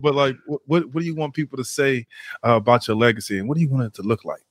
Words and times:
but 0.00 0.14
like, 0.14 0.36
what 0.46 0.62
what, 0.66 0.92
do 0.92 1.04
you 1.04 1.14
want 1.14 1.34
people 1.34 1.56
to 1.56 1.64
say 1.64 2.06
uh, 2.46 2.56
about 2.56 2.86
your 2.86 2.96
legacy, 2.96 3.38
and 3.38 3.48
what 3.48 3.56
do 3.56 3.62
you 3.62 3.68
want 3.68 3.84
it 3.84 3.94
to 3.94 4.02
look 4.02 4.24
like? 4.24 4.42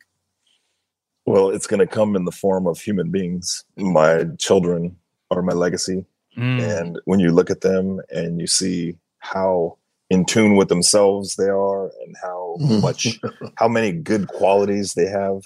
Well, 1.25 1.49
it's 1.49 1.67
going 1.67 1.79
to 1.79 1.87
come 1.87 2.15
in 2.15 2.25
the 2.25 2.31
form 2.31 2.67
of 2.67 2.79
human 2.79 3.11
beings. 3.11 3.63
My 3.75 4.25
children 4.37 4.95
are 5.31 5.41
my 5.41 5.53
legacy, 5.53 6.05
mm. 6.37 6.79
and 6.79 6.99
when 7.05 7.19
you 7.19 7.31
look 7.31 7.49
at 7.49 7.61
them 7.61 8.01
and 8.09 8.39
you 8.39 8.47
see 8.47 8.97
how 9.19 9.77
in 10.09 10.25
tune 10.25 10.55
with 10.55 10.69
themselves 10.69 11.35
they 11.35 11.49
are, 11.49 11.91
and 12.05 12.15
how 12.21 12.55
much, 12.59 13.19
how 13.55 13.67
many 13.67 13.91
good 13.91 14.27
qualities 14.27 14.93
they 14.93 15.07
have, 15.07 15.43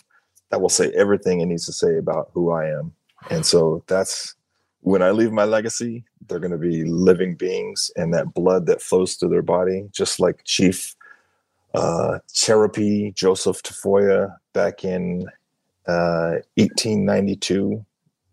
that 0.49 0.61
will 0.61 0.69
say 0.69 0.91
everything 0.91 1.41
it 1.41 1.45
needs 1.47 1.65
to 1.65 1.73
say 1.73 1.97
about 1.97 2.29
who 2.33 2.51
I 2.51 2.69
am. 2.69 2.93
And 3.29 3.45
so 3.45 3.83
that's 3.87 4.35
when 4.81 5.01
I 5.01 5.11
leave 5.11 5.31
my 5.31 5.45
legacy, 5.45 6.03
they're 6.27 6.39
going 6.39 6.51
to 6.51 6.57
be 6.57 6.83
living 6.83 7.35
beings, 7.35 7.91
and 7.95 8.13
that 8.13 8.33
blood 8.33 8.65
that 8.65 8.81
flows 8.81 9.15
through 9.15 9.29
their 9.29 9.41
body, 9.41 9.87
just 9.91 10.19
like 10.19 10.43
Chief 10.43 10.95
uh, 11.73 12.19
Cherokee 12.33 13.11
Joseph 13.11 13.61
Tafoya 13.63 14.35
back 14.53 14.83
in 14.83 15.27
uh, 15.87 16.41
1892 16.55 17.85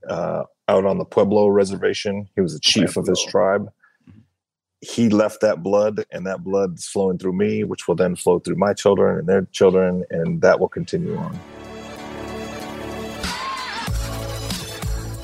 uh, 0.09 0.45
out 0.69 0.84
on 0.84 0.98
the 0.98 1.05
Pueblo 1.05 1.48
Reservation. 1.48 2.29
He 2.34 2.41
was 2.41 2.55
the 2.55 2.61
chief 2.61 2.95
Pueblo. 2.95 3.03
of 3.03 3.09
his 3.09 3.25
tribe. 3.25 3.70
He 4.80 5.09
left 5.09 5.41
that 5.41 5.62
blood, 5.62 6.05
and 6.12 6.27
that 6.27 6.45
blood 6.45 6.78
is 6.78 6.87
flowing 6.87 7.19
through 7.19 7.33
me, 7.33 7.65
which 7.65 7.89
will 7.89 7.97
then 7.97 8.17
flow 8.17 8.39
through 8.39 8.56
my 8.56 8.73
children 8.75 9.19
and 9.19 9.28
their 9.28 9.42
children, 9.47 10.05
and 10.11 10.41
that 10.41 10.61
will 10.61 10.69
continue 10.69 11.17
on. 11.17 11.39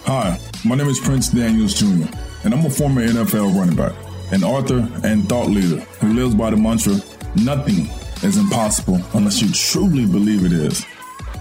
Hi, 0.07 0.39
my 0.65 0.75
name 0.75 0.89
is 0.89 0.99
Prince 0.99 1.29
Daniels 1.29 1.75
Jr., 1.75 2.09
and 2.45 2.55
I'm 2.55 2.65
a 2.65 2.71
former 2.71 3.07
NFL 3.07 3.55
running 3.55 3.77
back, 3.77 3.93
an 4.33 4.43
author, 4.43 4.89
and 5.03 5.29
thought 5.29 5.49
leader 5.49 5.81
who 6.01 6.15
lives 6.15 6.35
by 6.35 6.51
the 6.51 6.57
mantra 6.57 6.95
nothing 7.37 7.89
is 8.23 8.39
impossible 8.39 8.99
unless 9.13 9.43
you 9.43 9.51
truly 9.53 10.07
believe 10.07 10.45
it 10.45 10.53
is. 10.53 10.85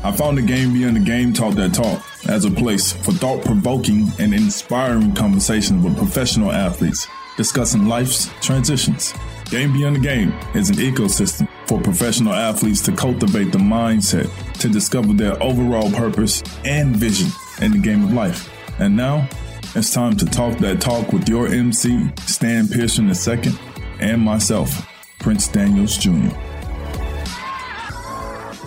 I 0.03 0.11
found 0.11 0.37
the 0.37 0.41
Game 0.41 0.73
Beyond 0.73 0.97
the 0.97 0.99
Game 0.99 1.31
Talk 1.31 1.55
That 1.55 1.73
Talk 1.73 2.03
as 2.27 2.43
a 2.43 2.51
place 2.51 2.91
for 2.91 3.13
thought 3.13 3.45
provoking 3.45 4.11
and 4.19 4.33
inspiring 4.33 5.13
conversations 5.15 5.83
with 5.83 5.97
professional 5.97 6.51
athletes 6.51 7.07
discussing 7.37 7.87
life's 7.87 8.29
transitions. 8.41 9.13
Game 9.45 9.71
Beyond 9.71 9.97
the 9.97 10.01
Game 10.01 10.33
is 10.53 10.69
an 10.69 10.75
ecosystem 10.75 11.47
for 11.67 11.79
professional 11.79 12.33
athletes 12.33 12.81
to 12.81 12.91
cultivate 12.91 13.53
the 13.53 13.57
mindset 13.57 14.29
to 14.59 14.67
discover 14.67 15.13
their 15.13 15.41
overall 15.41 15.89
purpose 15.91 16.43
and 16.65 16.95
vision 16.95 17.29
in 17.61 17.71
the 17.71 17.77
game 17.77 18.03
of 18.03 18.11
life. 18.11 18.52
And 18.79 18.95
now 18.95 19.27
it's 19.75 19.93
time 19.93 20.17
to 20.17 20.25
talk 20.25 20.57
that 20.59 20.81
talk 20.81 21.13
with 21.13 21.29
your 21.29 21.47
MC, 21.47 22.09
Stan 22.25 22.67
Pearson 22.67 23.07
II, 23.09 23.53
and 23.99 24.21
myself, 24.21 24.87
Prince 25.19 25.47
Daniels 25.47 25.97
Jr. 25.97 26.29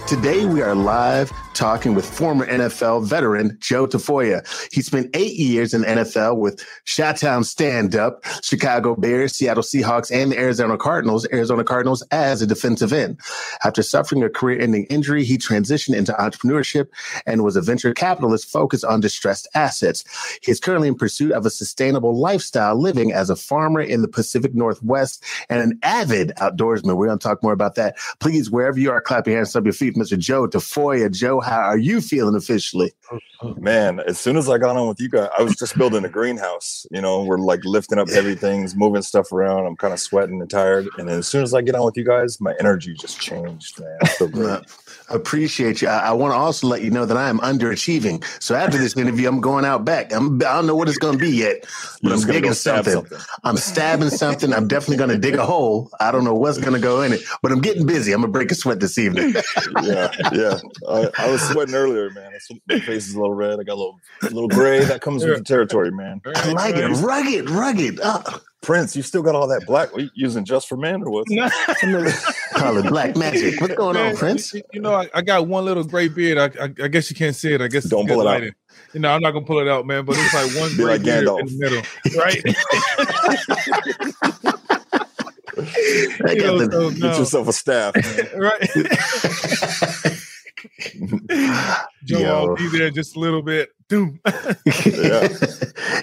Today 0.06 0.46
we 0.46 0.62
are 0.62 0.74
live 0.74 1.32
talking 1.56 1.94
with 1.94 2.08
former 2.08 2.46
NFL 2.46 3.06
veteran 3.06 3.56
Joe 3.60 3.86
Tafoya. 3.86 4.46
He 4.72 4.82
spent 4.82 5.08
eight 5.14 5.36
years 5.36 5.72
in 5.72 5.82
NFL 5.82 6.36
with 6.36 6.62
Chi-Town 6.86 7.44
Stand 7.44 7.96
Up, 7.96 8.24
Chicago 8.42 8.94
Bears, 8.94 9.34
Seattle 9.34 9.62
Seahawks, 9.62 10.14
and 10.14 10.32
the 10.32 10.38
Arizona 10.38 10.76
Cardinals, 10.76 11.26
Arizona 11.32 11.64
Cardinals 11.64 12.02
as 12.10 12.42
a 12.42 12.46
defensive 12.46 12.92
end. 12.92 13.18
After 13.64 13.82
suffering 13.82 14.22
a 14.22 14.28
career 14.28 14.60
ending 14.60 14.84
injury, 14.90 15.24
he 15.24 15.38
transitioned 15.38 15.96
into 15.96 16.12
entrepreneurship 16.12 16.88
and 17.24 17.42
was 17.42 17.56
a 17.56 17.62
venture 17.62 17.94
capitalist 17.94 18.50
focused 18.50 18.84
on 18.84 19.00
distressed 19.00 19.48
assets. 19.54 20.04
He 20.42 20.52
is 20.52 20.60
currently 20.60 20.88
in 20.88 20.94
pursuit 20.94 21.32
of 21.32 21.46
a 21.46 21.50
sustainable 21.50 22.18
lifestyle 22.18 22.76
living 22.76 23.12
as 23.12 23.30
a 23.30 23.36
farmer 23.36 23.80
in 23.80 24.02
the 24.02 24.08
Pacific 24.08 24.54
Northwest 24.54 25.24
and 25.48 25.60
an 25.60 25.78
avid 25.82 26.32
outdoorsman. 26.36 26.96
We're 26.96 27.06
going 27.06 27.18
to 27.18 27.26
talk 27.26 27.42
more 27.42 27.54
about 27.54 27.76
that. 27.76 27.96
Please, 28.20 28.50
wherever 28.50 28.78
you 28.78 28.90
are, 28.90 29.00
clap 29.00 29.26
your 29.26 29.36
hands, 29.36 29.52
sub 29.52 29.64
your 29.64 29.72
feet, 29.72 29.94
Mr. 29.94 30.18
Joe 30.18 30.46
Tafoya. 30.46 31.10
Joe, 31.10 31.40
how 31.46 31.60
are 31.60 31.78
you 31.78 32.00
feeling 32.00 32.34
officially? 32.34 32.92
Man, 33.56 34.00
as 34.00 34.18
soon 34.18 34.36
as 34.36 34.48
I 34.48 34.58
got 34.58 34.76
on 34.76 34.88
with 34.88 35.00
you 35.00 35.08
guys, 35.08 35.28
I 35.38 35.42
was 35.42 35.54
just 35.54 35.76
building 35.78 36.04
a 36.04 36.08
greenhouse. 36.08 36.86
You 36.90 37.00
know, 37.00 37.22
we're 37.22 37.38
like 37.38 37.64
lifting 37.64 37.98
up 37.98 38.08
heavy 38.08 38.34
things, 38.34 38.74
moving 38.74 39.02
stuff 39.02 39.30
around. 39.30 39.66
I'm 39.66 39.76
kind 39.76 39.92
of 39.92 40.00
sweating 40.00 40.40
and 40.40 40.50
tired. 40.50 40.88
And 40.98 41.08
then 41.08 41.18
as 41.18 41.28
soon 41.28 41.42
as 41.42 41.54
I 41.54 41.62
get 41.62 41.74
on 41.74 41.84
with 41.84 41.96
you 41.96 42.04
guys, 42.04 42.40
my 42.40 42.54
energy 42.58 42.94
just 42.94 43.20
changed, 43.20 43.78
man. 43.80 43.98
I 44.02 44.26
great. 44.26 44.60
appreciate 45.10 45.82
you. 45.82 45.88
I, 45.88 46.08
I 46.08 46.12
want 46.12 46.32
to 46.32 46.36
also 46.36 46.66
let 46.66 46.82
you 46.82 46.90
know 46.90 47.06
that 47.06 47.16
I 47.16 47.28
am 47.28 47.38
underachieving. 47.38 48.24
So 48.42 48.54
after 48.54 48.78
this 48.78 48.96
interview, 48.96 49.28
I'm 49.28 49.40
going 49.40 49.64
out 49.64 49.84
back. 49.84 50.12
I'm, 50.12 50.36
I 50.36 50.54
don't 50.54 50.66
know 50.66 50.74
what 50.74 50.88
it's 50.88 50.98
going 50.98 51.18
to 51.18 51.24
be 51.24 51.30
yet, 51.30 51.66
but 52.02 52.12
I'm 52.12 52.20
digging 52.20 52.54
something. 52.54 52.94
something. 52.94 53.18
I'm 53.44 53.56
stabbing 53.56 54.10
something. 54.10 54.52
I'm 54.52 54.66
definitely 54.66 54.96
going 54.96 55.10
to 55.10 55.18
dig 55.18 55.34
a 55.34 55.44
hole. 55.44 55.90
I 56.00 56.10
don't 56.10 56.24
know 56.24 56.34
what's 56.34 56.58
going 56.58 56.74
to 56.74 56.80
go 56.80 57.02
in 57.02 57.12
it, 57.12 57.20
but 57.42 57.52
I'm 57.52 57.60
getting 57.60 57.86
busy. 57.86 58.12
I'm 58.12 58.22
going 58.22 58.32
to 58.32 58.36
break 58.36 58.50
a 58.50 58.54
sweat 58.54 58.80
this 58.80 58.98
evening. 58.98 59.34
yeah, 59.82 60.10
yeah. 60.32 60.58
I, 60.88 61.10
I 61.18 61.30
was 61.36 61.48
sweating 61.48 61.74
earlier, 61.74 62.10
man. 62.10 62.32
My 62.68 62.80
face 62.80 63.08
is 63.08 63.14
a 63.14 63.18
little 63.18 63.34
red. 63.34 63.60
I 63.60 63.62
got 63.62 63.74
a 63.74 63.80
little, 63.80 64.00
a 64.22 64.26
little 64.26 64.48
gray. 64.48 64.84
That 64.84 65.00
comes 65.00 65.24
with 65.24 65.38
the 65.38 65.44
territory, 65.44 65.90
man. 65.90 66.20
I 66.24 66.52
like 66.52 66.76
it. 66.76 66.88
Rugged, 66.88 67.50
rugged. 67.50 68.00
Uh, 68.00 68.22
Prince, 68.62 68.96
you 68.96 69.02
still 69.02 69.22
got 69.22 69.34
all 69.34 69.46
that 69.48 69.64
black. 69.66 69.92
What, 69.92 70.10
using 70.14 70.44
just 70.44 70.68
for 70.68 70.76
man 70.76 71.02
or 71.02 71.10
what? 71.10 71.26
Call 72.54 72.78
it 72.78 72.86
black 72.88 73.16
magic. 73.16 73.60
What's 73.60 73.74
going 73.74 73.94
man, 73.94 74.12
on, 74.12 74.16
Prince? 74.16 74.54
You 74.72 74.80
know, 74.80 74.94
I, 74.94 75.08
I, 75.14 75.22
got 75.22 75.46
one 75.46 75.64
little 75.64 75.84
gray 75.84 76.08
beard. 76.08 76.38
I, 76.38 76.46
I, 76.64 76.72
I, 76.82 76.88
guess 76.88 77.10
you 77.10 77.16
can't 77.16 77.36
see 77.36 77.52
it. 77.52 77.60
I 77.60 77.68
guess 77.68 77.84
don't 77.84 78.08
pull 78.08 78.22
it 78.22 78.24
lighting. 78.24 78.48
out. 78.48 78.54
You 78.92 79.00
know, 79.00 79.10
I'm 79.10 79.20
not 79.20 79.32
gonna 79.32 79.46
pull 79.46 79.60
it 79.60 79.68
out, 79.68 79.86
man. 79.86 80.04
But 80.04 80.16
it's 80.18 80.34
like 80.34 80.52
one 80.60 80.74
gray 80.74 80.94
like 80.94 81.04
beard 81.04 81.26
Gandalf. 81.26 81.40
in 81.40 81.46
the 81.46 81.58
middle, 81.58 81.82
right? 82.16 82.44
you 86.36 86.42
know, 86.42 86.58
so, 86.58 86.66
no. 86.66 86.90
Get 86.90 87.18
yourself 87.18 87.48
a 87.48 87.52
staff, 87.52 87.94
right? 88.36 88.68
Joe, 92.04 92.18
Yo. 92.18 92.26
I'll 92.26 92.56
be 92.56 92.68
there 92.68 92.90
just 92.90 93.16
a 93.16 93.20
little 93.20 93.42
bit. 93.42 93.70
Doom. 93.88 94.20
yeah. 94.86 95.28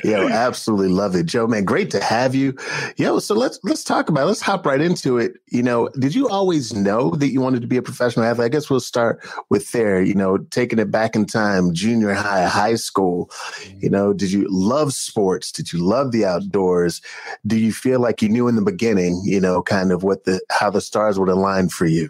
Yo, 0.04 0.28
absolutely 0.30 0.88
love 0.88 1.16
it. 1.16 1.26
Joe, 1.26 1.48
man, 1.48 1.66
great 1.66 1.92
to 1.92 2.02
have 2.02 2.34
you. 2.34 2.58
Yo, 2.98 3.20
so 3.20 3.36
let's 3.36 3.60
let's 3.64 3.84
talk 3.84 4.10
about 4.10 4.24
it. 4.24 4.28
let's 4.28 4.42
hop 4.42 4.66
right 4.66 4.80
into 4.82 5.18
it. 5.18 5.34
You 5.48 5.64
know, 5.64 5.90
did 6.00 6.16
you 6.16 6.30
always 6.30 6.74
know 6.74 7.12
that 7.12 7.30
you 7.30 7.42
wanted 7.42 7.62
to 7.62 7.68
be 7.68 7.78
a 7.78 7.82
professional 7.82 8.26
athlete? 8.26 8.46
I 8.46 8.50
guess 8.50 8.70
we'll 8.70 8.80
start 8.80 9.26
with 9.50 9.72
there, 9.72 10.02
you 10.02 10.14
know, 10.14 10.38
taking 10.38 10.80
it 10.80 10.92
back 10.92 11.16
in 11.16 11.26
time, 11.26 11.74
junior 11.74 12.14
high, 12.14 12.46
high 12.46 12.76
school. 12.76 13.30
You 13.80 13.90
know, 13.90 14.14
did 14.14 14.32
you 14.32 14.48
love 14.50 14.94
sports? 14.94 15.52
Did 15.52 15.74
you 15.74 15.80
love 15.80 16.12
the 16.12 16.26
outdoors? 16.26 17.02
Do 17.46 17.58
you 17.58 17.74
feel 17.74 18.00
like 18.00 18.22
you 18.22 18.30
knew 18.30 18.48
in 18.48 18.56
the 18.56 18.62
beginning, 18.62 19.22
you 19.26 19.42
know, 19.42 19.62
kind 19.62 19.92
of 19.92 20.04
what 20.04 20.24
the 20.24 20.42
how 20.50 20.70
the 20.70 20.82
stars 20.82 21.20
would 21.20 21.30
align 21.30 21.70
for 21.70 21.86
you? 21.86 22.10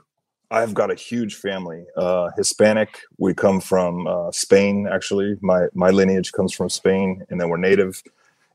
I've 0.53 0.75
got 0.75 0.91
a 0.91 0.95
huge 0.95 1.33
family, 1.33 1.83
uh, 1.97 2.29
Hispanic. 2.37 3.01
We 3.17 3.33
come 3.33 3.59
from 3.59 4.05
uh, 4.05 4.31
Spain, 4.31 4.87
actually. 4.89 5.35
My 5.41 5.65
my 5.73 5.89
lineage 5.89 6.31
comes 6.31 6.53
from 6.53 6.69
Spain, 6.69 7.25
and 7.31 7.41
then 7.41 7.49
we're 7.49 7.57
native. 7.57 8.03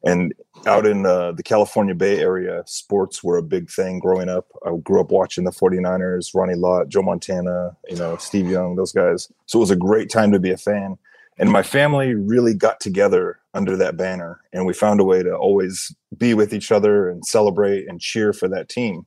And 0.05 0.33
out 0.65 0.87
in 0.87 1.05
uh, 1.05 1.33
the 1.33 1.43
California 1.43 1.97
Bay 1.97 2.21
Area, 2.21 2.63
sports 2.67 3.25
were 3.25 3.37
a 3.37 3.43
big 3.43 3.69
thing 3.69 3.99
growing 3.99 4.29
up. 4.29 4.47
I 4.65 4.77
grew 4.77 5.01
up 5.01 5.11
watching 5.11 5.43
the 5.43 5.51
49ers, 5.51 6.37
Ronnie 6.37 6.55
Lott, 6.55 6.89
Joe 6.89 7.03
Montana, 7.03 7.77
you 7.89 7.97
know, 7.97 8.17
Steve 8.17 8.49
Young, 8.49 8.77
those 8.77 8.93
guys. 8.93 9.29
So 9.47 9.59
it 9.59 9.67
was 9.67 9.73
a 9.73 9.77
great 9.77 10.09
time 10.09 10.31
to 10.31 10.39
be 10.39 10.53
a 10.53 10.57
fan. 10.57 10.97
And 11.37 11.51
my 11.51 11.65
family 11.65 12.15
really 12.15 12.55
got 12.55 12.79
together 12.79 13.41
under 13.55 13.77
that 13.77 13.97
banner, 13.97 14.41
and 14.53 14.67
we 14.67 14.73
found 14.73 15.01
a 15.01 15.05
way 15.05 15.25
to 15.25 15.35
always 15.35 15.93
be 16.17 16.33
with 16.33 16.55
each 16.55 16.71
other 16.71 17.11
and 17.11 17.27
celebrate 17.27 17.89
and 17.89 18.01
cheer 18.01 18.33
for 18.33 18.47
that 18.47 18.69
team. 18.69 19.05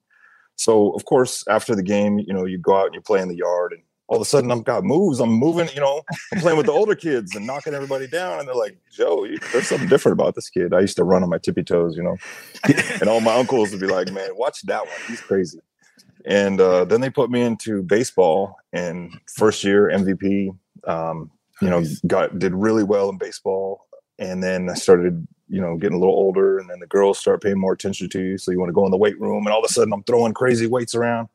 So 0.56 0.92
of 0.92 1.06
course, 1.06 1.44
after 1.48 1.76
the 1.76 1.84
game, 1.84 2.20
you 2.20 2.34
know, 2.34 2.46
you 2.46 2.58
go 2.58 2.76
out 2.76 2.88
and 2.88 2.96
you 2.96 3.02
play 3.02 3.22
in 3.22 3.28
the 3.28 3.36
yard, 3.36 3.74
and 3.74 3.82
all 4.08 4.18
of 4.18 4.22
a 4.22 4.26
sudden 4.26 4.52
I'm 4.52 4.62
got 4.62 4.84
moves. 4.84 5.20
I'm 5.20 5.32
moving, 5.32 5.70
you 5.74 5.82
know, 5.82 6.04
I'm 6.34 6.42
playing 6.42 6.58
with 6.58 6.66
the 6.66 6.72
older 6.72 6.96
kids 6.96 7.36
and 7.36 7.48
knocking 7.48 7.74
everybody 7.74 8.08
down, 8.08 8.40
and 8.40 8.48
they're 8.48 8.56
like, 8.56 8.78
"Joe, 8.92 9.24
you, 9.24 9.38
there's 9.52 9.68
something 9.68 9.88
different 9.88 10.20
about 10.20 10.36
this 10.36 10.50
kid." 10.50 10.74
I 10.74 10.82
used 10.82 10.98
to 10.98 11.04
run 11.04 11.24
on 11.24 11.30
my 11.30 11.38
tippy 11.38 11.64
toes, 11.64 11.96
you 11.96 12.04
know, 12.04 12.18
and 13.00 13.10
all 13.10 13.22
my 13.22 13.36
uncles 13.36 13.72
would 13.72 13.80
be 13.80 13.88
like, 13.88 14.12
"Man, 14.12 14.30
watch 14.36 14.62
that 14.64 14.86
one. 14.86 14.96
He's 15.08 15.22
crazy." 15.22 15.60
And 16.26 16.62
uh, 16.62 16.86
then 16.86 17.02
they 17.02 17.10
put 17.10 17.32
me 17.32 17.42
into 17.42 17.82
baseball, 17.82 18.58
and 18.74 19.12
first 19.34 19.64
year 19.64 19.90
MVP. 19.90 20.56
Um, 20.88 21.32
you 21.62 21.70
know, 21.70 21.84
got 22.08 22.40
did 22.40 22.54
really 22.54 22.84
well 22.84 23.10
in 23.10 23.18
baseball, 23.18 23.88
and 24.20 24.44
then 24.44 24.70
I 24.70 24.74
started 24.74 25.28
you 25.52 25.60
know, 25.60 25.76
getting 25.76 25.98
a 25.98 26.00
little 26.00 26.16
older, 26.16 26.58
and 26.58 26.70
then 26.70 26.80
the 26.80 26.88
girls 26.88 27.20
start 27.20 27.44
paying 27.44 27.60
more 27.60 27.74
attention 27.74 28.08
to 28.10 28.22
you. 28.22 28.38
So 28.38 28.52
you 28.52 28.60
want 28.60 28.70
to 28.70 28.74
go 28.74 28.86
in 28.86 28.92
the 28.92 28.98
weight 28.98 29.20
room, 29.20 29.46
and 29.46 29.54
all 29.54 29.60
of 29.60 29.70
a 29.70 29.74
sudden 29.74 29.94
I'm 29.94 30.04
throwing 30.04 30.34
crazy 30.34 30.66
weights 30.66 30.96
around. 30.96 31.28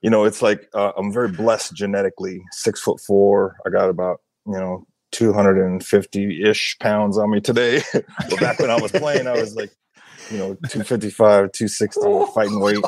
You 0.00 0.08
know, 0.08 0.24
it's 0.24 0.40
like 0.40 0.68
uh, 0.74 0.92
I'm 0.96 1.12
very 1.12 1.28
blessed 1.28 1.74
genetically. 1.74 2.42
Six 2.50 2.80
foot 2.80 2.98
four. 2.98 3.56
I 3.66 3.70
got 3.70 3.90
about 3.90 4.22
you 4.46 4.54
know 4.54 4.86
250 5.12 6.42
ish 6.42 6.78
pounds 6.78 7.18
on 7.18 7.30
me 7.30 7.40
today. 7.40 7.82
but 7.92 8.40
back 8.40 8.58
when 8.58 8.70
I 8.70 8.80
was 8.80 8.90
playing, 8.90 9.26
I 9.26 9.32
was 9.32 9.54
like, 9.54 9.70
you 10.30 10.38
know, 10.38 10.54
255, 10.54 11.52
260 11.52 12.32
fighting 12.34 12.60
weight. 12.60 12.78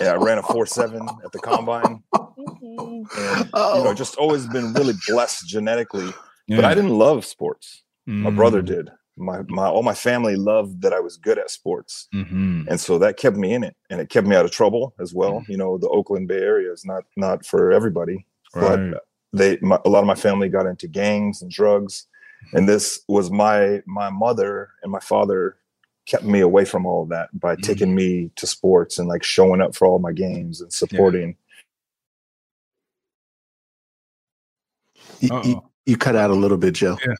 Yeah, 0.00 0.12
I 0.12 0.16
ran 0.16 0.36
a 0.36 0.42
four 0.42 0.66
seven 0.66 1.08
at 1.24 1.32
the 1.32 1.38
combine. 1.38 2.02
And, 2.12 3.08
you 3.14 3.84
know, 3.84 3.94
just 3.94 4.16
always 4.16 4.46
been 4.46 4.74
really 4.74 4.94
blessed 5.08 5.48
genetically. 5.48 6.12
Yeah. 6.46 6.56
But 6.56 6.64
I 6.66 6.74
didn't 6.74 6.98
love 6.98 7.24
sports. 7.24 7.82
Mm. 8.06 8.22
My 8.22 8.30
brother 8.30 8.62
mm. 8.62 8.66
did 8.66 8.90
my 9.20 9.42
my 9.48 9.66
all 9.66 9.82
my 9.82 9.94
family 9.94 10.36
loved 10.36 10.82
that 10.82 10.92
I 10.92 11.00
was 11.00 11.16
good 11.16 11.38
at 11.38 11.50
sports, 11.50 12.08
Mm-hmm. 12.14 12.62
and 12.68 12.80
so 12.80 12.98
that 12.98 13.16
kept 13.16 13.36
me 13.36 13.52
in 13.52 13.62
it, 13.62 13.76
and 13.90 14.00
it 14.00 14.08
kept 14.08 14.26
me 14.26 14.34
out 14.36 14.44
of 14.44 14.50
trouble 14.50 14.94
as 14.98 15.12
well. 15.14 15.44
You 15.48 15.56
know, 15.56 15.78
the 15.78 15.88
Oakland 15.88 16.28
Bay 16.28 16.38
Area 16.42 16.72
is 16.72 16.84
not 16.84 17.04
not 17.16 17.44
for 17.46 17.70
everybody, 17.72 18.26
Right. 18.54 18.90
but 18.92 19.04
they 19.32 19.58
my, 19.62 19.78
a 19.84 19.88
lot 19.88 20.00
of 20.00 20.06
my 20.06 20.14
family 20.14 20.48
got 20.48 20.66
into 20.66 20.88
gangs 20.88 21.42
and 21.42 21.50
drugs, 21.50 22.06
and 22.52 22.68
this 22.68 23.00
was 23.08 23.30
my 23.30 23.82
my 23.86 24.10
mother 24.10 24.70
and 24.82 24.90
my 24.90 25.00
father 25.00 25.56
kept 26.06 26.24
me 26.24 26.40
away 26.40 26.64
from 26.64 26.86
all 26.86 27.02
of 27.04 27.08
that 27.10 27.28
by 27.38 27.54
Mhm. 27.54 27.62
taking 27.62 27.94
me 27.94 28.30
to 28.36 28.46
sports 28.46 28.98
and 28.98 29.08
like 29.08 29.22
showing 29.22 29.60
up 29.60 29.76
for 29.76 29.86
all 29.86 29.98
my 30.00 30.12
games 30.12 30.60
and 30.60 30.72
supporting. 30.72 31.36
You, 35.20 35.40
you, 35.44 35.62
you 35.86 35.96
cut 35.96 36.16
out 36.16 36.30
a 36.30 36.34
little 36.34 36.56
bit, 36.56 36.74
Joe. 36.74 36.96
We- 37.06 37.14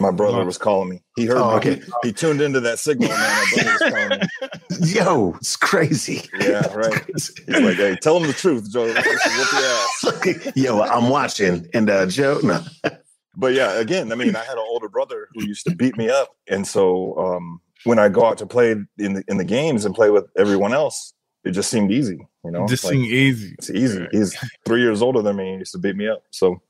My 0.00 0.10
brother 0.10 0.38
we 0.38 0.44
was 0.44 0.58
calling 0.58 0.88
me. 0.88 1.02
He 1.16 1.26
heard 1.26 1.36
Oh, 1.38 1.50
me. 1.50 1.56
okay. 1.56 1.74
He, 2.02 2.08
he 2.08 2.12
tuned 2.12 2.40
into 2.40 2.60
that 2.60 2.78
signal, 2.78 3.10
man. 3.10 3.18
My 3.18 3.46
brother 3.54 3.70
was 3.80 3.92
calling 3.92 4.20
me. 4.20 4.92
Yo, 4.94 5.34
it's 5.36 5.56
crazy. 5.56 6.28
Yeah, 6.40 6.72
right. 6.74 7.04
He's 7.06 7.32
like, 7.48 7.76
hey, 7.76 7.96
tell 8.00 8.16
him 8.16 8.26
the 8.26 8.32
truth, 8.32 8.70
Joe. 8.72 8.86
Whoop 8.86 8.96
your 8.96 10.42
ass. 10.46 10.52
Yo, 10.56 10.80
I'm 10.82 11.08
watching, 11.10 11.68
and 11.74 11.90
uh, 11.90 12.06
Joe, 12.06 12.40
no, 12.42 12.62
But 13.36 13.52
yeah, 13.54 13.72
again, 13.80 14.12
I 14.12 14.14
mean, 14.14 14.36
I 14.36 14.44
had 14.44 14.56
an 14.58 14.64
older 14.68 14.88
brother 14.88 15.28
who 15.34 15.44
used 15.44 15.66
to 15.66 15.74
beat 15.74 15.96
me 15.96 16.08
up, 16.08 16.28
and 16.48 16.66
so 16.66 17.16
um, 17.18 17.60
when 17.84 17.98
I 17.98 18.08
go 18.08 18.24
out 18.24 18.38
to 18.38 18.46
play 18.46 18.70
in 18.72 18.86
the 18.96 19.24
in 19.28 19.36
the 19.38 19.44
games 19.44 19.84
and 19.84 19.92
play 19.94 20.10
with 20.10 20.24
everyone 20.38 20.72
else, 20.72 21.12
it 21.44 21.50
just 21.50 21.68
seemed 21.68 21.90
easy. 21.90 22.18
You 22.44 22.50
know, 22.52 22.66
just 22.68 22.84
Like, 22.84 22.92
seem 22.92 23.04
easy. 23.04 23.54
it's 23.58 23.70
easy. 23.70 24.06
He's 24.12 24.36
three 24.64 24.82
years 24.82 25.02
older 25.02 25.20
than 25.20 25.36
me. 25.36 25.52
He 25.52 25.58
used 25.58 25.72
to 25.72 25.78
beat 25.78 25.96
me 25.96 26.08
up. 26.08 26.22
So, 26.30 26.60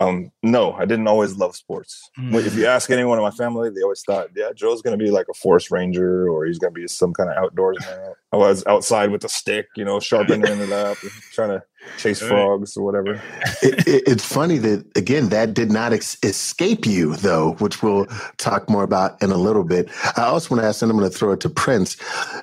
um, 0.00 0.30
no, 0.42 0.72
I 0.72 0.84
didn't 0.84 1.06
always 1.08 1.36
love 1.36 1.56
sports. 1.56 2.10
If 2.18 2.54
you 2.54 2.66
ask 2.66 2.90
anyone 2.90 3.18
in 3.18 3.24
my 3.24 3.30
family, 3.30 3.70
they 3.70 3.82
always 3.82 4.02
thought, 4.06 4.28
yeah, 4.36 4.52
Joe's 4.54 4.82
going 4.82 4.98
to 4.98 5.02
be 5.02 5.10
like 5.10 5.26
a 5.30 5.34
forest 5.34 5.70
ranger 5.70 6.28
or 6.28 6.44
he's 6.44 6.58
going 6.58 6.72
to 6.72 6.80
be 6.80 6.86
some 6.86 7.12
kind 7.12 7.30
of 7.30 7.36
outdoors 7.36 7.78
man. 7.80 8.12
I 8.32 8.36
was 8.36 8.66
outside 8.66 9.10
with 9.10 9.24
a 9.24 9.28
stick, 9.28 9.68
you 9.76 9.84
know, 9.84 10.00
sharpening 10.00 10.60
it 10.60 10.72
up, 10.72 10.98
trying 11.32 11.50
to 11.50 11.62
chase 11.98 12.20
frogs 12.20 12.76
or 12.76 12.84
whatever. 12.84 13.22
it, 13.62 13.86
it, 13.86 14.02
it's 14.06 14.24
funny 14.24 14.58
that 14.58 14.84
again 14.96 15.28
that 15.30 15.54
did 15.54 15.70
not 15.70 15.92
ex- 15.92 16.18
escape 16.22 16.84
you 16.86 17.16
though, 17.16 17.52
which 17.54 17.82
we'll 17.82 18.06
talk 18.36 18.68
more 18.68 18.82
about 18.82 19.20
in 19.22 19.30
a 19.30 19.36
little 19.36 19.64
bit. 19.64 19.88
I 20.16 20.24
also 20.24 20.54
want 20.54 20.62
to 20.62 20.68
ask, 20.68 20.82
and 20.82 20.90
I'm 20.90 20.98
going 20.98 21.10
to 21.10 21.16
throw 21.16 21.32
it 21.32 21.40
to 21.40 21.48
Prince. 21.48 21.94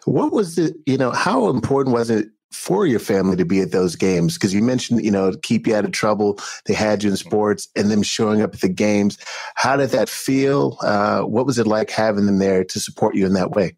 What 0.05 0.31
was 0.31 0.57
it? 0.57 0.75
You 0.85 0.97
know, 0.97 1.11
how 1.11 1.49
important 1.49 1.93
was 1.93 2.09
it? 2.09 2.29
For 2.53 2.85
your 2.85 2.99
family 2.99 3.35
to 3.37 3.45
be 3.45 3.59
at 3.61 3.71
those 3.71 3.95
games, 3.95 4.35
because 4.35 4.53
you 4.53 4.61
mentioned, 4.61 5.03
you 5.03 5.11
know, 5.11 5.33
keep 5.41 5.67
you 5.67 5.75
out 5.75 5.85
of 5.85 5.91
trouble, 5.91 6.39
they 6.65 6.73
had 6.73 7.03
you 7.03 7.09
in 7.09 7.17
sports, 7.17 7.67
and 7.75 7.89
them 7.89 8.03
showing 8.03 8.41
up 8.41 8.53
at 8.53 8.61
the 8.61 8.69
games. 8.69 9.17
How 9.55 9.75
did 9.75 9.89
that 9.89 10.07
feel? 10.07 10.77
Uh, 10.81 11.21
what 11.23 11.45
was 11.45 11.57
it 11.57 11.67
like 11.67 11.89
having 11.89 12.25
them 12.27 12.37
there 12.39 12.63
to 12.63 12.79
support 12.79 13.15
you 13.15 13.25
in 13.25 13.33
that 13.33 13.51
way? 13.51 13.75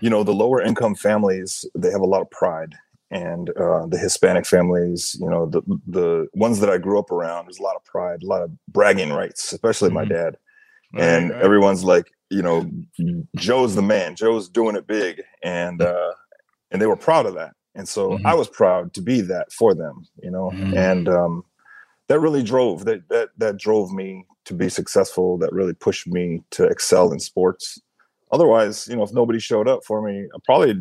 you 0.00 0.10
know 0.10 0.22
the 0.22 0.34
lower 0.34 0.60
income 0.60 0.94
families 0.94 1.64
they 1.74 1.90
have 1.90 2.00
a 2.00 2.06
lot 2.06 2.20
of 2.22 2.30
pride 2.30 2.74
and 3.10 3.50
uh, 3.50 3.86
the 3.86 3.98
hispanic 3.98 4.46
families 4.46 5.16
you 5.20 5.28
know 5.28 5.46
the 5.46 5.60
the 5.86 6.28
ones 6.34 6.60
that 6.60 6.70
i 6.70 6.78
grew 6.78 6.98
up 6.98 7.10
around 7.10 7.46
there's 7.46 7.58
a 7.58 7.62
lot 7.62 7.74
of 7.76 7.84
pride 7.84 8.22
a 8.22 8.26
lot 8.26 8.42
of 8.42 8.50
bragging 8.68 9.12
rights 9.12 9.52
especially 9.52 9.90
my 9.90 10.04
Mhm. 10.04 10.08
dad 10.08 10.36
Right, 10.94 11.02
and 11.04 11.30
right. 11.30 11.42
everyone's 11.42 11.84
like 11.84 12.12
you 12.30 12.42
know 12.42 12.70
joe's 13.36 13.74
the 13.74 13.82
man 13.82 14.14
joe's 14.14 14.48
doing 14.48 14.76
it 14.76 14.86
big 14.86 15.22
and 15.42 15.80
uh 15.82 16.12
and 16.70 16.80
they 16.80 16.86
were 16.86 16.96
proud 16.96 17.26
of 17.26 17.34
that 17.34 17.52
and 17.74 17.88
so 17.88 18.10
Mhm. 18.10 18.20
i 18.26 18.34
was 18.34 18.48
proud 18.48 18.92
to 18.94 19.00
be 19.00 19.20
that 19.22 19.52
for 19.52 19.74
them 19.74 20.04
you 20.22 20.30
know 20.30 20.50
Mhm. 20.54 20.76
and 20.76 21.08
um 21.08 21.44
that 22.08 22.20
really 22.20 22.42
drove 22.42 22.84
that 22.84 23.08
that 23.08 23.30
that 23.38 23.56
drove 23.56 23.92
me 23.92 24.24
to 24.44 24.54
be 24.54 24.68
successful 24.68 25.38
that 25.38 25.52
really 25.52 25.72
pushed 25.74 26.06
me 26.06 26.42
to 26.50 26.64
excel 26.64 27.12
in 27.12 27.20
sports 27.20 27.80
otherwise 28.32 28.88
you 28.88 28.96
know 28.96 29.02
if 29.04 29.12
nobody 29.12 29.38
showed 29.38 29.68
up 29.68 29.84
for 29.84 30.02
me 30.02 30.28
i 30.34 30.38
probably 30.44 30.74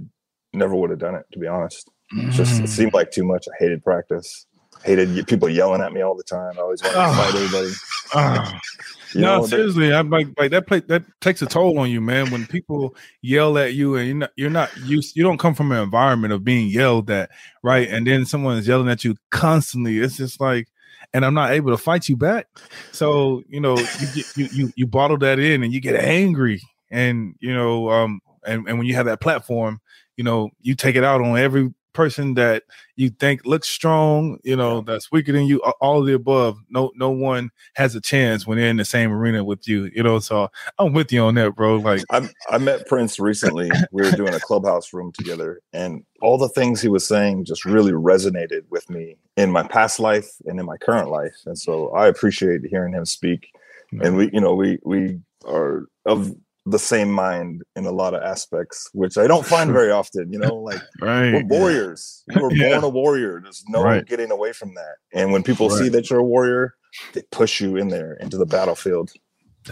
never 0.53 0.75
would 0.75 0.89
have 0.89 0.99
done 0.99 1.15
it 1.15 1.25
to 1.31 1.39
be 1.39 1.47
honest 1.47 1.89
It's 2.27 2.35
just 2.35 2.59
Mm. 2.61 2.63
it 2.65 2.67
seemed 2.69 2.93
like 2.93 3.11
too 3.11 3.23
much 3.23 3.47
i 3.47 3.55
hated 3.63 3.83
practice 3.83 4.45
hated 4.83 5.25
people 5.27 5.47
yelling 5.47 5.81
at 5.81 5.93
me 5.93 6.01
all 6.01 6.15
the 6.15 6.23
time 6.23 6.53
i 6.57 6.61
always 6.61 6.81
wanted 6.83 6.95
to 6.95 7.07
Oh. 7.09 7.13
fight 7.13 7.35
everybody 7.35 7.71
Ah. 8.13 8.59
no, 9.15 9.21
know, 9.21 9.41
that- 9.41 9.49
seriously, 9.49 9.93
I'm 9.93 10.09
like, 10.09 10.27
like 10.37 10.51
that. 10.51 10.67
Play 10.67 10.79
that 10.81 11.03
takes 11.21 11.41
a 11.41 11.45
toll 11.45 11.79
on 11.79 11.89
you, 11.89 12.01
man. 12.01 12.29
When 12.31 12.45
people 12.45 12.95
yell 13.21 13.57
at 13.57 13.73
you, 13.73 13.95
and 13.95 14.07
you're 14.07 14.17
not, 14.17 14.31
you're 14.35 14.49
not 14.49 14.77
used. 14.77 15.15
You 15.15 15.23
don't 15.23 15.37
come 15.37 15.53
from 15.55 15.71
an 15.71 15.81
environment 15.81 16.33
of 16.33 16.43
being 16.43 16.69
yelled 16.69 17.09
at, 17.09 17.29
right? 17.63 17.87
And 17.89 18.05
then 18.07 18.25
someone 18.25 18.57
is 18.57 18.67
yelling 18.67 18.89
at 18.89 19.03
you 19.03 19.15
constantly. 19.29 19.99
It's 19.99 20.17
just 20.17 20.39
like, 20.39 20.67
and 21.13 21.25
I'm 21.25 21.33
not 21.33 21.51
able 21.51 21.71
to 21.71 21.77
fight 21.77 22.07
you 22.09 22.15
back. 22.15 22.47
So 22.91 23.43
you 23.49 23.59
know, 23.59 23.77
you 23.77 24.07
get, 24.13 24.37
you 24.37 24.49
you 24.51 24.73
you 24.75 24.87
bottle 24.87 25.17
that 25.19 25.39
in, 25.39 25.63
and 25.63 25.73
you 25.73 25.79
get 25.81 25.95
angry, 25.95 26.61
and 26.89 27.35
you 27.39 27.53
know, 27.53 27.89
um, 27.89 28.21
and 28.45 28.67
and 28.67 28.77
when 28.77 28.87
you 28.87 28.95
have 28.95 29.05
that 29.05 29.21
platform, 29.21 29.79
you 30.17 30.23
know, 30.23 30.49
you 30.61 30.75
take 30.75 30.95
it 30.95 31.03
out 31.03 31.21
on 31.21 31.37
every 31.37 31.73
person 31.93 32.35
that 32.35 32.63
you 32.95 33.09
think 33.09 33.45
looks 33.45 33.67
strong, 33.67 34.39
you 34.43 34.55
know, 34.55 34.81
that's 34.81 35.11
weaker 35.11 35.31
than 35.31 35.45
you, 35.45 35.59
all 35.81 36.01
of 36.01 36.05
the 36.05 36.13
above. 36.13 36.59
No, 36.69 36.91
no 36.95 37.09
one 37.09 37.49
has 37.75 37.95
a 37.95 38.01
chance 38.01 38.45
when 38.45 38.57
they're 38.57 38.69
in 38.69 38.77
the 38.77 38.85
same 38.85 39.11
arena 39.11 39.43
with 39.43 39.67
you, 39.67 39.91
you 39.93 40.03
know. 40.03 40.19
So 40.19 40.49
I'm 40.77 40.93
with 40.93 41.11
you 41.11 41.21
on 41.21 41.35
that, 41.35 41.55
bro. 41.55 41.77
Like, 41.77 42.03
I, 42.09 42.29
I 42.49 42.57
met 42.57 42.88
Prince 42.88 43.19
recently. 43.19 43.71
We 43.91 44.03
were 44.03 44.11
doing 44.11 44.33
a 44.33 44.39
clubhouse 44.39 44.93
room 44.93 45.11
together, 45.11 45.61
and 45.73 46.03
all 46.21 46.38
the 46.38 46.49
things 46.49 46.81
he 46.81 46.89
was 46.89 47.07
saying 47.07 47.45
just 47.45 47.65
really 47.65 47.91
resonated 47.91 48.61
with 48.69 48.89
me 48.89 49.17
in 49.38 49.51
my 49.51 49.63
past 49.63 49.99
life 49.99 50.29
and 50.45 50.59
in 50.59 50.65
my 50.65 50.77
current 50.77 51.09
life. 51.09 51.35
And 51.45 51.57
so 51.57 51.89
I 51.89 52.07
appreciate 52.07 52.61
hearing 52.65 52.93
him 52.93 53.05
speak. 53.05 53.51
And 53.99 54.15
we, 54.15 54.29
you 54.31 54.39
know, 54.39 54.55
we 54.55 54.79
we 54.85 55.19
are 55.45 55.85
of 56.05 56.33
the 56.65 56.79
same 56.79 57.11
mind 57.11 57.63
in 57.75 57.85
a 57.85 57.91
lot 57.91 58.13
of 58.13 58.21
aspects, 58.21 58.89
which 58.93 59.17
I 59.17 59.25
don't 59.27 59.45
find 59.45 59.71
very 59.71 59.91
often. 59.91 60.31
You 60.31 60.39
know, 60.39 60.55
like 60.55 60.81
right, 61.01 61.33
we're 61.33 61.43
warriors. 61.45 62.23
You 62.29 62.41
were 62.41 62.51
Yeah. 62.55 62.69
born 62.71 62.83
a 62.83 62.89
warrior. 62.89 63.39
There's 63.43 63.63
no 63.67 63.81
Right. 63.83 64.05
getting 64.05 64.31
away 64.31 64.53
from 64.53 64.75
that. 64.75 64.95
And 65.13 65.31
when 65.31 65.43
people 65.43 65.69
see 65.69 65.89
that 65.89 66.09
you're 66.09 66.19
a 66.19 66.23
warrior, 66.23 66.75
they 67.13 67.23
push 67.31 67.61
you 67.61 67.77
in 67.77 67.87
there 67.89 68.13
into 68.13 68.37
the 68.37 68.45
battlefield. 68.45 69.11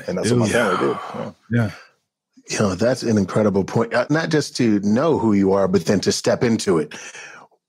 And 0.07 0.17
that's 0.17 0.29
what 0.31 0.39
my 0.39 0.47
do. 0.47 0.51
family 0.53 0.77
did. 0.87 0.97
Yeah. 1.15 1.31
yeah, 1.51 1.71
You 2.49 2.59
know, 2.59 2.75
that's 2.75 3.03
an 3.03 3.17
incredible 3.17 3.63
point. 3.63 3.93
Uh, 3.93 4.05
Not 4.09 4.29
just 4.29 4.55
to 4.57 4.79
know 4.81 5.17
who 5.19 5.33
you 5.33 5.51
are, 5.53 5.67
but 5.67 5.85
then 5.85 5.99
to 6.01 6.11
step 6.11 6.43
into 6.43 6.77
it, 6.77 6.93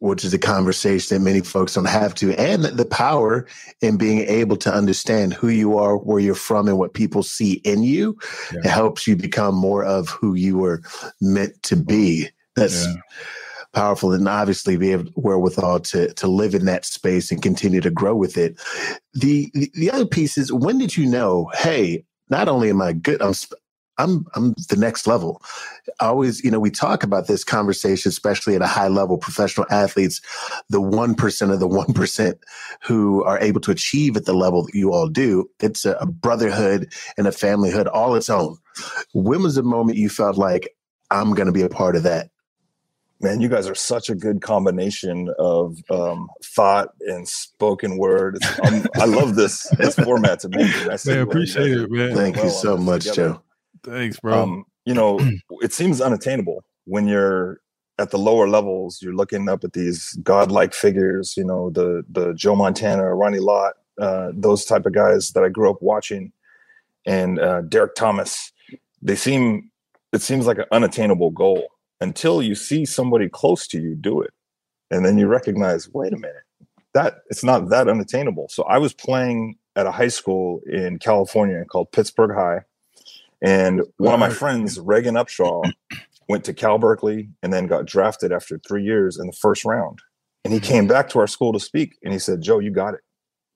which 0.01 0.25
is 0.25 0.35
a 0.35 0.39
conversation 0.39 1.17
that 1.17 1.23
many 1.25 1.41
folks 1.41 1.75
don't 1.75 1.85
have 1.87 2.15
to, 2.17 2.33
and 2.39 2.65
the 2.65 2.85
power 2.85 3.47
in 3.81 3.97
being 3.97 4.21
able 4.21 4.57
to 4.57 4.73
understand 4.73 5.33
who 5.35 5.49
you 5.49 5.79
are, 5.79 5.97
where 5.97 6.19
you're 6.21 6.35
from, 6.35 6.69
and 6.69 6.79
what 6.79 6.95
people 6.95 7.23
see 7.23 7.55
in 7.65 7.83
you. 7.83 8.19
Yeah. 8.53 8.61
It 8.65 8.71
helps 8.71 9.07
you 9.07 9.15
become 9.15 9.55
more 9.55 9.85
of 9.85 10.09
who 10.09 10.35
you 10.35 10.59
were 10.59 10.83
meant 11.21 11.63
to 11.65 11.77
be. 11.77 12.29
That's 12.57 12.85
Yeah. 12.87 12.95
powerful, 13.73 14.13
and 14.13 14.27
obviously 14.27 14.77
be 14.77 14.93
able 14.93 15.11
wherewithal 15.15 15.81
to 15.81 16.13
to 16.15 16.27
live 16.27 16.55
in 16.55 16.65
that 16.65 16.85
space 16.85 17.31
and 17.31 17.43
continue 17.43 17.81
to 17.81 17.91
grow 17.91 18.17
with 18.17 18.37
it. 18.37 18.59
The 19.15 19.51
the, 19.55 19.71
the 19.75 19.91
other 19.91 20.07
piece 20.07 20.37
is 20.39 20.53
when 20.53 20.79
did 20.79 20.97
you 20.97 21.07
know? 21.07 21.51
Hey, 21.55 22.05
not 22.31 22.49
only 22.49 22.71
am 22.71 22.81
I 22.83 22.93
good, 22.95 23.21
I'm 23.23 23.35
I'm 24.01 24.27
I'm 24.35 24.55
the 24.69 24.77
next 24.77 25.07
level. 25.07 25.43
Always, 26.01 26.43
you 26.43 26.51
know, 26.51 26.59
we 26.59 26.71
talk 26.71 27.03
about 27.03 27.27
this 27.27 27.45
conversation, 27.45 28.09
especially 28.09 28.55
at 28.55 28.63
a 28.63 28.67
high 28.67 28.89
level, 28.89 29.19
professional 29.19 29.67
athletes, 29.71 30.21
the 30.69 30.81
one 30.81 31.15
percent 31.15 31.53
of 31.53 31.61
the 31.61 31.69
one 31.83 31.93
percent 31.93 32.39
who 32.83 33.23
are 33.25 33.39
able 33.41 33.61
to 33.61 33.71
achieve 33.71 34.17
at 34.17 34.25
the 34.25 34.35
level 34.35 34.65
that 34.65 34.75
you 34.75 34.93
all 34.93 35.09
do. 35.09 35.49
It's 35.61 35.85
a, 35.85 35.93
a 35.95 36.07
brotherhood 36.07 36.93
and 37.17 37.27
a 37.27 37.31
familyhood 37.31 37.89
all 37.93 38.15
its 38.15 38.31
own. 38.31 38.57
When 39.13 39.43
was 39.43 39.57
the 39.57 39.63
moment 39.63 39.99
you 39.99 40.09
felt 40.09 40.37
like 40.37 40.75
I'm 41.11 41.35
going 41.35 41.47
to 41.47 41.53
be 41.53 41.63
a 41.63 41.69
part 41.69 41.97
of 41.97 42.03
that? 42.05 42.31
man, 43.21 43.41
you 43.41 43.49
guys 43.49 43.69
are 43.69 43.75
such 43.75 44.09
a 44.09 44.15
good 44.15 44.41
combination 44.41 45.33
of 45.39 45.79
um, 45.91 46.29
thought 46.43 46.89
and 47.01 47.29
spoken 47.29 47.99
word. 47.99 48.39
Um, 48.65 48.87
I 48.95 49.05
love 49.05 49.35
this 49.37 49.69
this 49.79 49.95
format 49.95 50.41
to 50.41 50.49
me. 50.49 50.65
I 50.65 50.65
see 50.97 51.11
man, 51.11 51.27
what 51.27 51.35
you 51.35 51.43
appreciate 51.43 51.73
it, 51.73 51.91
man. 51.91 52.15
Thank 52.15 52.37
well 52.37 52.47
you 52.47 52.51
so 52.51 52.77
much, 52.77 53.05
together. 53.05 53.33
Joe. 53.35 53.43
Thanks, 53.83 54.21
bro. 54.21 54.43
Um, 54.43 54.65
you 54.85 54.95
know, 54.95 55.19
it 55.61 55.73
seems 55.73 56.01
unattainable 56.01 56.65
when 56.85 57.07
you're 57.07 57.61
at 57.99 58.11
the 58.11 58.19
lower 58.19 58.49
levels. 58.49 59.01
You're 59.03 59.15
looking 59.15 59.49
up 59.49 59.65
at 59.65 59.73
these 59.73 60.15
godlike 60.23 60.75
figures. 60.75 61.35
You 61.37 61.45
know, 61.45 61.71
the 61.71 62.05
the 62.11 62.35
Joe 62.35 62.57
Montana, 62.57 63.15
Ronnie 63.15 63.39
Lott, 63.39 63.75
uh, 64.01 64.33
those 64.35 64.65
type 64.65 64.87
of 64.87 64.93
guys 64.93 65.33
that 65.33 65.45
I 65.45 65.49
grew 65.49 65.71
up 65.71 65.81
watching, 65.81 66.33
and 67.07 67.39
uh, 67.39 67.63
Derek 67.63 67.95
Thomas. 67.95 68.53
They 69.03 69.17
seem 69.17 69.71
it 70.13 70.23
seems 70.23 70.47
like 70.47 70.59
an 70.59 70.67
unattainable 70.73 71.31
goal 71.31 71.69
until 72.01 72.43
you 72.43 72.55
see 72.55 72.85
somebody 72.85 73.29
close 73.29 73.67
to 73.69 73.81
you 73.81 73.95
do 73.95 74.21
it, 74.21 74.33
and 74.91 75.05
then 75.05 75.19
you 75.19 75.27
recognize, 75.27 75.89
wait 75.93 76.13
a 76.13 76.17
minute, 76.17 76.43
that 76.95 77.19
it's 77.31 77.45
not 77.45 77.69
that 77.71 77.89
unattainable. 77.89 78.49
So 78.51 78.65
I 78.65 78.79
was 78.79 78.93
playing 78.93 79.57
at 79.77 79.87
a 79.87 79.91
high 79.91 80.09
school 80.09 80.61
in 80.67 80.99
California 80.99 81.65
called 81.65 81.93
Pittsburg 81.93 82.35
High. 82.35 82.61
And 83.43 83.83
one 83.97 84.15
of 84.15 84.21
my 84.21 84.31
friends, 84.31 84.79
Regan 84.79 85.15
Upshaw, 85.15 85.71
went 86.29 86.45
to 86.45 86.55
Cal 86.55 86.79
Berkeley 86.79 87.31
and 87.43 87.53
then 87.53 87.67
got 87.67 87.87
drafted 87.87 88.33
after 88.33 88.59
three 88.59 88.85
years 88.85 89.19
in 89.19 89.27
the 89.27 89.33
first 89.33 89.65
round. 89.65 90.01
And 90.45 90.55
he 90.55 90.61
came 90.61 90.87
back 90.87 91.09
to 91.11 91.19
our 91.19 91.27
school 91.27 91.53
to 91.53 91.61
speak 91.61 91.99
and 92.03 92.13
he 92.13 92.19
said, 92.19 92.43
Joe, 92.43 92.59
you 92.59 92.71
got 92.71 92.95
it. 92.95 93.01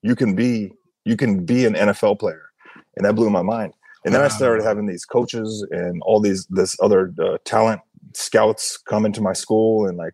You 0.03 0.17
can 0.17 0.35
be, 0.35 0.73
you 1.05 1.17
can 1.17 1.45
be 1.45 1.65
an 1.67 1.75
NFL 1.75 2.19
player. 2.19 2.51
And 2.97 3.05
that 3.07 3.15
blew 3.15 3.31
my 3.31 3.43
mind. 3.43 3.73
And 4.05 4.15
then 4.15 4.21
I 4.21 4.29
started 4.29 4.63
having 4.63 4.87
these 4.87 5.05
coaches 5.05 5.67
and 5.71 6.03
all 6.03 6.21
these 6.21 6.47
this 6.47 6.77
other 6.83 7.13
uh, 7.19 7.39
talent 7.45 7.81
scouts 8.13 8.77
come 8.77 9.07
into 9.07 9.23
my 9.23 9.33
school 9.33 9.87
and 9.87 9.97
like, 9.97 10.13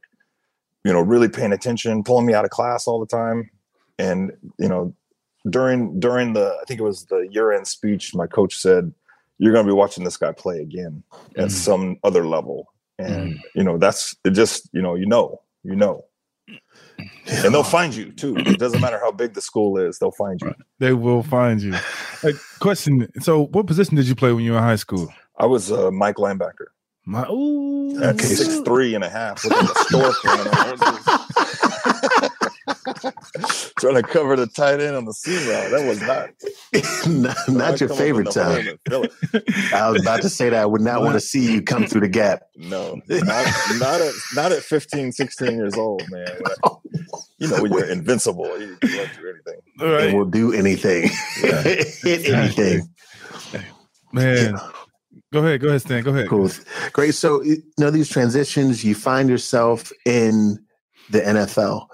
you 0.85 0.93
know, 0.93 1.01
really 1.01 1.29
paying 1.29 1.53
attention, 1.53 2.05
pulling 2.05 2.25
me 2.25 2.33
out 2.33 2.45
of 2.45 2.51
class 2.51 2.87
all 2.87 3.01
the 3.01 3.07
time. 3.07 3.51
And 3.99 4.33
you 4.59 4.69
know, 4.69 4.95
during 5.49 5.99
during 5.99 6.35
the 6.35 6.57
I 6.61 6.65
think 6.67 6.79
it 6.79 6.85
was 6.85 7.07
the 7.07 7.27
year 7.33 7.53
end 7.53 7.67
speech, 7.67 8.15
my 8.15 8.29
coach 8.29 8.57
said, 8.57 8.93
"You're 9.41 9.53
going 9.53 9.65
to 9.67 9.71
be 9.73 9.75
watching 9.77 10.05
this 10.05 10.17
guy 10.17 10.33
play 10.33 10.61
again 10.61 11.03
at 11.37 11.49
Mm. 11.49 11.51
some 11.51 11.97
other 12.05 12.27
level." 12.27 12.67
And 12.99 13.41
you 13.55 13.65
know, 13.65 13.79
that's 13.79 14.15
it. 14.25 14.33
Just 14.33 14.69
you 14.73 14.83
know, 14.83 14.95
you 14.95 15.07
know, 15.07 15.41
you 15.65 15.75
know, 15.75 16.05
and 17.27 17.55
they'll 17.55 17.63
find 17.63 17.95
you 17.95 18.13
too. 18.13 18.39
It 18.47 18.59
doesn't 18.59 18.81
matter 18.81 18.99
how 19.03 19.11
big 19.11 19.33
the 19.35 19.41
school 19.41 19.79
is; 19.79 19.99
they'll 19.99 20.11
find 20.13 20.41
you. 20.43 20.53
They 20.79 20.93
will 20.93 21.23
find 21.23 21.63
you. 21.63 21.73
Hey, 22.23 22.35
question. 22.61 23.09
So, 23.21 23.47
what 23.47 23.67
position 23.67 23.97
did 23.97 24.07
you 24.07 24.15
play 24.15 24.33
when 24.33 24.45
you 24.45 24.53
were 24.53 24.59
in 24.59 24.65
high 24.65 24.77
school? 24.77 25.13
I 25.39 25.47
was 25.47 25.73
uh, 25.73 25.91
Mike 25.91 26.17
linebacker 26.17 26.67
My 27.07 27.27
ooh, 27.31 27.97
at 28.03 28.17
Okay. 28.17 28.29
six 28.29 28.61
three 28.61 28.95
and 28.95 29.03
a 29.03 29.09
half 29.09 29.43
with 29.45 29.55
a 29.55 29.67
stork 29.87 30.23
on. 30.27 31.10
Trying 33.79 33.95
to 33.97 34.03
cover 34.03 34.37
the 34.37 34.47
tight 34.47 34.81
end 34.81 34.97
on 34.97 35.05
the 35.05 35.13
seam 35.13 35.47
route. 35.49 35.71
That 35.71 35.87
was 35.87 36.01
not 36.01 36.31
not, 37.49 37.49
not 37.49 37.81
your 37.81 37.89
favorite 37.89 38.29
in 38.29 38.33
the 38.35 38.45
hole 38.45 38.55
time. 38.55 38.69
and 38.69 38.79
fill 38.89 39.05
it. 39.05 39.73
I 39.75 39.91
was 39.91 40.03
about 40.03 40.23
to 40.23 40.29
say 40.29 40.49
that 40.49 40.61
I 40.63 40.67
would 40.67 40.81
not 40.81 41.03
want 41.03 41.15
to 41.15 41.21
see 41.21 41.53
you 41.53 41.63
come 41.63 41.87
through 41.87 42.03
the 42.03 42.09
gap. 42.09 42.43
No, 42.57 43.01
not, 43.09 43.47
not 43.79 44.01
at 44.01 44.15
not 44.35 44.53
at 44.53 44.63
15, 44.63 45.13
16 45.13 45.57
years 45.57 45.75
old, 45.75 46.03
man. 46.11 46.27
You 47.39 47.49
know, 47.49 47.63
when 47.63 47.73
you're 47.73 47.91
invincible, 47.91 48.47
you 48.61 48.77
can 48.77 48.99
run 48.99 49.07
through 49.09 49.31
anything. 49.31 49.61
All 49.81 49.87
and 49.87 49.95
right, 49.95 50.15
will 50.15 50.27
do 50.27 50.53
anything, 50.53 51.09
hit 51.37 52.29
anything. 52.29 52.87
man. 54.13 54.57
Go 55.33 55.39
ahead, 55.39 55.61
go 55.63 55.69
ahead, 55.69 55.81
Stan. 55.81 56.03
Go 56.03 56.11
ahead. 56.11 56.29
Cool, 56.29 56.51
great. 56.93 57.15
So 57.15 57.43
you 57.43 57.63
know 57.79 57.91
these 57.91 58.11
transitions, 58.11 58.85
you 58.85 58.95
find 58.95 59.31
yourself 59.31 59.91
in 60.05 60.59
the 61.09 61.21
NFL. 61.21 61.87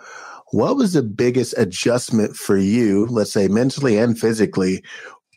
What 0.53 0.76
was 0.76 0.93
the 0.93 1.03
biggest 1.03 1.55
adjustment 1.57 2.37
for 2.37 2.57
you, 2.57 3.07
let's 3.07 3.33
say 3.33 3.49
mentally 3.49 3.99
and 3.99 4.19
physically, 4.19 4.83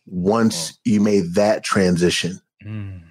once 0.06 0.78
you 0.86 1.00
made 1.00 1.34
that 1.36 1.64
transition? 1.64 2.40
Mm. 2.66 3.04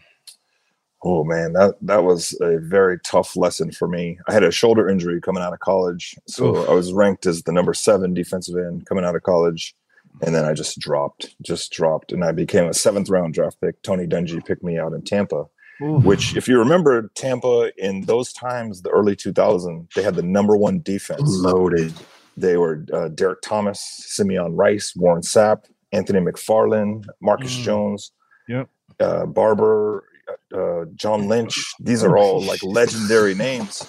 Oh 1.05 1.23
man, 1.25 1.53
that 1.53 1.77
that 1.83 2.05
was 2.05 2.37
a 2.41 2.59
very 2.59 2.99
tough 3.01 3.37
lesson 3.37 3.71
for 3.71 3.87
me. 3.87 4.19
I 4.29 4.33
had 4.33 4.43
a 4.43 4.51
shoulder 4.51 4.89
injury 4.89 5.21
coming 5.21 5.43
out 5.43 5.53
of 5.53 5.61
college, 5.61 6.17
so 6.27 6.57
Oof. 6.57 6.69
I 6.69 6.73
was 6.73 6.93
ranked 6.93 7.25
as 7.27 7.45
the 7.45 7.53
number 7.53 7.73
seven 7.73 8.15
defensive 8.15 8.57
end 8.57 8.87
coming 8.87 9.05
out 9.05 9.15
of 9.15 9.23
college, 9.23 9.77
and 10.23 10.35
then 10.35 10.45
I 10.45 10.55
just 10.55 10.79
dropped, 10.81 11.37
just 11.41 11.71
dropped, 11.71 12.11
and 12.13 12.25
I 12.25 12.33
became 12.33 12.65
a 12.65 12.75
seventh 12.75 13.11
round 13.11 13.35
draft 13.35 13.61
pick. 13.61 13.81
Tony 13.83 14.07
Dungy 14.07 14.45
picked 14.45 14.65
me 14.65 14.77
out 14.77 14.93
in 14.93 15.03
Tampa, 15.03 15.45
Ooh. 15.83 15.99
which, 16.01 16.37
if 16.37 16.49
you 16.49 16.59
remember, 16.59 17.11
Tampa 17.15 17.71
in 17.79 18.03
those 18.03 18.33
times, 18.33 18.83
the 18.83 18.91
early 18.91 19.15
2000s, 19.17 19.87
they 19.95 20.03
had 20.03 20.17
the 20.17 20.23
number 20.23 20.57
one 20.57 20.81
defense. 20.81 21.23
Loaded. 21.41 21.93
They 22.37 22.57
were 22.57 22.85
uh, 22.93 23.09
Derek 23.09 23.41
Thomas, 23.43 23.81
Simeon 24.07 24.55
Rice, 24.57 24.95
Warren 24.97 25.23
Sapp, 25.23 25.65
Anthony 25.93 26.21
McFarland, 26.21 27.07
Marcus 27.21 27.53
Mm. 27.59 27.63
Jones, 27.65 28.13
Yep. 28.49 28.69
uh, 29.01 29.27
Barber, 29.27 30.05
uh, 30.55 30.85
John 30.95 31.27
Lynch. 31.29 31.65
These 31.81 32.03
are 32.05 32.17
all 32.17 32.43
like 32.43 32.63
legendary 32.65 33.35
names. 33.35 33.83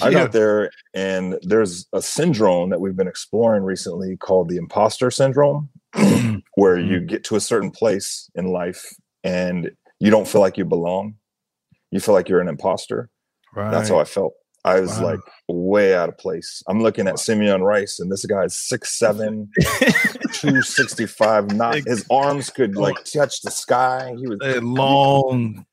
I 0.00 0.10
Yeah. 0.10 0.24
got 0.24 0.32
there, 0.32 0.70
and 0.94 1.38
there's 1.42 1.86
a 1.92 2.00
syndrome 2.00 2.70
that 2.70 2.80
we've 2.80 2.94
been 2.96 3.08
exploring 3.08 3.64
recently 3.64 4.16
called 4.16 4.48
the 4.48 4.56
imposter 4.58 5.10
syndrome, 5.10 5.68
where 6.54 6.78
you 6.78 7.00
get 7.00 7.24
to 7.24 7.36
a 7.36 7.40
certain 7.40 7.70
place 7.72 8.30
in 8.36 8.46
life 8.46 8.94
and 9.24 9.70
you 9.98 10.10
don't 10.10 10.28
feel 10.28 10.40
like 10.40 10.56
you 10.56 10.64
belong. 10.64 11.14
You 11.90 12.00
feel 12.00 12.14
like 12.14 12.28
you're 12.28 12.40
an 12.40 12.48
imposter. 12.48 13.08
right. 13.54 13.70
That's 13.70 13.88
how 13.88 13.98
I 13.98 14.04
felt. 14.04 14.34
I 14.64 14.80
was 14.80 14.98
Wow. 14.98 15.04
like 15.10 15.20
way 15.48 15.94
out 15.94 16.08
of 16.08 16.18
place. 16.18 16.62
I'm 16.68 16.82
looking 16.82 17.08
at 17.08 17.18
Simeon 17.18 17.62
Rice, 17.62 17.98
and 18.00 18.10
this 18.12 18.26
guy's 18.26 18.54
6'7, 18.54 19.48
265. 20.32 21.52
Not 21.54 21.76
his 21.86 22.04
arms 22.10 22.50
could 22.50 22.76
like 22.76 23.02
touch 23.04 23.40
the 23.42 23.50
sky. 23.50 24.14
He 24.18 24.26
was 24.26 24.38
That 24.40 24.62
long. 24.62 25.64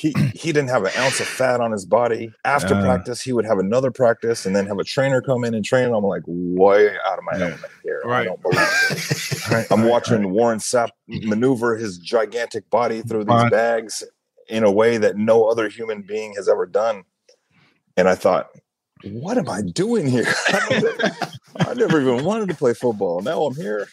he 0.00 0.10
he 0.34 0.52
didn't 0.52 0.70
have 0.70 0.84
an 0.84 0.92
ounce 0.96 1.20
of 1.20 1.26
fat 1.26 1.60
on 1.60 1.72
his 1.72 1.84
body. 1.84 2.32
After 2.44 2.74
Yeah. 2.74 2.80
practice, 2.82 3.20
he 3.20 3.32
would 3.32 3.44
have 3.44 3.58
another 3.58 3.90
practice 3.90 4.46
and 4.46 4.54
then 4.56 4.66
have 4.66 4.78
a 4.78 4.84
trainer 4.84 5.20
come 5.20 5.44
in 5.44 5.54
and 5.54 5.64
train. 5.64 5.92
I'm 5.92 6.04
like, 6.04 6.22
way 6.26 6.88
out 7.06 7.18
of 7.18 7.24
my 7.24 7.34
element 7.38 7.72
here. 7.84 8.02
I 8.08 8.24
don't 8.24 8.40
belong. 8.42 8.56
right, 9.50 9.66
I'm 9.70 9.82
right, 9.82 9.90
watching 9.90 10.30
Warren 10.30 10.58
Sapp 10.58 10.88
maneuver 11.06 11.76
his 11.76 11.98
gigantic 11.98 12.68
body 12.70 13.02
through 13.02 13.24
these 13.24 13.34
Right. 13.34 13.50
bags 13.50 14.02
in 14.48 14.64
a 14.64 14.70
way 14.70 14.96
that 14.98 15.16
no 15.16 15.44
other 15.44 15.68
human 15.68 16.02
being 16.02 16.34
has 16.34 16.48
ever 16.48 16.66
done. 16.66 17.04
And 17.96 18.08
I 18.08 18.14
thought, 18.14 18.48
what 19.04 19.38
am 19.38 19.48
I 19.48 19.62
doing 19.62 20.06
here? 20.06 20.26
I 20.52 21.74
never 21.74 22.00
even 22.00 22.24
wanted 22.24 22.48
to 22.48 22.54
play 22.54 22.74
football. 22.74 23.20
Now 23.20 23.42
I'm 23.44 23.54
here. 23.56 23.88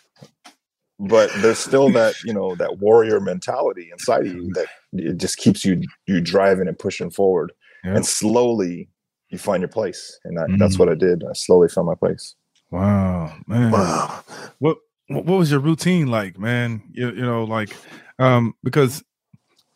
But 0.97 1.29
there's 1.41 1.59
still 1.59 1.89
that, 1.91 2.15
you 2.23 2.33
know, 2.33 2.55
that 2.55 2.79
warrior 2.79 3.19
mentality 3.19 3.89
inside 3.91 4.21
of 4.25 4.33
you 4.33 4.49
that 4.53 4.67
it 4.93 5.17
just 5.17 5.37
keeps 5.37 5.65
you 5.65 5.81
you 6.07 6.21
driving 6.21 6.67
and 6.69 6.79
pushing 6.79 7.09
forward. 7.09 7.51
Yeah. 7.83 7.95
And 7.95 8.05
slowly 8.05 8.87
you 9.29 9.37
find 9.37 9.59
your 9.61 9.67
place. 9.67 10.17
And 10.23 10.37
that, 10.37 10.47
Mhm. 10.47 10.59
that's 10.59 10.79
what 10.79 10.87
I 10.87 10.95
did. 10.95 11.23
I 11.25 11.33
slowly 11.33 11.67
found 11.67 11.87
my 11.87 11.95
place. 11.95 12.35
Wow, 12.71 13.33
man. 13.45 13.71
Wow. 13.71 14.23
what 14.59 14.77
what 15.07 15.25
was 15.25 15.51
your 15.51 15.59
routine 15.59 16.07
like 16.07 16.39
man 16.39 16.81
you, 16.91 17.11
you 17.11 17.21
know 17.21 17.43
like 17.43 17.75
um 18.17 18.55
because 18.63 19.03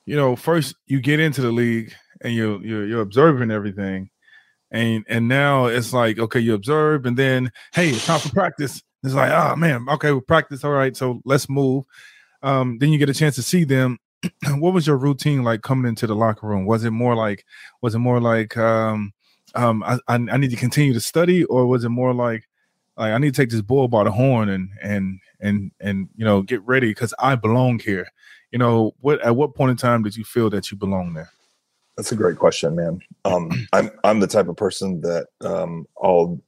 you 0.09 0.15
know 0.15 0.35
first 0.35 0.75
you 0.87 0.99
get 0.99 1.19
into 1.19 1.39
the 1.39 1.51
league 1.51 1.93
and 2.21 2.33
you 2.33 2.59
you're, 2.63 2.85
you're 2.87 3.01
observing 3.01 3.51
everything 3.51 4.09
and 4.71 5.05
and 5.07 5.27
now 5.27 5.65
it's 5.65 5.93
like 5.93 6.17
okay 6.17 6.39
you 6.39 6.55
observe 6.55 7.05
and 7.05 7.15
then 7.15 7.51
hey 7.73 7.89
it's 7.89 8.07
time 8.07 8.19
for 8.19 8.29
practice. 8.29 8.81
It's 9.03 9.13
like 9.13 9.31
oh 9.31 9.55
man 9.55 9.85
okay 9.89 10.11
we 10.11 10.19
practice 10.21 10.63
all 10.63 10.71
right 10.71 10.97
so 10.97 11.21
let's 11.25 11.47
move. 11.47 11.85
Um 12.41 12.79
then 12.79 12.89
you 12.89 12.97
get 12.97 13.09
a 13.09 13.13
chance 13.13 13.35
to 13.35 13.43
see 13.43 13.63
them. 13.63 13.99
What 14.57 14.73
was 14.73 14.87
your 14.87 14.97
routine 14.97 15.43
like 15.43 15.61
coming 15.61 15.87
into 15.87 16.07
the 16.07 16.15
locker 16.15 16.47
room? 16.47 16.65
Was 16.65 16.83
it 16.83 16.91
more 16.91 17.15
like 17.15 17.45
was 17.81 17.93
it 17.93 17.99
more 17.99 18.19
like 18.19 18.57
um 18.57 19.13
um 19.53 19.83
I, 19.83 19.99
I, 20.07 20.15
I 20.15 20.37
need 20.37 20.49
to 20.49 20.57
continue 20.57 20.93
to 20.93 21.01
study 21.01 21.43
or 21.45 21.67
was 21.67 21.83
it 21.83 21.89
more 21.89 22.15
like 22.15 22.49
like 22.97 23.13
I 23.13 23.17
need 23.19 23.33
to 23.35 23.41
take 23.41 23.51
this 23.51 23.61
bull 23.61 23.87
by 23.87 24.03
the 24.03 24.11
horn 24.11 24.49
and 24.49 24.69
and 24.81 25.19
and 25.39 25.71
and 25.79 26.09
you 26.15 26.25
know 26.25 26.41
get 26.41 26.61
ready 26.63 26.89
because 26.89 27.13
I 27.19 27.35
belong 27.35 27.77
here. 27.77 28.07
You 28.51 28.59
know 28.59 28.95
what? 28.99 29.21
At 29.21 29.35
what 29.35 29.55
point 29.55 29.71
in 29.71 29.77
time 29.77 30.03
did 30.03 30.15
you 30.15 30.23
feel 30.23 30.49
that 30.49 30.71
you 30.71 30.77
belong 30.77 31.13
there? 31.13 31.29
That's 31.97 32.11
a 32.11 32.15
great 32.15 32.37
question, 32.37 32.75
man. 32.75 32.99
Um, 33.25 33.51
I'm 33.73 33.91
I'm 34.03 34.19
the 34.19 34.27
type 34.27 34.47
of 34.47 34.57
person 34.57 35.01
that 35.01 35.27
um, 35.41 35.85
I'll 36.01 36.41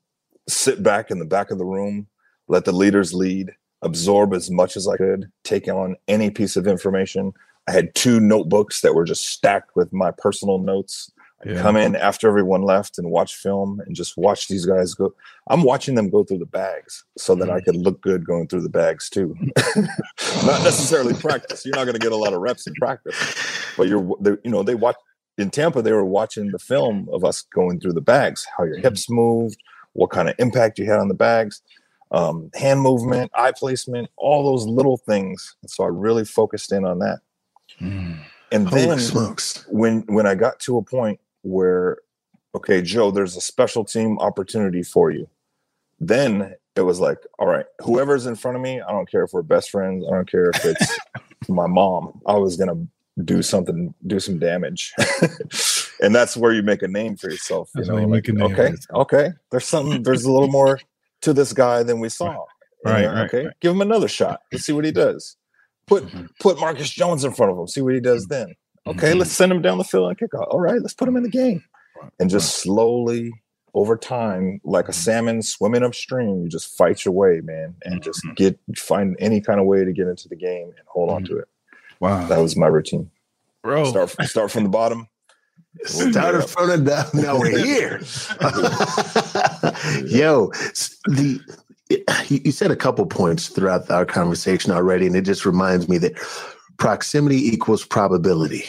sit 0.48 0.82
back 0.82 1.12
in 1.12 1.20
the 1.20 1.26
back 1.26 1.52
of 1.52 1.58
the 1.58 1.66
room, 1.66 2.08
let 2.48 2.66
the 2.66 2.72
leaders 2.72 3.14
lead, 3.14 3.52
absorb 3.82 4.34
as 4.34 4.50
much 4.50 4.76
as 4.76 4.88
I 4.88 4.98
could, 4.98 5.32
take 5.44 5.68
on 5.68 5.96
any 6.08 6.30
piece 6.30 6.56
of 6.56 6.68
information. 6.68 7.34
I 7.68 7.74
had 7.74 7.94
two 7.96 8.20
notebooks 8.20 8.82
that 8.82 8.96
were 8.96 9.06
just 9.06 9.28
stacked 9.28 9.76
with 9.76 9.94
my 9.94 10.12
personal 10.12 10.58
notes. 10.58 11.12
I'd 11.44 11.56
Yeah. 11.56 11.62
come 11.62 11.76
in 11.76 11.96
after 11.96 12.28
everyone 12.28 12.62
left 12.62 12.98
and 12.98 13.10
watch 13.10 13.36
film 13.36 13.82
and 13.86 13.96
just 13.96 14.18
watch 14.18 14.48
these 14.48 14.66
guys 14.66 14.94
go. 14.94 15.14
I'm 15.50 15.64
watching 15.64 15.96
them 15.96 16.10
go 16.10 16.24
through 16.24 16.40
the 16.40 16.46
bags 16.46 17.04
so 17.18 17.36
that 17.36 17.50
I 17.50 17.58
mm-hmm. 17.58 17.66
could 17.66 17.76
look 17.78 18.02
good 18.02 18.26
going 18.26 18.48
through 18.48 18.62
the 18.62 18.70
bags 18.70 19.10
too. 19.10 19.36
not 20.46 20.64
necessarily 20.64 21.14
practice. 21.14 21.66
You're 21.66 21.76
not 21.76 21.86
going 21.86 21.96
to 21.96 22.00
get 22.00 22.12
a 22.12 22.18
lot 22.18 22.34
of 22.34 22.42
reps 22.42 22.68
in 22.68 22.74
practice, 22.76 23.16
but 23.78 23.88
you're, 23.88 24.08
you 24.44 24.52
know, 24.52 24.64
they 24.64 24.76
watch 24.76 24.98
in 25.38 25.50
Tampa. 25.50 25.82
They 25.82 25.94
were 25.94 26.06
watching 26.06 26.52
the 26.52 26.60
film 26.60 27.10
of 27.12 27.26
us 27.26 27.42
going 27.42 27.80
through 27.80 27.94
the 27.94 28.02
bags, 28.02 28.46
how 28.58 28.64
your 28.64 28.76
mm-hmm. 28.76 28.84
hips 28.84 29.10
moved, 29.10 29.58
what 29.94 30.10
kind 30.10 30.30
of 30.30 30.36
impact 30.40 30.80
you 30.80 30.86
had 30.86 31.00
on 31.00 31.08
the 31.08 31.14
bags, 31.14 31.62
um, 32.12 32.50
hand 32.54 32.82
movement, 32.82 33.32
eye 33.36 33.54
placement, 33.56 34.10
all 34.18 34.44
those 34.44 34.66
little 34.66 34.98
things. 34.98 35.56
And 35.62 35.72
so 35.72 35.84
I 35.84 35.88
really 35.88 36.26
focused 36.26 36.72
in 36.72 36.86
on 36.86 37.00
that. 37.00 37.20
Mm. 37.80 38.20
And 38.52 38.68
then 38.68 39.00
when 39.70 40.02
when 40.08 40.28
I 40.28 40.36
got 40.36 40.60
to 40.62 40.78
a 40.78 40.82
point 40.82 41.20
where, 41.44 41.98
okay, 42.56 42.82
Joe, 42.82 43.12
there's 43.12 43.36
a 43.36 43.42
special 43.42 43.84
team 43.84 44.20
opportunity 44.20 44.84
for 44.84 45.12
you. 45.12 45.28
Then 46.00 46.56
it 46.76 46.82
was 46.82 47.00
like, 47.00 47.20
all 47.40 47.48
right, 47.48 47.66
whoever's 47.84 48.26
in 48.26 48.36
front 48.36 48.58
of 48.58 48.64
me, 48.64 48.82
I 48.82 48.92
don't 48.92 49.10
care 49.10 49.24
if 49.24 49.34
we're 49.34 49.42
best 49.42 49.70
friends. 49.70 50.06
I 50.10 50.14
don't 50.16 50.30
care 50.30 50.50
if 50.50 50.64
it's 50.66 51.00
my 51.50 51.68
mom. 51.68 52.22
I 52.26 52.34
was 52.38 52.58
gonna 52.58 52.86
do 53.26 53.42
something, 53.42 53.94
do 54.08 54.20
some 54.20 54.40
damage, 54.40 54.94
and 56.02 56.16
that's 56.16 56.36
where 56.38 56.54
you 56.54 56.64
make 56.64 56.82
a 56.82 56.88
name 56.88 57.18
for 57.18 57.30
yourself. 57.30 57.70
You 57.76 57.82
That's 57.82 57.90
know, 57.90 57.98
you 57.98 58.08
like, 58.08 58.10
make 58.10 58.28
a 58.30 58.34
name 58.34 58.52
okay, 58.54 58.74
okay, 58.94 59.30
there's 59.52 59.68
something. 59.68 60.02
There's 60.02 60.26
a 60.26 60.32
little 60.32 60.48
more 60.48 60.80
to 61.22 61.34
this 61.34 61.54
guy 61.54 61.84
than 61.84 62.00
we 62.00 62.10
saw. 62.10 62.46
Right, 62.84 63.06
right, 63.06 63.26
okay, 63.26 63.48
give 63.60 63.74
him 63.74 63.82
another 63.82 64.08
shot. 64.08 64.42
Let's 64.52 64.66
see 64.66 64.74
what 64.74 64.86
he 64.86 64.92
does. 64.92 65.36
Put 65.88 66.06
Mhm. 66.06 66.30
put 66.40 66.60
Marcus 66.60 66.90
Jones 66.90 67.24
in 67.26 67.34
front 67.34 67.52
of 67.52 67.60
him. 67.60 67.68
See 67.68 67.82
what 67.82 67.94
he 67.94 68.00
does 68.00 68.26
then. 68.28 68.56
Okay, 68.88 69.14
Mhm. 69.14 69.20
let's 69.20 69.32
send 69.32 69.52
him 69.52 69.62
down 69.62 69.78
the 69.78 69.84
field 69.84 70.10
and 70.10 70.18
kick 70.18 70.34
off. 70.34 70.48
All 70.50 70.60
right, 70.60 70.82
let's 70.82 70.94
put 70.94 71.08
him 71.08 71.16
in 71.16 71.24
the 71.24 71.30
game. 71.30 71.64
And 72.20 72.30
just 72.30 72.58
slowly 72.58 73.32
over 73.74 73.96
time, 73.96 74.60
like 74.64 74.88
a 74.88 74.92
Mhm. 74.92 74.96
salmon 74.96 75.42
swimming 75.44 75.84
upstream, 75.84 76.42
you 76.44 76.50
just 76.50 76.76
fight 76.76 77.06
your 77.06 77.14
way, 77.14 77.42
man, 77.42 77.76
and 77.86 78.02
just 78.02 78.24
Mhm. 78.26 78.36
get 78.36 78.60
find 78.76 79.16
any 79.20 79.40
kind 79.40 79.60
of 79.60 79.66
way 79.68 79.86
to 79.86 79.94
get 79.94 80.08
into 80.08 80.28
the 80.28 80.36
game 80.36 80.66
and 80.70 80.88
hold 80.88 81.10
on 81.12 81.24
Mhm. 81.24 81.28
to 81.28 81.38
it. 81.38 81.48
Wow. 82.00 82.28
That 82.28 82.40
was 82.40 82.58
my 82.58 82.68
routine. 82.68 83.12
Bro. 83.64 83.86
Start 83.86 84.10
start 84.24 84.50
from 84.52 84.64
the 84.64 84.70
bottom. 84.70 85.08
Started 85.86 86.42
from 86.50 86.68
the 86.70 86.78
down. 86.80 87.06
Now 87.14 87.40
we're 87.40 87.58
here. 87.64 88.02
Yo, 90.06 90.48
the 91.06 91.40
you 92.28 92.52
said 92.52 92.72
a 92.72 92.76
couple 92.76 93.06
points 93.06 93.50
throughout 93.50 93.90
our 93.92 94.06
conversation 94.06 94.72
already, 94.72 95.06
and 95.08 95.16
it 95.16 95.22
just 95.22 95.46
reminds 95.46 95.88
me 95.88 95.98
that 96.00 96.14
proximity 96.78 97.48
equals 97.48 97.86
probability. 97.86 98.66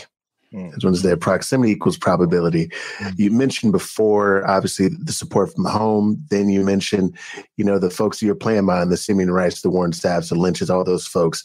As 0.55 0.85
one 0.85 0.95
said, 0.95 1.21
proximity 1.21 1.73
equals 1.73 1.97
probability. 1.97 2.69
Mm. 2.99 3.19
You 3.19 3.31
mentioned 3.31 3.73
before, 3.73 4.47
obviously, 4.47 4.89
the 4.89 5.13
support 5.13 5.55
from 5.55 5.65
home. 5.65 6.23
Then 6.29 6.51
you 6.51 6.63
mentioned, 6.63 7.17
you 7.57 7.65
know, 7.65 7.79
the 7.79 7.89
folks 7.89 8.21
you're 8.21 8.35
playing 8.35 8.67
behind, 8.67 8.93
the 8.93 8.99
Simeon 8.99 9.31
Rice, 9.31 9.63
the 9.63 9.71
Warren 9.71 9.93
Sapps, 9.93 10.29
the 10.29 10.35
Lynches, 10.35 10.69
all 10.69 10.85
those 10.85 11.07
folks. 11.07 11.43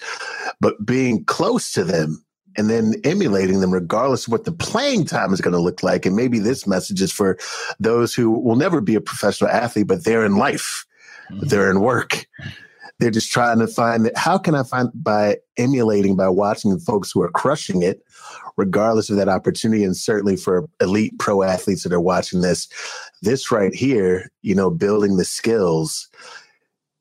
But 0.60 0.86
being 0.86 1.24
close 1.24 1.72
to 1.72 1.86
them 1.86 2.22
and 2.58 2.70
then 2.70 2.96
emulating 3.06 3.62
them, 3.62 3.74
regardless 3.74 4.28
of 4.28 4.34
what 4.34 4.44
the 4.44 4.52
playing 4.52 5.06
time 5.06 5.32
is 5.32 5.40
going 5.40 5.54
to 5.54 5.62
look 5.62 5.84
like. 5.84 6.06
And 6.06 6.16
maybe 6.16 6.40
this 6.40 6.68
message 6.68 7.02
is 7.02 7.12
for 7.12 7.38
those 7.80 8.14
who 8.14 8.32
will 8.32 8.56
never 8.58 8.82
be 8.82 8.96
a 8.96 9.02
professional 9.02 9.50
athlete, 9.50 9.88
but 9.88 10.04
they're 10.04 10.26
in 10.26 10.36
life, 10.36 10.86
but 11.30 11.50
they're 11.50 11.72
in 11.72 11.80
work. 11.80 12.26
They're 13.00 13.12
just 13.12 13.32
trying 13.32 13.60
to 13.60 13.68
find. 13.68 14.12
How 14.16 14.38
can 14.38 14.56
I 14.56 14.64
find 14.64 14.90
by 14.94 15.38
emulating, 15.58 16.16
by 16.16 16.30
watching 16.30 16.72
the 16.72 16.80
folks 16.80 17.12
who 17.12 17.22
are 17.22 17.30
crushing 17.30 17.84
it, 17.84 18.02
regardless 18.58 19.10
of 19.10 19.18
that 19.18 19.30
opportunity? 19.30 19.84
And 19.84 19.96
certainly 19.96 20.36
for 20.36 20.68
elite 20.82 21.18
pro 21.20 21.44
athletes 21.44 21.84
that 21.84 21.94
are 21.94 22.02
watching 22.02 22.42
this, 22.42 22.68
this 23.22 23.52
right 23.52 23.74
here, 23.74 24.32
you 24.42 24.56
know, 24.56 24.72
building 24.72 25.18
the 25.18 25.26
skills 25.26 26.10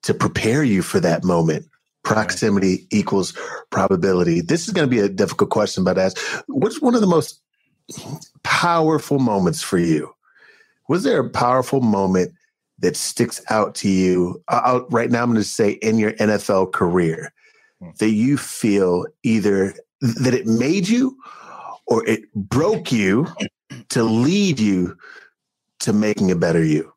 to 0.02 0.12
prepare 0.12 0.62
you 0.62 0.82
for 0.82 1.00
that 1.00 1.24
moment. 1.24 1.66
Proximity 2.04 2.86
equals 2.90 3.32
probability. 3.70 4.40
This 4.40 4.68
is 4.68 4.74
going 4.74 4.88
to 4.88 4.94
be 4.94 5.00
a 5.00 5.08
difficult 5.08 5.50
question, 5.50 5.82
but 5.82 5.98
ask 5.98 6.16
what's 6.46 6.80
one 6.80 6.94
of 6.94 7.00
the 7.00 7.06
most 7.06 7.40
powerful 8.44 9.18
moments 9.18 9.62
for 9.62 9.78
you? 9.78 10.12
Was 10.88 11.02
there 11.02 11.20
a 11.20 11.30
powerful 11.30 11.80
moment 11.80 12.32
that 12.80 12.96
sticks 12.96 13.40
out 13.50 13.74
to 13.76 13.88
you? 13.88 14.42
I'll, 14.48 14.86
right 14.90 15.10
now, 15.10 15.22
I'm 15.22 15.30
going 15.30 15.42
to 15.42 15.48
say 15.48 15.72
in 15.72 15.98
your 15.98 16.12
NFL 16.14 16.72
career 16.72 17.32
that 17.98 18.10
you 18.10 18.36
feel 18.36 19.06
either 19.22 19.74
that 20.00 20.34
it 20.34 20.46
made 20.46 20.88
you 20.88 21.16
or 21.86 22.06
it 22.06 22.32
broke 22.34 22.92
you 22.92 23.26
to 23.90 24.02
lead 24.02 24.58
you 24.58 24.96
to 25.80 25.92
making 25.92 26.30
a 26.30 26.36
better 26.36 26.64
you. 26.64 26.92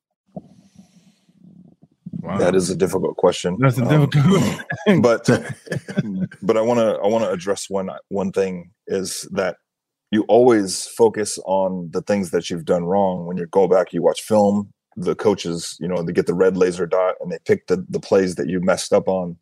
Wow. 2.21 2.37
That 2.37 2.55
is 2.55 2.69
a 2.69 2.75
difficult 2.75 3.15
question. 3.17 3.57
That's 3.59 3.77
a 3.77 3.85
Um, 3.85 4.09
difficult. 4.09 4.65
but 5.01 5.25
but 6.41 6.57
I 6.57 6.61
want 6.61 6.79
to 6.79 6.99
I 7.03 7.07
want 7.07 7.23
to 7.23 7.31
address 7.31 7.69
one 7.69 7.89
one 8.09 8.31
thing 8.31 8.71
is 8.87 9.27
that 9.31 9.57
you 10.11 10.23
always 10.23 10.85
focus 10.85 11.39
on 11.45 11.89
the 11.91 12.01
things 12.01 12.31
that 12.31 12.49
you've 12.49 12.65
done 12.65 12.83
wrong. 12.83 13.25
When 13.25 13.37
you 13.37 13.45
go 13.45 13.67
back, 13.67 13.93
you 13.93 14.01
watch 14.01 14.21
film. 14.21 14.73
The 15.01 15.15
coaches, 15.15 15.77
you 15.79 15.87
know, 15.87 16.01
they 16.03 16.13
get 16.13 16.27
the 16.27 16.33
red 16.33 16.57
laser 16.57 16.85
dot 16.85 17.15
and 17.21 17.31
they 17.31 17.39
pick 17.45 17.67
the 17.67 17.85
the 17.89 17.99
plays 17.99 18.35
that 18.35 18.47
you 18.47 18.59
messed 18.59 18.93
up 18.93 19.07
on. 19.07 19.37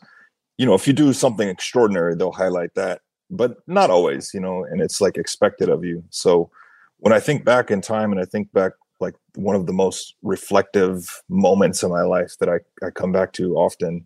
You 0.58 0.66
know, 0.66 0.74
if 0.74 0.88
you 0.88 0.94
do 0.94 1.14
something 1.14 1.48
extraordinary, 1.48 2.16
they'll 2.16 2.32
highlight 2.32 2.74
that, 2.76 3.02
but 3.30 3.58
not 3.68 3.90
always. 3.90 4.34
You 4.34 4.40
know, 4.40 4.64
and 4.64 4.82
it's 4.82 5.02
like 5.02 5.18
expected 5.18 5.70
of 5.70 5.84
you. 5.84 6.04
So 6.10 6.50
when 6.98 7.14
I 7.14 7.20
think 7.20 7.46
back 7.46 7.72
in 7.72 7.82
time, 7.82 8.12
and 8.12 8.22
I 8.22 8.26
think 8.26 8.52
back 8.54 8.74
like 9.00 9.16
one 9.36 9.56
of 9.56 9.66
the 9.66 9.74
most 9.74 10.16
reflective 10.22 11.22
moments 11.30 11.84
in 11.84 11.90
my 11.90 12.02
life 12.02 12.36
that 12.40 12.50
I, 12.50 12.58
I 12.86 12.90
come 12.90 13.12
back 13.12 13.34
to 13.34 13.56
often. 13.56 14.06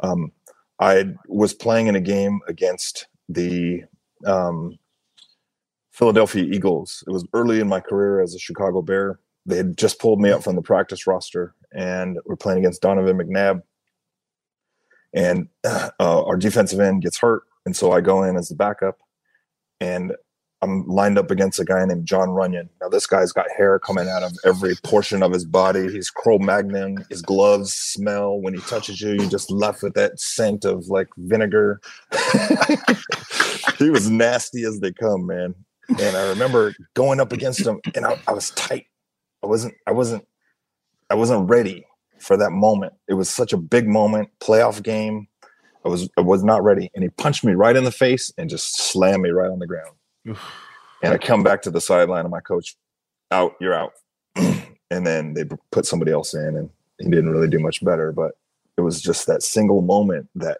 Um, 0.00 0.32
I 0.80 1.12
was 1.26 1.52
playing 1.54 1.88
in 1.88 1.96
a 1.96 2.00
game 2.00 2.40
against 2.46 3.08
the 3.28 3.82
um, 4.24 4.78
Philadelphia 5.90 6.44
Eagles. 6.44 7.02
It 7.06 7.10
was 7.10 7.26
early 7.32 7.60
in 7.60 7.68
my 7.68 7.80
career 7.80 8.20
as 8.20 8.34
a 8.34 8.38
Chicago 8.38 8.80
Bear. 8.80 9.18
They 9.48 9.56
had 9.56 9.78
just 9.78 9.98
pulled 9.98 10.20
me 10.20 10.30
up 10.30 10.44
from 10.44 10.56
the 10.56 10.62
practice 10.62 11.06
roster, 11.06 11.54
and 11.72 12.18
we're 12.26 12.36
playing 12.36 12.58
against 12.58 12.82
Donovan 12.82 13.18
McNabb. 13.18 13.62
And 15.14 15.48
uh, 15.64 15.90
our 15.98 16.36
defensive 16.36 16.80
end 16.80 17.02
gets 17.02 17.18
hurt, 17.18 17.44
and 17.64 17.74
so 17.74 17.92
I 17.92 18.02
go 18.02 18.22
in 18.22 18.36
as 18.36 18.48
the 18.48 18.54
backup. 18.54 18.98
And 19.80 20.12
I'm 20.60 20.86
lined 20.86 21.18
up 21.18 21.30
against 21.30 21.60
a 21.60 21.64
guy 21.64 21.84
named 21.86 22.04
Jon 22.04 22.28
Runyan. 22.28 22.68
Now 22.80 22.88
this 22.88 23.06
guy's 23.06 23.32
got 23.32 23.46
hair 23.56 23.78
coming 23.78 24.08
out 24.08 24.22
of 24.22 24.36
every 24.44 24.74
portion 24.82 25.22
of 25.22 25.32
his 25.32 25.44
body. 25.44 25.90
He's 25.90 26.10
Cro-Magnon. 26.10 27.06
His 27.08 27.22
gloves 27.22 27.72
smell 27.72 28.40
when 28.40 28.54
he 28.54 28.60
touches 28.60 29.00
you. 29.00 29.12
You're 29.12 29.30
just 29.30 29.50
left 29.50 29.82
with 29.82 29.94
that 29.94 30.18
scent 30.20 30.64
of 30.64 30.88
like 30.88 31.08
vinegar. 31.16 31.80
he 33.78 33.88
was 33.88 34.10
nasty 34.10 34.64
as 34.64 34.80
they 34.80 34.92
come, 34.92 35.26
man. 35.26 35.54
And 36.00 36.16
I 36.16 36.28
remember 36.28 36.74
going 36.94 37.20
up 37.20 37.32
against 37.32 37.66
him, 37.66 37.80
and 37.94 38.04
I, 38.04 38.18
I 38.26 38.32
was 38.32 38.50
tight. 38.50 38.86
I 39.42 39.46
wasn't. 39.46 39.74
I 39.86 39.92
wasn't. 39.92 40.26
I 41.10 41.14
wasn't 41.14 41.48
ready 41.48 41.86
for 42.18 42.36
that 42.36 42.50
moment. 42.50 42.92
It 43.08 43.14
was 43.14 43.30
such 43.30 43.52
a 43.52 43.56
big 43.56 43.86
moment, 43.86 44.28
playoff 44.40 44.82
game. 44.82 45.28
I 45.84 45.88
was. 45.88 46.08
I 46.16 46.20
was 46.20 46.44
not 46.44 46.62
ready, 46.62 46.90
and 46.94 47.02
he 47.02 47.10
punched 47.10 47.44
me 47.44 47.52
right 47.52 47.76
in 47.76 47.84
the 47.84 47.92
face 47.92 48.32
and 48.36 48.50
just 48.50 48.76
slammed 48.76 49.22
me 49.22 49.30
right 49.30 49.50
on 49.50 49.58
the 49.58 49.66
ground. 49.66 49.94
And 51.02 51.14
I 51.14 51.18
come 51.18 51.42
back 51.42 51.62
to 51.62 51.70
the 51.70 51.80
sideline, 51.80 52.24
and 52.24 52.30
my 52.30 52.40
coach, 52.40 52.76
out, 53.30 53.54
you're 53.60 53.74
out. 53.74 53.92
and 54.36 55.06
then 55.06 55.34
they 55.34 55.44
put 55.70 55.86
somebody 55.86 56.12
else 56.12 56.34
in, 56.34 56.56
and 56.56 56.70
he 56.98 57.08
didn't 57.08 57.30
really 57.30 57.48
do 57.48 57.60
much 57.60 57.84
better. 57.84 58.12
But 58.12 58.32
it 58.76 58.80
was 58.80 59.00
just 59.00 59.26
that 59.26 59.42
single 59.42 59.82
moment 59.82 60.28
that 60.34 60.58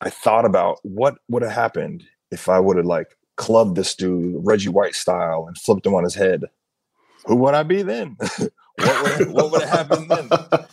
I 0.00 0.10
thought 0.10 0.44
about 0.44 0.78
what 0.82 1.16
would 1.28 1.42
have 1.42 1.52
happened 1.52 2.04
if 2.30 2.48
I 2.48 2.60
would 2.60 2.76
have 2.76 2.86
like 2.86 3.16
clubbed 3.36 3.76
this 3.76 3.94
dude 3.94 4.34
Reggie 4.44 4.68
White 4.68 4.94
style 4.94 5.46
and 5.46 5.56
flipped 5.56 5.86
him 5.86 5.94
on 5.94 6.04
his 6.04 6.14
head. 6.14 6.44
Who 7.28 7.36
would 7.36 7.54
I 7.54 7.62
be 7.62 7.82
then? 7.82 8.16
what 8.76 9.02
would 9.02 9.32
what 9.32 9.50
would 9.52 9.62
have 9.62 9.88
happened 9.88 10.10
then? 10.10 10.30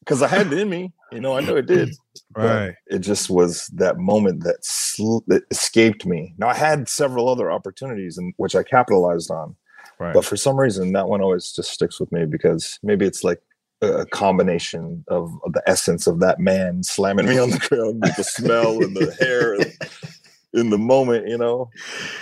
Because 0.00 0.20
I 0.20 0.28
had 0.28 0.52
it 0.52 0.58
in 0.58 0.68
me, 0.68 0.92
you 1.12 1.20
know, 1.20 1.34
I 1.34 1.40
know 1.40 1.56
it 1.56 1.64
did. 1.66 1.94
Right. 2.36 2.74
it 2.88 2.98
just 2.98 3.30
was 3.30 3.68
that 3.68 3.96
moment 3.96 4.42
that 4.44 4.62
sl- 4.62 5.20
that 5.28 5.44
escaped 5.50 6.04
me. 6.04 6.34
Now 6.36 6.48
I 6.48 6.54
had 6.54 6.88
several 6.90 7.26
other 7.28 7.50
opportunities, 7.50 8.18
in 8.18 8.34
which 8.36 8.54
I 8.54 8.64
capitalized 8.64 9.30
on, 9.30 9.56
Right. 9.98 10.12
but 10.12 10.24
for 10.26 10.36
some 10.36 10.60
reason 10.60 10.92
that 10.92 11.08
one 11.08 11.22
always 11.22 11.52
just 11.52 11.70
sticks 11.70 11.98
with 11.98 12.12
me 12.12 12.26
because 12.26 12.78
maybe 12.82 13.06
it's 13.06 13.24
like 13.24 13.40
a 13.80 14.04
combination 14.04 15.04
of, 15.08 15.32
of 15.46 15.54
the 15.54 15.62
essence 15.66 16.06
of 16.06 16.20
that 16.20 16.38
man 16.38 16.82
slamming 16.82 17.26
me 17.26 17.38
on 17.38 17.48
the 17.50 17.58
ground 17.58 18.02
with 18.02 18.16
the 18.16 18.24
smell 18.24 18.82
and 18.82 18.94
the 18.96 19.14
hair 19.18 19.54
and 19.54 19.72
in 20.52 20.68
the 20.70 20.78
moment, 20.78 21.28
you 21.28 21.38
know. 21.38 21.70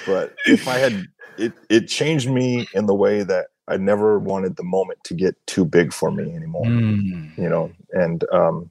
But 0.07 0.35
if 0.47 0.69
I 0.69 0.79
had 0.79 1.05
it, 1.39 1.53
it 1.69 1.89
changed 1.89 2.31
me 2.31 2.69
in 2.75 2.87
the 2.87 2.95
way 2.95 3.23
that 3.25 3.47
I 3.73 3.77
never 3.77 4.19
wanted 4.19 4.57
the 4.57 4.65
moment 4.65 4.99
to 5.05 5.15
get 5.15 5.35
too 5.47 5.65
big 5.65 5.93
for 5.93 6.11
me 6.11 6.25
anymore 6.39 6.67
Mm. 6.67 7.37
you 7.43 7.49
know? 7.49 7.71
And 7.93 8.25
um 8.33 8.71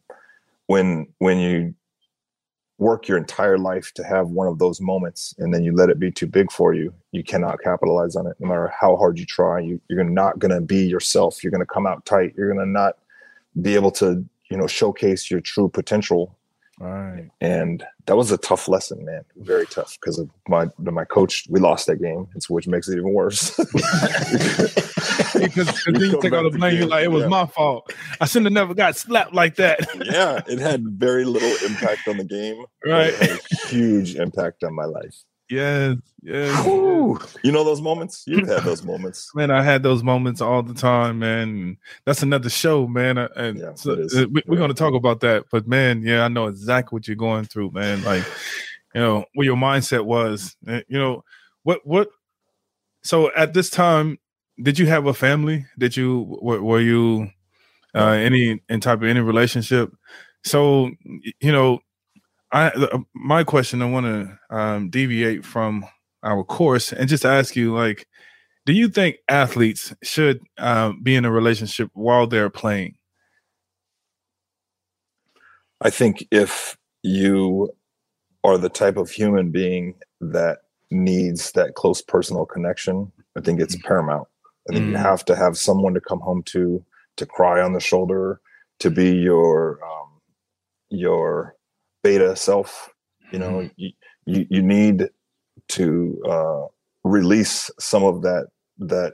when 0.68 1.08
when 1.20 1.38
you 1.40 1.74
work 2.78 3.08
your 3.08 3.18
entire 3.18 3.60
life 3.60 3.92
to 3.94 4.04
have 4.04 4.30
one 4.30 4.48
of 4.48 4.58
those 4.58 4.82
moments 4.82 5.36
and 5.38 5.54
then 5.54 5.64
you 5.64 5.72
let 5.76 5.90
it 5.90 6.00
be 6.00 6.12
too 6.12 6.26
big 6.26 6.52
for 6.52 6.74
you 6.74 6.94
you 7.12 7.24
cannot 7.24 7.62
capitalize 7.62 8.16
on 8.16 8.26
it. 8.28 8.36
No 8.40 8.48
matter 8.48 8.72
how 8.80 8.96
hard 8.96 9.20
you 9.20 9.26
try 9.26 9.60
you, 9.60 9.82
you're 9.90 10.04
not 10.04 10.40
going 10.40 10.56
to 10.60 10.62
be 10.62 10.82
yourself. 10.96 11.44
You're 11.44 11.52
going 11.52 11.68
to 11.68 11.74
come 11.76 11.86
out 11.86 12.06
tight. 12.06 12.34
You're 12.38 12.52
going 12.54 12.66
to 12.66 12.72
not 12.72 12.94
be 13.62 13.76
able 13.76 13.92
to 13.92 14.08
you 14.50 14.58
know 14.58 14.68
showcase 14.68 15.30
your 15.32 15.42
true 15.42 15.70
potential 15.70 16.38
Right. 16.82 17.30
and 17.40 17.84
that 18.08 18.18
was 18.18 18.32
a 18.32 18.38
tough 18.38 18.68
lesson 18.68 19.06
man 19.06 19.24
very 19.38 19.68
tough 19.68 19.98
because 20.00 20.18
of 20.18 20.30
my 20.48 20.68
my 20.80 21.06
coach 21.06 21.46
we 21.50 21.60
lost 21.60 21.86
that 21.88 22.02
game 22.02 22.28
which 22.50 22.68
makes 22.68 22.90
it 22.90 22.98
even 22.98 23.14
worse 23.14 23.56
Because 25.34 25.84
then 25.86 25.96
you 25.96 26.22
take 26.22 26.34
all 26.34 26.44
the 26.44 26.58
blame. 26.58 26.78
You're 26.78 26.88
like, 26.88 27.04
it 27.04 27.12
was 27.12 27.24
yeah. 27.24 27.30
my 27.30 27.46
fault. 27.46 27.94
I 28.20 28.26
shouldn't 28.26 28.48
have 28.48 28.54
never 28.54 28.74
got 28.74 28.96
slapped 28.96 29.34
like 29.34 29.56
that. 29.56 29.80
yeah, 30.06 30.42
it 30.48 30.60
had 30.60 30.86
very 30.88 31.26
little 31.26 31.68
impact 31.68 32.08
on 32.08 32.18
the 32.18 32.24
game. 32.24 32.64
Right. 32.86 33.10
It 33.10 33.16
had 33.16 33.40
a 33.40 33.68
huge 33.68 34.16
impact 34.16 34.64
on 34.64 34.74
my 34.74 34.86
life. 34.86 35.16
Yes. 35.52 35.98
Yes. 36.24 36.66
Whew. 36.66 37.20
You 37.44 37.52
know 37.52 37.64
those 37.64 37.82
moments? 37.82 38.24
You've 38.28 38.48
had 38.48 38.64
those 38.64 38.84
moments. 38.84 39.32
Man, 39.36 39.50
I 39.52 39.64
had 39.64 39.84
those 39.84 40.04
moments 40.04 40.40
all 40.40 40.62
the 40.64 40.74
time, 40.74 41.20
man. 41.20 41.78
That's 42.06 42.22
another 42.24 42.50
show, 42.50 42.88
man. 42.88 43.18
Uh, 43.18 43.28
And 43.36 43.58
Yeah, 43.60 43.74
so, 43.76 43.92
it 43.94 44.00
is. 44.00 44.16
uh, 44.16 44.26
we, 44.32 44.42
we're 44.46 44.56
Yeah. 44.56 44.60
going 44.60 44.70
to 44.70 44.76
talk 44.76 44.94
about 44.94 45.20
that. 45.22 45.46
But 45.52 45.68
man, 45.68 46.04
yeah, 46.04 46.24
I 46.24 46.28
know 46.28 46.48
exactly 46.48 46.96
what 46.96 47.08
you're 47.08 47.16
going 47.16 47.46
through, 47.46 47.72
man. 47.72 48.04
Like, 48.04 48.24
you 48.94 49.02
know, 49.02 49.26
what 49.34 49.46
your 49.46 49.58
mindset 49.58 50.06
was. 50.06 50.56
Uh, 50.68 50.82
You 50.88 51.00
know, 51.00 51.24
what 51.64 51.82
what. 51.86 52.10
So 53.04 53.32
at 53.36 53.54
this 53.54 53.70
time, 53.72 54.20
did 54.62 54.78
you 54.78 54.86
have 54.88 55.08
a 55.08 55.14
family? 55.14 55.66
Did 55.78 55.98
you 55.98 56.38
were, 56.40 56.62
were 56.62 56.82
you 56.82 57.30
uh, 57.96 58.10
any 58.12 58.62
in 58.70 58.80
type 58.80 59.00
of 59.02 59.06
any 59.06 59.22
relationship? 59.22 59.92
So 60.44 60.92
you 61.40 61.52
know, 61.52 61.80
I 62.52 62.68
uh, 62.70 63.00
my 63.14 63.44
question 63.44 63.82
I 63.82 63.86
want 63.86 64.06
to 64.06 64.56
um, 64.56 64.90
deviate 64.90 65.46
from 65.46 65.86
our 66.24 66.44
course 66.44 66.92
and 66.94 67.10
just 67.10 67.26
ask 67.26 67.56
you 67.56 67.74
like 67.76 68.08
do 68.66 68.74
you 68.74 68.90
think 68.90 69.18
athletes 69.28 69.94
should 70.04 70.42
uh, 70.60 70.94
be 71.02 71.16
in 71.16 71.26
a 71.26 71.32
relationship 71.32 71.90
while 71.94 72.28
they're 72.28 72.50
playing 72.50 72.96
I 75.82 75.90
think 75.90 76.26
if 76.32 76.78
you 77.04 77.74
are 78.44 78.58
the 78.58 78.70
type 78.70 78.98
of 78.98 79.10
human 79.10 79.52
being 79.52 79.96
that 80.20 80.60
needs 80.92 81.52
that 81.54 81.76
close 81.76 82.02
personal 82.02 82.46
connection, 82.46 83.12
I 83.38 83.42
think 83.42 83.60
it's 83.60 83.76
paramount. 83.78 84.28
I 84.70 84.74
think 84.74 84.88
you 84.88 84.94
Mm. 84.96 85.02
have 85.02 85.26
to 85.26 85.36
have 85.36 85.58
someone 85.58 85.94
to 85.96 86.02
come 86.02 86.20
home 86.20 86.44
to, 86.44 86.84
to 87.18 87.26
cry 87.26 87.62
on 87.62 87.74
the 87.74 87.80
shoulder, 87.80 88.42
to 88.80 88.90
be 88.92 89.12
your 89.12 89.80
um, 89.84 90.10
your 90.90 91.56
beta 92.04 92.36
self. 92.36 92.90
You 93.32 93.40
know, 93.40 93.70
you, 93.78 93.92
you 94.26 94.46
you 94.50 94.62
need 94.62 95.10
to 95.70 96.22
uh, 96.28 96.66
release 97.04 97.70
some 97.80 98.04
of 98.04 98.22
that 98.24 98.48
that 98.80 99.14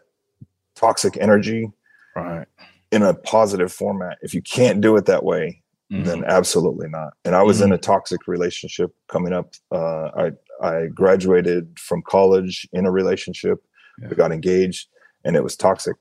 toxic 0.75 1.17
energy 1.17 1.69
Right. 2.15 2.47
in 2.91 3.03
a 3.03 3.13
positive 3.13 3.71
format. 3.71 4.17
If 4.21 4.33
you 4.33 4.41
can't 4.41 4.81
do 4.81 4.95
it 4.97 5.05
that 5.05 5.23
way, 5.23 5.61
then 5.89 6.23
absolutely 6.25 6.89
not. 6.89 7.13
And 7.25 7.35
I 7.35 7.43
was 7.43 7.61
in 7.61 7.71
a 7.71 7.77
toxic 7.77 8.27
relationship 8.27 8.91
coming 9.07 9.33
up. 9.33 9.53
Uh, 9.71 10.09
I 10.15 10.31
I 10.61 10.87
graduated 10.87 11.77
from 11.79 12.01
college 12.01 12.67
in 12.73 12.85
a 12.85 12.91
relationship. 12.91 13.59
Yeah. 14.01 14.07
We 14.09 14.15
got 14.15 14.31
engaged, 14.31 14.87
and 15.23 15.35
it 15.35 15.43
was 15.43 15.55
toxic. 15.55 15.95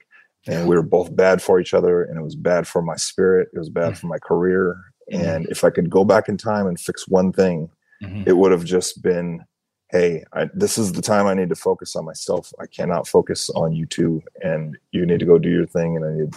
And 0.49 0.69
we 0.69 0.77
were 0.77 0.83
both 0.83 1.15
bad 1.15 1.43
for 1.43 1.59
each 1.61 1.75
other, 1.75 2.03
and 2.05 2.19
it 2.19 2.23
was 2.23 2.37
bad 2.37 2.67
for 2.67 2.81
my 2.81 2.97
spirit. 2.97 3.49
It 3.53 3.59
was 3.59 3.69
bad 3.69 3.93
Mm. 3.95 3.99
for 3.99 4.07
my 4.07 4.19
career. 4.19 4.77
Mm-hmm. 5.13 5.25
And 5.25 5.47
if 5.49 5.63
I 5.65 5.71
could 5.71 5.89
go 5.91 6.05
back 6.05 6.29
in 6.29 6.37
time 6.37 6.67
and 6.67 6.79
fix 6.79 7.07
one 7.09 7.33
thing, 7.33 7.71
Mhm. 8.03 8.27
it 8.27 8.37
would 8.37 8.53
have 8.53 8.65
just 8.65 9.03
been, 9.03 9.45
"Hey, 9.91 10.25
I, 10.33 10.51
this 10.53 10.77
is 10.79 10.93
the 10.93 11.03
time 11.03 11.27
I 11.27 11.35
need 11.35 11.49
to 11.49 11.55
focus 11.55 11.97
on 11.97 12.05
myself. 12.05 12.53
I 12.61 12.67
cannot 12.67 13.07
focus 13.09 13.49
on 13.51 13.73
you 13.73 13.87
two, 13.87 14.23
and 14.43 14.77
you 14.91 15.07
need 15.07 15.21
to 15.21 15.27
go 15.27 15.39
do 15.39 15.49
your 15.49 15.67
thing." 15.67 15.97
And 15.97 16.05
I 16.05 16.13
need, 16.13 16.35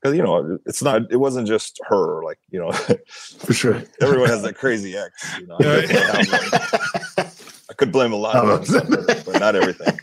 because 0.00 0.16
you 0.16 0.22
know, 0.22 0.58
it's 0.66 0.82
not. 0.82 1.10
It 1.10 1.16
wasn't 1.16 1.48
just 1.48 1.80
her. 1.88 2.22
Like 2.22 2.38
you 2.50 2.60
know, 2.60 2.72
For 3.38 3.52
sure. 3.54 3.82
everyone 4.00 4.28
has 4.28 4.42
that 4.42 4.54
crazy 4.56 4.96
ex. 4.96 5.12
You 5.40 5.46
know, 5.48 5.56
I, 5.58 5.64
Yeah. 5.64 5.80
definitely 5.86 6.26
have 6.58 7.16
one. 7.16 7.26
I 7.70 7.72
could 7.74 7.90
blame 7.92 8.12
a 8.12 8.16
lot 8.16 8.36
of 8.48 8.66
them, 8.68 8.86
but 9.24 9.40
not 9.40 9.56
everything. 9.56 9.98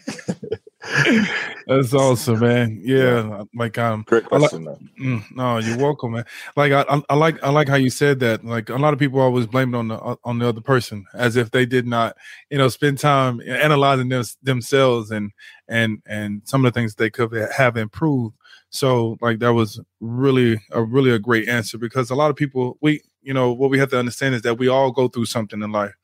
That's 1.68 1.94
awesome, 1.94 2.40
man. 2.40 2.80
Yeah, 2.82 3.44
like 3.54 3.78
um, 3.78 4.04
Great 4.08 4.24
I 4.32 4.38
like- 4.38 4.50
question, 4.50 4.64
though. 4.66 4.80
Mm, 5.02 5.24
no, 5.36 5.58
you're 5.58 5.78
welcome, 5.78 6.14
man. 6.14 6.26
Like 6.56 6.72
I, 6.72 6.82
I, 6.90 7.02
I 7.10 7.16
like, 7.16 7.44
I 7.44 7.50
like 7.50 7.68
how 7.68 7.76
you 7.76 7.90
said 7.90 8.20
that. 8.22 8.46
Like 8.46 8.70
a 8.70 8.76
lot 8.78 8.94
of 8.94 9.00
people 9.00 9.20
always 9.20 9.46
blame 9.48 9.74
it 9.74 9.78
on 9.78 9.90
the 9.90 10.18
on 10.24 10.40
the 10.40 10.48
other 10.48 10.62
person, 10.62 11.06
as 11.14 11.36
if 11.36 11.52
they 11.52 11.66
did 11.66 11.86
not, 11.86 12.16
you 12.50 12.58
know, 12.58 12.70
spend 12.70 13.00
time 13.00 13.42
analyzing 13.46 14.10
them, 14.10 14.24
themselves 14.44 15.12
and 15.12 15.32
and 15.68 16.02
and 16.06 16.42
some 16.46 16.66
of 16.66 16.74
the 16.74 16.80
things 16.80 16.96
they 16.96 17.10
could 17.10 17.34
have 17.52 17.76
improved. 17.78 18.36
So, 18.70 19.18
like 19.22 19.40
that 19.40 19.54
was 19.54 19.80
really 20.00 20.62
a 20.72 20.82
really 20.84 21.12
a 21.12 21.20
great 21.20 21.48
answer 21.50 21.78
because 21.78 22.10
a 22.10 22.16
lot 22.16 22.30
of 22.30 22.36
people, 22.36 22.78
we, 22.82 23.02
you 23.22 23.34
know, 23.34 23.52
what 23.52 23.70
we 23.70 23.80
have 23.80 23.90
to 23.92 24.00
understand 24.00 24.36
is 24.36 24.42
that 24.44 24.58
we 24.58 24.68
all 24.68 24.92
go 24.92 25.08
through 25.08 25.26
something 25.26 25.62
in 25.62 25.72
life, 25.72 25.96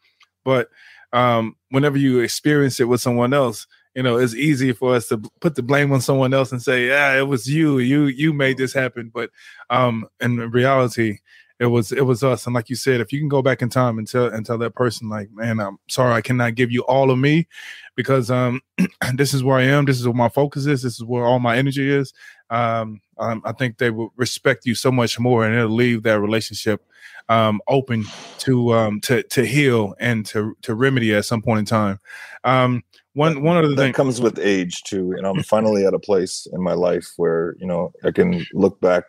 but 0.44 0.70
um, 1.14 1.56
whenever 1.70 1.98
you 1.98 2.20
experience 2.20 2.80
it 2.80 2.86
with 2.86 3.00
someone 3.02 3.34
else, 3.34 3.68
you 3.96 4.04
know, 4.04 4.18
it's 4.18 4.36
easy 4.36 4.74
for 4.74 4.96
us 4.96 5.08
to 5.10 5.20
put 5.40 5.56
the 5.56 5.64
blame 5.64 5.92
on 5.92 6.02
someone 6.02 6.34
else 6.34 6.52
and 6.52 6.62
say, 6.62 6.88
"Yeah, 6.88 7.18
it 7.18 7.28
was 7.28 7.48
you. 7.48 7.78
You 7.80 8.06
you 8.06 8.34
made 8.34 8.58
this 8.58 8.74
happen." 8.74 9.12
But 9.14 9.30
um, 9.70 10.08
in 10.20 10.38
reality, 10.52 11.20
it 11.60 11.68
was 11.68 11.92
it 11.92 12.06
was 12.06 12.24
us. 12.24 12.46
And 12.46 12.56
like 12.56 12.70
you 12.70 12.76
said, 12.76 13.02
if 13.02 13.14
you 13.14 13.20
can 13.20 13.30
go 13.30 13.42
back 13.42 13.62
in 13.62 13.70
time 13.70 13.98
and 14.00 14.08
tell 14.08 14.26
and 14.26 14.46
tell 14.46 14.58
that 14.58 14.76
person, 14.76 15.10
like, 15.10 15.30
"Man, 15.32 15.60
I'm 15.60 15.78
sorry, 15.88 16.14
I 16.14 16.22
cannot 16.22 16.56
give 16.56 16.72
you 16.72 16.82
all 16.84 17.12
of 17.12 17.20
me 17.20 17.48
because 17.96 18.32
um, 18.32 18.62
this 19.14 19.34
is 19.34 19.44
where 19.44 19.58
I 19.58 19.64
am. 19.64 19.86
This 19.86 20.00
is 20.00 20.08
where 20.08 20.16
my 20.16 20.30
focus 20.30 20.66
is. 20.66 20.82
This 20.82 20.96
is 20.96 21.04
where 21.04 21.26
all 21.26 21.40
my 21.40 21.56
energy 21.58 21.90
is." 21.90 22.14
Um, 22.50 23.00
um, 23.18 23.42
I 23.46 23.52
think 23.52 23.78
they 23.78 23.90
will 23.92 24.12
respect 24.16 24.66
you 24.66 24.76
so 24.76 24.92
much 24.92 25.20
more, 25.20 25.46
and 25.46 25.56
it'll 25.56 25.70
leave 25.70 26.04
that 26.04 26.20
relationship 26.20 26.84
um, 27.30 27.62
open 27.68 28.06
to 28.40 28.74
um, 28.74 29.00
to 29.02 29.24
to 29.24 29.46
heal 29.46 29.96
and 30.00 30.26
to 30.28 30.56
to 30.62 30.76
remedy 30.76 31.14
at 31.14 31.26
some 31.26 31.42
point 31.42 31.60
in 31.60 31.66
time. 31.66 32.00
Um, 32.44 32.84
one 33.14 33.42
one 33.44 33.58
other 33.58 33.70
that 33.70 33.76
thing. 33.76 33.94
comes 33.94 34.20
with 34.20 34.40
age 34.40 34.84
too 34.84 35.14
and 35.16 35.26
i'm 35.28 35.44
finally 35.44 35.86
at 35.86 35.94
a 35.94 36.00
place 36.00 36.48
in 36.52 36.62
my 36.62 36.74
life 36.74 37.14
where 37.18 37.56
you 37.60 37.68
know 37.68 37.94
i 38.04 38.12
can 38.12 38.44
look 38.54 38.80
back 38.82 39.04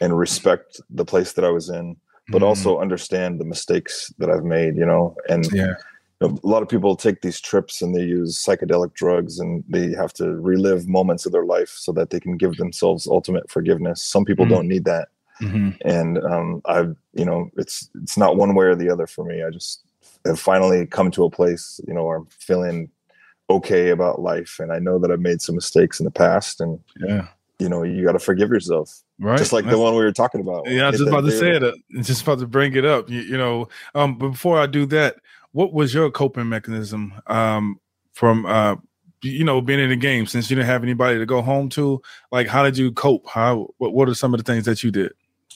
and 0.00 0.18
respect 0.18 0.80
the 0.90 1.04
place 1.04 1.32
that 1.34 1.44
i 1.44 1.48
was 1.48 1.68
in 1.68 1.96
but 2.28 2.42
Mhm. 2.42 2.46
also 2.46 2.80
understand 2.80 3.40
the 3.40 3.44
mistakes 3.44 4.12
that 4.18 4.28
i've 4.28 4.44
made 4.44 4.76
you 4.76 4.84
know 4.84 5.14
and 5.28 5.48
yeah, 5.52 5.74
know, 6.22 6.38
a 6.42 6.48
lot 6.48 6.62
of 6.62 6.68
people 6.68 6.96
take 6.96 7.20
these 7.22 7.40
trips 7.40 7.82
and 7.82 7.94
they 7.94 8.02
use 8.02 8.42
psychedelic 8.42 8.94
drugs 8.94 9.38
and 9.38 9.64
they 9.68 9.92
have 9.92 10.12
to 10.14 10.30
relive 10.40 10.88
moments 10.88 11.26
of 11.26 11.32
their 11.32 11.44
life 11.44 11.70
so 11.76 11.92
that 11.92 12.10
they 12.10 12.20
can 12.20 12.36
give 12.36 12.56
themselves 12.56 13.06
ultimate 13.06 13.50
forgiveness 13.50 14.00
some 14.02 14.24
people 14.24 14.44
Mhm. 14.46 14.50
don't 14.50 14.68
need 14.68 14.84
that 14.84 15.08
Mhm. 15.40 15.76
and 15.84 16.18
um, 16.18 16.62
I've 16.66 16.96
you 17.14 17.24
know 17.24 17.50
it's 17.56 17.88
it's 18.02 18.16
not 18.16 18.36
one 18.36 18.54
way 18.54 18.66
or 18.66 18.74
the 18.76 18.90
other 18.90 19.06
for 19.06 19.24
me. 19.24 19.42
I 19.42 19.50
just 19.50 19.82
have 20.24 20.38
finally 20.38 20.86
come 20.86 21.10
to 21.12 21.24
a 21.24 21.30
place 21.30 21.80
you 21.86 21.94
know 21.94 22.04
where 22.04 22.16
I'm 22.18 22.26
feeling 22.26 22.88
okay 23.50 23.90
about 23.90 24.20
life, 24.20 24.58
and 24.60 24.72
I 24.72 24.78
know 24.78 24.98
that 24.98 25.10
I've 25.10 25.20
made 25.20 25.42
some 25.42 25.54
mistakes 25.56 26.00
in 26.00 26.04
the 26.04 26.10
past, 26.10 26.60
and 26.60 26.78
yeah, 27.00 27.26
you 27.58 27.68
know 27.68 27.82
you 27.82 28.04
got 28.04 28.12
to 28.12 28.18
forgive 28.18 28.50
yourself, 28.50 29.02
right. 29.18 29.38
just 29.38 29.52
like 29.52 29.68
the 29.68 29.78
one 29.78 29.94
we 29.94 30.04
were 30.04 30.12
talking 30.12 30.40
about. 30.40 30.66
Yeah, 30.66 30.86
I 30.86 30.90
was 30.90 31.00
just 31.00 31.08
about 31.08 31.24
to 31.24 31.32
say 31.32 31.50
it. 31.50 31.74
Just 32.02 32.22
about 32.22 32.38
to 32.38 32.46
bring 32.46 32.74
it 32.76 32.84
up. 32.84 33.10
You, 33.10 33.20
you 33.22 33.36
know, 33.36 33.68
um, 33.94 34.16
but 34.16 34.28
before 34.28 34.58
I 34.60 34.66
do 34.66 34.86
that, 34.86 35.16
what 35.52 35.72
was 35.72 35.94
your 35.94 36.10
coping 36.10 36.48
mechanism 36.48 37.14
um, 37.26 37.78
from 38.12 38.44
uh, 38.46 38.76
you 39.22 39.44
know 39.44 39.60
being 39.60 39.80
in 39.80 39.90
the 39.90 39.96
game 39.96 40.26
since 40.26 40.50
you 40.50 40.56
didn't 40.56 40.68
have 40.68 40.82
anybody 40.82 41.18
to 41.18 41.26
go 41.26 41.40
home 41.42 41.68
to? 41.70 42.02
Like, 42.30 42.48
how 42.48 42.62
did 42.62 42.76
you 42.76 42.92
cope? 42.92 43.28
How 43.28 43.68
what, 43.78 43.92
what 43.94 44.08
are 44.08 44.14
some 44.14 44.34
of 44.34 44.38
the 44.42 44.44
things 44.44 44.64
that 44.64 44.82
you 44.82 44.90
did? 44.90 45.12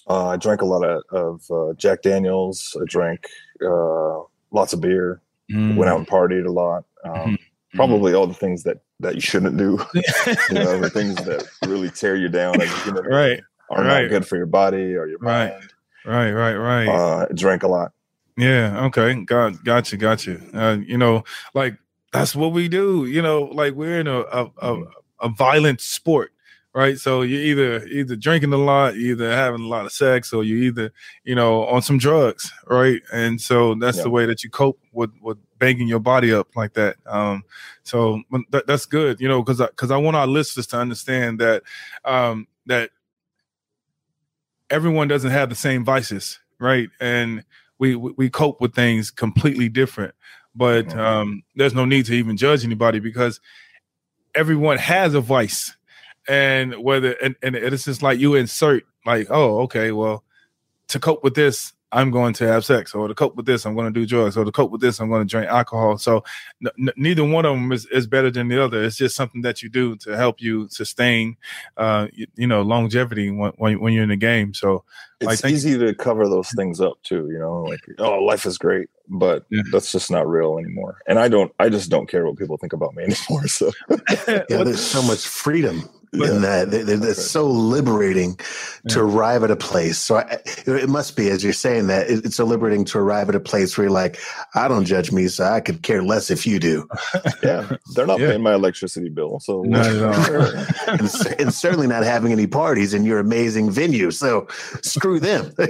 Uh, 0.08 0.28
I 0.28 0.36
drank 0.36 0.62
a 0.62 0.66
lot 0.66 0.84
of, 0.84 1.02
of 1.10 1.50
uh, 1.50 1.72
Jack 1.74 2.02
Daniels. 2.02 2.76
I 2.80 2.84
drank 2.86 3.26
uh, 3.64 4.20
lots 4.52 4.72
of 4.72 4.80
beer. 4.80 5.20
Mm. 5.50 5.76
Went 5.76 5.90
out 5.90 5.98
and 5.98 6.06
partied 6.06 6.46
a 6.46 6.50
lot. 6.52 6.84
Um, 7.04 7.38
Mhm. 7.74 7.76
Probably 7.76 8.14
all 8.14 8.26
the 8.26 8.32
things 8.32 8.62
that 8.62 8.78
that 9.00 9.16
you 9.16 9.20
shouldn't 9.20 9.56
do. 9.58 9.78
you 9.94 10.54
know, 10.54 10.80
the 10.80 10.88
things 10.88 11.16
that 11.16 11.46
really 11.66 11.90
tear 11.90 12.16
you 12.16 12.28
down 12.28 12.60
as 12.62 12.72
a 12.72 12.76
human 12.84 13.02
being 13.02 13.14
right, 13.14 13.40
are 13.70 13.82
right. 13.82 14.02
not 14.02 14.08
good 14.08 14.26
for 14.26 14.36
your 14.36 14.46
body 14.46 14.94
or 14.96 15.06
your 15.06 15.18
Right. 15.18 15.50
mind. 15.52 15.72
right, 16.06 16.30
right, 16.30 16.54
right. 16.54 16.88
Uh, 16.88 17.26
drank 17.34 17.64
a 17.64 17.68
lot. 17.68 17.92
Yeah. 18.36 18.84
Okay. 18.86 19.14
Got 19.24 19.64
gotcha. 19.64 19.96
Gotcha. 19.96 20.40
Uh, 20.52 20.78
you 20.86 20.98
know, 20.98 21.24
like 21.54 21.76
that's 22.12 22.34
what 22.36 22.52
we 22.52 22.68
do. 22.68 23.06
You 23.06 23.22
know, 23.22 23.42
like 23.44 23.74
we're 23.74 24.00
in 24.00 24.06
a 24.06 24.20
a, 24.20 24.44
a, 24.44 24.50
Mm-hmm. 24.74 24.82
a 25.20 25.28
violent 25.30 25.80
sport, 25.80 26.32
right? 26.74 26.98
So 26.98 27.22
you 27.22 27.38
either 27.38 27.86
either 27.86 28.16
drinking 28.16 28.52
a 28.52 28.58
lot, 28.58 28.96
either 28.96 29.30
having 29.32 29.62
a 29.62 29.68
lot 29.68 29.86
of 29.86 29.92
sex, 29.92 30.32
or 30.32 30.44
you 30.44 30.56
either 30.58 30.92
you 31.24 31.34
know 31.34 31.64
on 31.66 31.80
some 31.82 31.96
drugs, 31.98 32.52
right? 32.66 33.00
And 33.12 33.40
so 33.40 33.74
that's 33.74 34.02
the 34.02 34.10
way 34.10 34.26
that 34.26 34.44
you 34.44 34.50
cope 34.50 34.78
with 34.92 35.10
with 35.22 35.38
banging 35.58 35.88
your 35.88 36.00
body 36.00 36.32
up 36.32 36.48
like 36.54 36.74
that. 36.74 36.96
Um, 37.06 37.42
so 37.82 38.22
that, 38.50 38.66
that's 38.66 38.84
good, 38.84 39.20
you 39.20 39.28
know, 39.28 39.42
because 39.42 39.58
because 39.60 39.90
I, 39.90 39.96
want 39.96 40.16
our 40.16 40.26
listeners 40.26 40.66
to 40.68 40.78
understand 40.78 41.38
that 41.40 41.62
um, 42.04 42.46
that 42.66 42.90
everyone 44.70 45.08
doesn't 45.08 45.30
have 45.30 45.48
the 45.48 45.54
same 45.54 45.84
vices, 45.84 46.40
right? 46.58 46.90
And 47.00 47.44
we 47.78 47.96
we 47.96 48.30
cope 48.30 48.60
with 48.60 48.74
things 48.74 49.10
completely 49.10 49.68
different. 49.68 50.14
But 50.54 50.96
um, 50.96 51.42
there's 51.54 51.74
no 51.74 51.84
need 51.84 52.06
to 52.06 52.14
even 52.14 52.36
judge 52.36 52.64
anybody 52.64 52.98
because 52.98 53.40
everyone 54.34 54.78
has 54.78 55.14
a 55.14 55.20
vice, 55.20 55.76
and 56.28 56.74
whether 56.82 57.12
and, 57.22 57.36
and 57.42 57.54
it's 57.54 57.84
just 57.84 58.02
like 58.02 58.18
you 58.18 58.34
insert 58.34 58.84
like, 59.04 59.26
oh, 59.30 59.60
okay, 59.62 59.92
well, 59.92 60.24
to 60.88 60.98
cope 60.98 61.22
with 61.22 61.34
this, 61.34 61.72
I'm 61.92 62.10
going 62.10 62.34
to 62.34 62.46
have 62.48 62.64
sex, 62.64 62.94
or 62.94 63.06
to 63.08 63.14
cope 63.14 63.36
with 63.36 63.46
this, 63.46 63.64
I'm 63.64 63.74
going 63.74 63.92
to 63.92 64.00
do 64.00 64.06
drugs, 64.06 64.36
or 64.36 64.44
to 64.44 64.50
cope 64.52 64.70
with 64.72 64.80
this, 64.80 64.98
I'm 65.00 65.08
going 65.08 65.22
to 65.26 65.30
drink 65.30 65.48
alcohol. 65.48 65.98
So 65.98 66.24
n- 66.64 66.70
n- 66.88 66.94
neither 66.96 67.24
one 67.24 67.44
of 67.46 67.54
them 67.54 67.70
is, 67.72 67.86
is 67.86 68.06
better 68.06 68.30
than 68.30 68.48
the 68.48 68.62
other. 68.62 68.82
It's 68.82 68.96
just 68.96 69.14
something 69.16 69.42
that 69.42 69.62
you 69.62 69.68
do 69.68 69.94
to 69.98 70.16
help 70.16 70.40
you 70.40 70.68
sustain, 70.68 71.36
uh, 71.76 72.08
you, 72.12 72.26
you 72.34 72.46
know, 72.46 72.62
longevity 72.62 73.30
when, 73.30 73.52
when 73.56 73.80
when 73.80 73.92
you're 73.92 74.02
in 74.02 74.08
the 74.08 74.16
game. 74.16 74.52
So 74.52 74.82
It's 75.20 75.30
I 75.30 75.36
think- 75.36 75.54
easy 75.54 75.78
to 75.78 75.94
cover 75.94 76.28
those 76.28 76.50
things 76.50 76.80
up 76.80 77.00
too, 77.02 77.28
you 77.30 77.38
know, 77.38 77.62
like 77.62 77.80
oh, 77.98 78.18
life 78.22 78.46
is 78.46 78.58
great, 78.58 78.88
but 79.08 79.46
Yeah. 79.50 79.62
that's 79.72 79.92
just 79.92 80.10
not 80.10 80.26
real 80.28 80.58
anymore. 80.58 80.98
And 81.06 81.18
I 81.20 81.28
don't, 81.28 81.52
I 81.60 81.68
just 81.68 81.88
don't 81.88 82.08
care 82.08 82.26
what 82.26 82.36
people 82.36 82.56
think 82.56 82.72
about 82.72 82.94
me 82.96 83.04
anymore. 83.30 83.46
So 83.46 83.70
Yeah, 83.88 84.42
there's 84.48 84.80
so 84.84 85.02
much 85.02 85.24
freedom 85.26 85.78
Yeah. 85.78 85.86
In 86.22 86.42
that. 86.42 86.70
They- 86.70 86.82
they- 86.82 86.94
It's 87.08 87.24
so 87.30 87.46
liberating 87.46 88.38
to 88.88 88.98
Yeah. 89.00 89.04
arrive 89.04 89.44
at 89.44 89.50
a 89.50 89.56
place. 89.56 89.98
So 89.98 90.16
I, 90.16 90.38
it 90.66 90.88
must 90.88 91.16
be, 91.16 91.30
as 91.30 91.42
you're 91.44 91.52
saying 91.52 91.86
that, 91.88 92.08
it- 92.10 92.24
it's 92.24 92.36
so 92.36 92.44
liberating 92.44 92.84
to 92.86 92.98
arrive 92.98 93.28
at 93.28 93.34
a 93.34 93.40
place 93.40 93.76
where 93.76 93.84
you're 93.86 93.92
like, 93.92 94.18
I 94.54 94.68
don't 94.68 94.84
judge 94.84 95.12
me, 95.12 95.28
so 95.28 95.44
I 95.44 95.60
could 95.60 95.82
care 95.82 96.02
less 96.02 96.30
if 96.30 96.46
you 96.46 96.58
do. 96.58 96.88
yeah, 97.42 97.76
they're 97.94 98.06
not 98.06 98.20
Yeah. 98.20 98.28
paying 98.28 98.42
my 98.42 98.54
electricity 98.54 99.08
bill. 99.08 99.40
So 99.40 99.62
Not 99.66 99.86
at 99.86 100.02
all. 100.02 100.44
and, 100.88 101.10
and 101.40 101.54
certainly 101.54 101.86
not 101.86 102.04
having 102.04 102.32
any 102.32 102.46
parties 102.46 102.94
in 102.94 103.04
your 103.04 103.18
amazing 103.18 103.70
venue. 103.70 104.10
So 104.10 104.46
screw 104.82 105.20
them. 105.20 105.52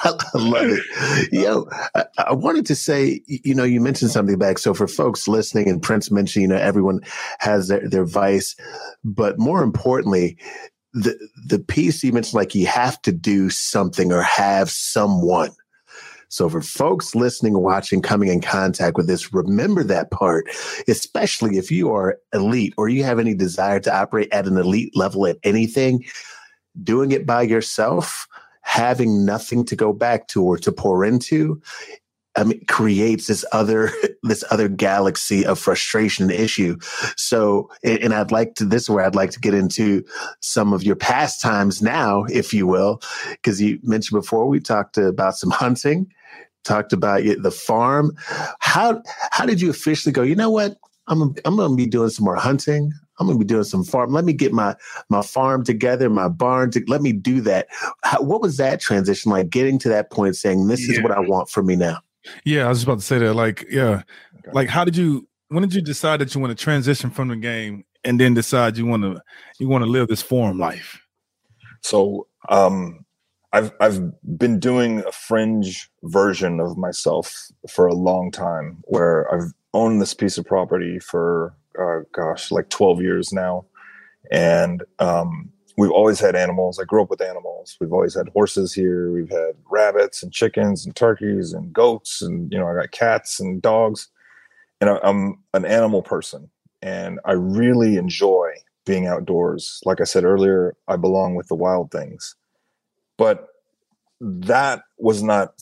I 0.34 0.38
love 0.38 0.66
it. 0.70 1.32
Yo, 1.32 1.66
I, 1.94 2.04
I 2.18 2.32
wanted 2.34 2.66
to 2.66 2.74
say, 2.76 3.22
you 3.26 3.54
know, 3.54 3.64
you 3.64 3.80
mentioned 3.80 4.12
something 4.12 4.38
back. 4.38 4.58
So 4.58 4.74
for 4.74 4.88
folks 4.88 5.28
listening, 5.28 5.68
and 5.68 5.82
Prince 5.82 6.10
mentioned, 6.10 6.42
you 6.42 6.48
know, 6.48 6.56
everyone 6.56 7.00
has 7.40 7.68
their, 7.68 7.88
their 7.88 8.04
vice, 8.06 8.56
but 9.04 9.38
more 9.38 9.62
importantly, 9.62 10.38
the 10.94 11.16
the 11.46 11.58
piece 11.58 12.02
you 12.04 12.12
mentioned, 12.12 12.34
like 12.34 12.54
you 12.54 12.66
have 12.66 13.00
to 13.02 13.12
do 13.12 13.50
something 13.50 14.12
or 14.12 14.22
have 14.22 14.70
someone 14.70 15.50
So 16.28 16.48
for 16.48 16.60
folks 16.62 17.14
listening, 17.14 17.58
watching, 17.58 18.02
coming 18.02 18.28
in 18.28 18.40
contact 18.40 18.96
with 18.96 19.06
this, 19.06 19.32
remember 19.32 19.84
that 19.84 20.10
part, 20.10 20.46
especially 20.88 21.58
if 21.58 21.70
you 21.70 21.92
are 21.92 22.18
elite 22.34 22.74
or 22.76 22.88
you 22.88 23.04
have 23.04 23.18
any 23.18 23.34
desire 23.34 23.80
to 23.80 23.94
operate 23.94 24.28
at 24.32 24.46
an 24.46 24.58
elite 24.58 24.96
level 24.96 25.26
at 25.26 25.38
anything, 25.44 26.04
doing 26.82 27.12
it 27.12 27.26
by 27.26 27.42
yourself, 27.42 28.26
having 28.68 29.24
nothing 29.24 29.64
to 29.64 29.74
go 29.74 29.94
back 29.94 30.28
to 30.28 30.44
or 30.44 30.58
to 30.58 30.70
pour 30.70 31.02
into 31.02 31.58
I 32.36 32.44
mean, 32.44 32.64
creates 32.66 33.26
this 33.26 33.44
other 33.50 33.90
this 34.22 34.44
other 34.50 34.68
galaxy 34.68 35.44
of 35.44 35.58
frustration 35.58 36.30
and 36.30 36.40
issue. 36.40 36.76
So, 37.16 37.70
and 37.82 38.12
I'd 38.12 38.30
like 38.30 38.54
to 38.56 38.66
this 38.66 38.82
is 38.82 38.90
where 38.90 39.04
I'd 39.04 39.14
like 39.14 39.30
to 39.30 39.40
get 39.40 39.54
into 39.54 40.04
some 40.40 40.72
of 40.72 40.84
your 40.84 40.96
pastimes 40.96 41.82
now, 41.82 42.24
if 42.24 42.52
you 42.52 42.66
will, 42.66 43.00
because 43.30 43.60
you 43.60 43.78
mentioned 43.82 44.20
before 44.20 44.46
we 44.46 44.60
talked 44.60 44.98
about 44.98 45.36
some 45.36 45.50
hunting, 45.50 46.12
talked 46.64 46.92
about 46.92 47.22
the 47.22 47.50
farm. 47.50 48.12
How 48.60 49.02
how 49.30 49.46
did 49.46 49.60
you 49.62 49.70
officially 49.70 50.12
go? 50.12 50.22
You 50.22 50.36
know 50.36 50.50
what? 50.50 50.76
I'm 51.08 51.34
I'm 51.44 51.56
going 51.56 51.70
to 51.70 51.76
be 51.76 51.86
doing 51.86 52.10
some 52.10 52.26
more 52.26 52.36
hunting. 52.36 52.92
I'm 53.18 53.26
going 53.26 53.38
to 53.38 53.44
be 53.44 53.48
doing 53.48 53.64
some 53.64 53.84
farm. 53.84 54.12
Let 54.12 54.24
me 54.24 54.32
get 54.32 54.52
my 54.52 54.76
my 55.08 55.22
farm 55.22 55.64
together, 55.64 56.08
my 56.08 56.28
barn. 56.28 56.70
To, 56.72 56.82
let 56.86 57.02
me 57.02 57.12
do 57.12 57.40
that. 57.42 57.68
How, 58.04 58.22
what 58.22 58.40
was 58.40 58.56
that 58.58 58.80
transition 58.80 59.30
like? 59.32 59.50
Getting 59.50 59.78
to 59.80 59.88
that 59.88 60.10
point, 60.10 60.36
saying 60.36 60.68
this 60.68 60.86
yeah. 60.86 60.96
is 60.96 61.02
what 61.02 61.12
I 61.12 61.20
want 61.20 61.48
for 61.48 61.62
me 61.62 61.76
now. 61.76 62.00
Yeah, 62.44 62.66
I 62.66 62.68
was 62.68 62.82
about 62.82 62.98
to 62.98 63.04
say 63.04 63.18
that. 63.18 63.34
Like, 63.34 63.66
yeah, 63.70 64.02
okay. 64.38 64.50
like 64.52 64.68
how 64.68 64.84
did 64.84 64.96
you? 64.96 65.26
When 65.48 65.62
did 65.62 65.74
you 65.74 65.80
decide 65.80 66.20
that 66.20 66.34
you 66.34 66.40
want 66.40 66.56
to 66.56 66.62
transition 66.62 67.10
from 67.10 67.28
the 67.28 67.36
game 67.36 67.84
and 68.04 68.20
then 68.20 68.34
decide 68.34 68.76
you 68.76 68.86
want 68.86 69.02
to 69.02 69.20
you 69.58 69.68
want 69.68 69.82
to 69.84 69.90
live 69.90 70.08
this 70.08 70.22
forum 70.22 70.58
life? 70.58 71.00
So, 71.82 72.26
um, 72.48 73.04
I've 73.52 73.72
I've 73.80 74.12
been 74.38 74.60
doing 74.60 75.00
a 75.06 75.12
fringe 75.12 75.90
version 76.04 76.60
of 76.60 76.76
myself 76.76 77.34
for 77.68 77.86
a 77.86 77.94
long 77.94 78.30
time, 78.30 78.78
where 78.84 79.32
I've 79.34 79.52
owned 79.74 80.00
this 80.00 80.14
piece 80.14 80.38
of 80.38 80.44
property 80.44 80.98
for 80.98 81.54
uh, 81.78 82.00
gosh, 82.12 82.50
like 82.50 82.68
twelve 82.68 83.00
years 83.00 83.32
now, 83.32 83.64
and 84.30 84.82
um, 84.98 85.50
we've 85.78 85.90
always 85.90 86.20
had 86.20 86.36
animals. 86.36 86.78
I 86.78 86.84
grew 86.84 87.02
up 87.02 87.10
with 87.10 87.22
animals. 87.22 87.76
We've 87.80 87.92
always 87.92 88.14
had 88.14 88.28
horses 88.30 88.74
here. 88.74 89.12
We've 89.12 89.30
had 89.30 89.54
rabbits 89.70 90.22
and 90.22 90.32
chickens 90.32 90.84
and 90.84 90.94
turkeys 90.94 91.52
and 91.52 91.72
goats 91.72 92.20
and 92.20 92.52
you 92.52 92.58
know 92.58 92.66
I 92.66 92.74
got 92.74 92.90
cats 92.90 93.40
and 93.40 93.62
dogs. 93.62 94.08
And 94.80 94.90
I, 94.90 94.98
I'm 95.02 95.42
an 95.54 95.64
animal 95.64 96.02
person, 96.02 96.50
and 96.82 97.18
I 97.24 97.32
really 97.32 97.96
enjoy 97.96 98.52
being 98.86 99.06
outdoors. 99.06 99.80
Like 99.84 100.00
I 100.00 100.04
said 100.04 100.24
earlier, 100.24 100.76
I 100.88 100.96
belong 100.96 101.34
with 101.34 101.48
the 101.48 101.54
wild 101.54 101.90
things. 101.90 102.36
But 103.16 103.48
that 104.20 104.82
was 104.98 105.22
not 105.22 105.52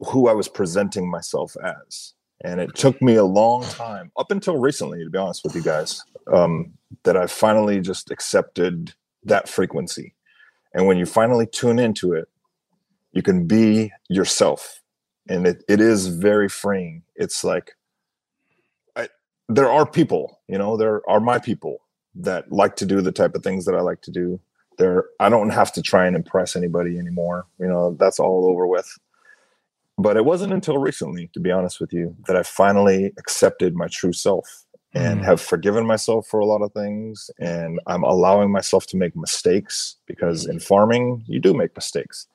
who 0.00 0.28
I 0.28 0.32
was 0.32 0.48
presenting 0.48 1.10
myself 1.10 1.56
as. 1.62 2.12
And 2.44 2.60
it 2.60 2.74
took 2.74 3.00
me 3.00 3.14
a 3.14 3.24
long 3.24 3.64
time, 3.64 4.12
up 4.18 4.30
until 4.30 4.58
recently, 4.58 5.02
to 5.02 5.08
be 5.08 5.16
honest 5.16 5.42
with 5.44 5.56
you 5.56 5.62
guys, 5.62 6.04
um, 6.30 6.74
that 7.04 7.16
I 7.16 7.26
finally 7.26 7.80
just 7.80 8.10
accepted 8.10 8.92
that 9.24 9.48
frequency. 9.48 10.14
And 10.74 10.86
when 10.86 10.98
you 10.98 11.06
finally 11.06 11.46
tune 11.46 11.78
into 11.78 12.12
it, 12.12 12.28
you 13.12 13.22
can 13.22 13.46
be 13.46 13.92
yourself. 14.10 14.82
And 15.26 15.46
it, 15.46 15.64
it 15.68 15.80
is 15.80 16.08
very 16.08 16.50
freeing. 16.50 17.02
It's 17.16 17.44
like, 17.44 17.76
I, 18.94 19.08
there 19.48 19.70
are 19.70 19.86
people, 19.86 20.40
you 20.46 20.58
know, 20.58 20.76
there 20.76 21.00
are 21.08 21.20
my 21.20 21.38
people 21.38 21.78
that 22.14 22.52
like 22.52 22.76
to 22.76 22.84
do 22.84 23.00
the 23.00 23.10
type 23.10 23.34
of 23.34 23.42
things 23.42 23.64
that 23.64 23.74
I 23.74 23.80
like 23.80 24.02
to 24.02 24.10
do. 24.10 24.38
There, 24.76 25.04
I 25.18 25.30
don't 25.30 25.50
have 25.50 25.72
to 25.72 25.82
try 25.82 26.06
and 26.06 26.14
impress 26.14 26.56
anybody 26.56 26.98
anymore. 26.98 27.46
You 27.58 27.68
know, 27.68 27.96
that's 27.98 28.20
all 28.20 28.44
over 28.44 28.66
with. 28.66 28.98
But 29.96 30.16
it 30.16 30.24
wasn't 30.24 30.52
until 30.52 30.78
recently, 30.78 31.30
to 31.34 31.40
be 31.40 31.52
honest 31.52 31.80
with 31.80 31.92
you, 31.92 32.16
that 32.26 32.36
I 32.36 32.42
finally 32.42 33.12
accepted 33.16 33.76
my 33.76 33.86
true 33.86 34.12
self 34.12 34.64
and 34.94 35.20
mm. 35.20 35.24
have 35.24 35.40
forgiven 35.40 35.86
myself 35.86 36.26
for 36.26 36.40
a 36.40 36.46
lot 36.46 36.62
of 36.62 36.72
things. 36.72 37.30
And 37.38 37.80
i'm 37.86 38.04
allowing 38.04 38.50
myself 38.50 38.86
to 38.88 38.96
make 38.96 39.16
mistakes 39.16 39.96
because 40.06 40.46
in 40.46 40.60
farming 40.60 41.24
you 41.26 41.40
do 41.40 41.52
make 41.52 41.74
mistakes. 41.76 42.26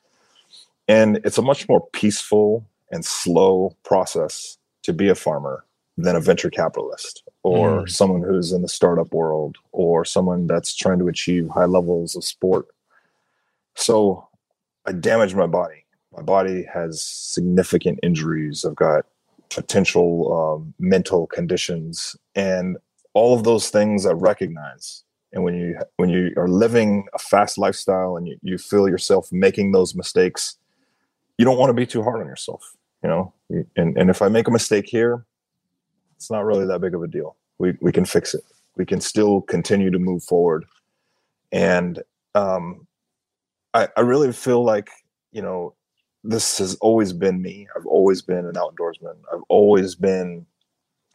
And 0.86 1.20
it's 1.24 1.38
a 1.38 1.42
much 1.42 1.68
more 1.68 1.86
peaceful 1.92 2.66
and 2.90 3.04
slow 3.04 3.76
process 3.84 4.58
to 4.82 4.92
be 4.92 5.08
a 5.08 5.14
farmer 5.14 5.64
than 5.96 6.16
a 6.16 6.20
venture 6.20 6.50
capitalist 6.50 7.22
or 7.42 7.82
mm. 7.82 7.90
someone 7.90 8.22
who's 8.22 8.52
in 8.52 8.62
the 8.62 8.68
startup 8.68 9.12
world 9.12 9.56
or 9.72 10.04
someone 10.04 10.46
that's 10.46 10.74
trying 10.74 10.98
to 10.98 11.08
achieve 11.08 11.48
high 11.48 11.66
levels 11.66 12.16
of 12.16 12.24
sport. 12.24 12.66
So 13.74 14.26
i 14.86 14.92
damaged 14.92 15.36
my 15.36 15.46
body 15.46 15.79
my 16.16 16.22
body 16.22 16.66
has 16.72 17.02
significant 17.02 17.98
injuries 18.02 18.64
i've 18.64 18.76
got 18.76 19.06
potential 19.50 20.32
um, 20.32 20.72
mental 20.78 21.26
conditions 21.26 22.16
and 22.34 22.76
all 23.14 23.36
of 23.36 23.44
those 23.44 23.68
things 23.68 24.06
I 24.06 24.12
recognize. 24.12 25.04
And 25.32 25.44
when 25.44 25.54
you 25.54 25.78
when 25.96 26.08
you 26.08 26.32
are 26.36 26.48
living 26.48 27.06
a 27.14 27.18
fast 27.18 27.58
lifestyle 27.58 28.16
and 28.16 28.26
you, 28.26 28.36
you 28.42 28.58
feel 28.58 28.88
yourself 28.88 29.28
making 29.30 29.72
those 29.72 29.94
mistakes, 29.94 30.56
you 31.38 31.44
don't 31.44 31.58
want 31.58 31.70
to 31.70 31.74
be 31.74 31.86
too 31.86 32.02
hard 32.02 32.20
on 32.20 32.26
yourself, 32.26 32.76
you 33.02 33.08
know. 33.08 33.32
And 33.76 33.96
and 33.96 34.10
if 34.10 34.22
I 34.22 34.28
make 34.28 34.48
a 34.48 34.50
mistake 34.50 34.86
here, 34.88 35.24
it's 36.16 36.30
not 36.30 36.44
really 36.44 36.66
that 36.66 36.80
big 36.80 36.94
of 36.94 37.02
a 37.02 37.06
deal. 37.06 37.36
We 37.58 37.74
we 37.80 37.92
can 37.92 38.04
fix 38.04 38.34
it. 38.34 38.42
We 38.76 38.84
can 38.84 39.00
still 39.00 39.42
continue 39.42 39.90
to 39.90 39.98
move 39.98 40.24
forward. 40.24 40.64
And 41.52 42.02
um, 42.34 42.88
I 43.72 43.88
I 43.96 44.00
really 44.00 44.32
feel 44.32 44.64
like 44.64 44.90
you 45.30 45.42
know 45.42 45.74
this 46.22 46.58
has 46.58 46.74
always 46.76 47.12
been 47.12 47.40
me. 47.40 47.66
I've 47.76 47.86
always 47.86 48.22
been 48.22 48.46
an 48.46 48.54
outdoorsman. 48.54 49.16
I've 49.32 49.42
always 49.48 49.94
been 49.94 50.46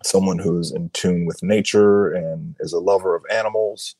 someone 0.03 0.39
who's 0.39 0.71
in 0.71 0.89
tune 0.89 1.25
with 1.25 1.43
nature 1.43 2.11
and 2.11 2.55
is 2.59 2.73
a 2.73 2.79
lover 2.79 3.15
of 3.15 3.23
animals. 3.31 3.95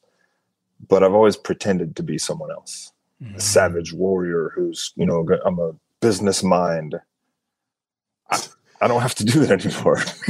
But 0.88 1.04
I've 1.04 1.13
always 1.13 1.38
pretended 1.38 1.96
to 1.96 2.04
be 2.04 2.18
someone 2.18 2.52
else, 2.52 2.91
mm-hmm. 3.24 3.36
a 3.36 3.39
savage 3.39 3.94
warrior 3.94 4.52
who's, 4.56 4.91
you 4.96 5.06
know, 5.06 5.26
I'm 5.46 5.60
a 5.60 5.74
business 6.02 6.44
mind. 6.44 6.96
I, 8.30 8.39
I 8.82 8.88
don't 8.88 9.02
have 9.02 9.15
to 9.15 9.26
do 9.26 9.46
that 9.46 9.65
anymore. 9.65 10.00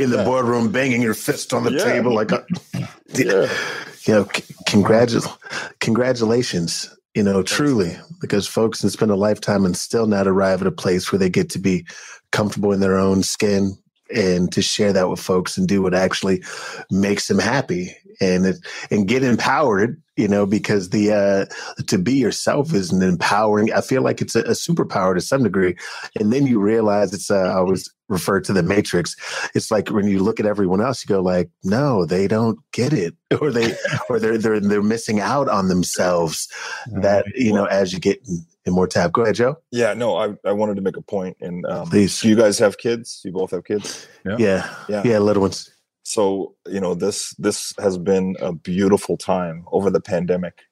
in 0.00 0.10
the 0.10 0.22
boardroom, 0.24 0.72
banging 0.72 1.02
your 1.02 1.14
fist 1.14 1.52
on 1.52 1.64
the 1.64 1.72
yeah. 1.72 1.84
table 1.84 2.14
like 2.14 2.32
a. 2.32 2.44
yeah. 3.14 3.48
You 4.04 4.14
know, 4.14 4.24
c- 4.24 4.42
congratu- 4.66 5.38
congratulations 5.78 6.92
you 7.14 7.22
know, 7.22 7.42
truly, 7.42 7.96
because 8.20 8.46
folks 8.46 8.80
can 8.80 8.90
spend 8.90 9.10
a 9.10 9.16
lifetime 9.16 9.64
and 9.64 9.76
still 9.76 10.06
not 10.06 10.26
arrive 10.26 10.60
at 10.62 10.66
a 10.66 10.72
place 10.72 11.12
where 11.12 11.18
they 11.18 11.28
get 11.28 11.50
to 11.50 11.58
be 11.58 11.86
comfortable 12.30 12.72
in 12.72 12.80
their 12.80 12.98
own 12.98 13.22
skin 13.22 13.76
and 14.14 14.52
to 14.52 14.62
share 14.62 14.92
that 14.92 15.08
with 15.08 15.20
folks 15.20 15.56
and 15.56 15.68
do 15.68 15.82
what 15.82 15.94
actually 15.94 16.42
makes 16.90 17.28
them 17.28 17.38
happy 17.38 17.96
and 18.20 18.46
it, 18.46 18.56
and 18.90 19.08
get 19.08 19.22
empowered 19.24 20.00
you 20.16 20.28
know 20.28 20.44
because 20.46 20.90
the 20.90 21.10
uh 21.10 21.82
to 21.84 21.98
be 21.98 22.14
yourself 22.14 22.74
is 22.74 22.92
an 22.92 23.02
empowering 23.02 23.72
i 23.72 23.80
feel 23.80 24.02
like 24.02 24.20
it's 24.20 24.34
a, 24.34 24.40
a 24.40 24.50
superpower 24.50 25.14
to 25.14 25.20
some 25.20 25.42
degree. 25.42 25.74
And 26.18 26.32
then 26.32 26.46
you 26.46 26.60
realize 26.60 27.12
it's 27.12 27.30
uh, 27.30 27.36
i 27.36 27.54
always 27.54 27.88
refer 28.12 28.40
to 28.40 28.52
the 28.52 28.62
matrix. 28.62 29.16
It's 29.54 29.70
like 29.70 29.88
when 29.88 30.06
you 30.06 30.22
look 30.22 30.38
at 30.38 30.46
everyone 30.46 30.82
else 30.82 31.02
you 31.02 31.08
go 31.08 31.22
like 31.22 31.50
no 31.64 32.04
they 32.04 32.28
don't 32.28 32.58
get 32.72 32.92
it. 32.92 33.14
Or 33.40 33.50
they 33.50 33.74
or 34.10 34.20
they're 34.20 34.36
they're 34.36 34.60
they're 34.60 34.82
missing 34.82 35.18
out 35.18 35.48
on 35.48 35.68
themselves. 35.68 36.48
That 37.00 37.24
you 37.34 37.52
know 37.52 37.64
as 37.64 37.92
you 37.92 37.98
get 37.98 38.20
in, 38.64 38.70
in 38.70 38.74
more 38.74 38.86
tab. 38.86 39.12
Go 39.12 39.22
ahead 39.22 39.36
joe. 39.36 39.58
Yeah 39.70 39.94
no 39.94 40.16
i, 40.16 40.34
I 40.44 40.52
wanted 40.52 40.76
to 40.76 40.82
make 40.82 40.96
a 40.96 41.02
point. 41.02 41.38
point 41.38 41.48
and 41.48 41.66
um, 41.66 41.88
Please. 41.88 42.20
do 42.20 42.28
you 42.28 42.36
guys 42.36 42.58
have 42.58 42.78
kids? 42.78 43.20
You 43.24 43.32
both 43.32 43.50
have 43.50 43.64
kids? 43.64 44.06
Yeah. 44.24 44.36
Yeah. 44.38 44.74
Yeah, 44.88 45.02
yeah 45.04 45.18
little 45.18 45.42
ones. 45.42 45.70
So 46.04 46.54
you 46.66 46.80
know 46.80 46.94
this 46.94 47.30
this 47.38 47.74
has 47.78 47.98
been 47.98 48.36
a 48.40 48.52
beautiful 48.52 49.16
time 49.16 49.64
over 49.70 49.90
the 49.90 50.00
pandemic 50.00 50.62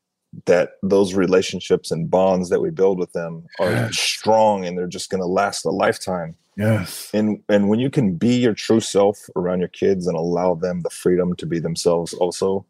that 0.47 0.73
those 0.83 1.15
relationships 1.15 1.91
and 1.91 2.11
bonds 2.11 2.51
that 2.51 2.61
we 2.61 2.71
build 2.71 2.99
with 2.99 3.13
them 3.13 3.47
are 3.59 3.71
yes. 3.71 3.99
strong 3.99 4.65
and 4.65 4.79
they're 4.79 4.87
just 4.87 5.11
going 5.11 5.21
to 5.21 5.27
last 5.27 5.65
a 5.65 5.71
lifetime. 5.71 6.37
Yes. 6.57 7.11
And 7.15 7.43
and 7.49 7.69
when 7.69 7.81
you 7.81 7.91
can 7.91 8.17
be 8.17 8.37
your 8.37 8.55
true 8.55 8.81
self 8.81 9.29
around 9.37 9.61
your 9.61 9.69
kids 9.69 10.07
and 10.07 10.17
allow 10.17 10.55
them 10.55 10.81
the 10.81 10.91
freedom 10.91 11.35
to 11.37 11.47
be 11.47 11.59
themselves 11.59 12.13
also 12.15 12.67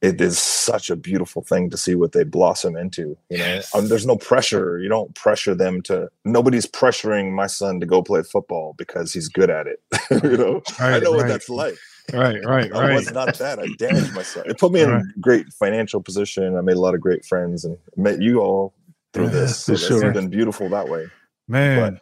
it 0.00 0.20
is 0.20 0.38
such 0.38 0.90
a 0.90 0.96
beautiful 0.96 1.42
thing 1.42 1.70
to 1.70 1.76
see 1.76 1.94
what 1.94 2.12
they 2.12 2.22
blossom 2.22 2.76
into 2.76 3.16
you 3.30 3.38
know? 3.38 3.44
Yes. 3.44 3.74
um, 3.74 3.88
there's 3.88 4.06
no 4.06 4.16
pressure. 4.16 4.78
You 4.78 4.88
don't 4.88 5.14
pressure 5.14 5.54
them 5.54 5.82
to 5.82 6.08
nobody's 6.24 6.66
pressuring 6.66 7.32
my 7.32 7.46
son 7.46 7.80
to 7.80 7.86
go 7.86 8.02
play 8.02 8.22
football 8.22 8.74
because 8.78 9.12
he's 9.12 9.28
good 9.28 9.50
at 9.50 9.66
it 9.66 9.80
you 10.22 10.36
know? 10.36 10.62
Right, 10.80 10.94
i 10.94 10.98
know 10.98 11.12
right. 11.12 11.16
what 11.18 11.28
that's 11.28 11.48
like. 11.48 11.74
Right 12.12 12.42
right 12.42 12.74
I 12.74 12.88
right. 12.88 12.94
was 12.94 13.12
not 13.12 13.34
that. 13.34 13.58
I 13.58 13.66
damaged 13.76 14.14
myself. 14.14 14.46
It 14.46 14.58
put 14.58 14.72
me 14.72 14.80
in 14.80 14.90
right. 14.90 15.02
a 15.02 15.20
great 15.20 15.52
financial 15.52 16.02
position. 16.02 16.56
I 16.56 16.62
made 16.62 16.76
a 16.76 16.80
lot 16.80 16.94
of 16.94 17.02
great 17.02 17.24
friends 17.24 17.66
and 17.66 17.76
met 17.96 18.22
you 18.22 18.40
all 18.40 18.72
through 19.12 19.24
yeah, 19.24 19.30
this 19.30 19.58
so 19.58 19.76
sure. 19.76 20.06
it's 20.06 20.16
been 20.16 20.30
beautiful 20.30 20.68
that 20.70 20.88
way. 20.88 21.06
Man. 21.48 22.00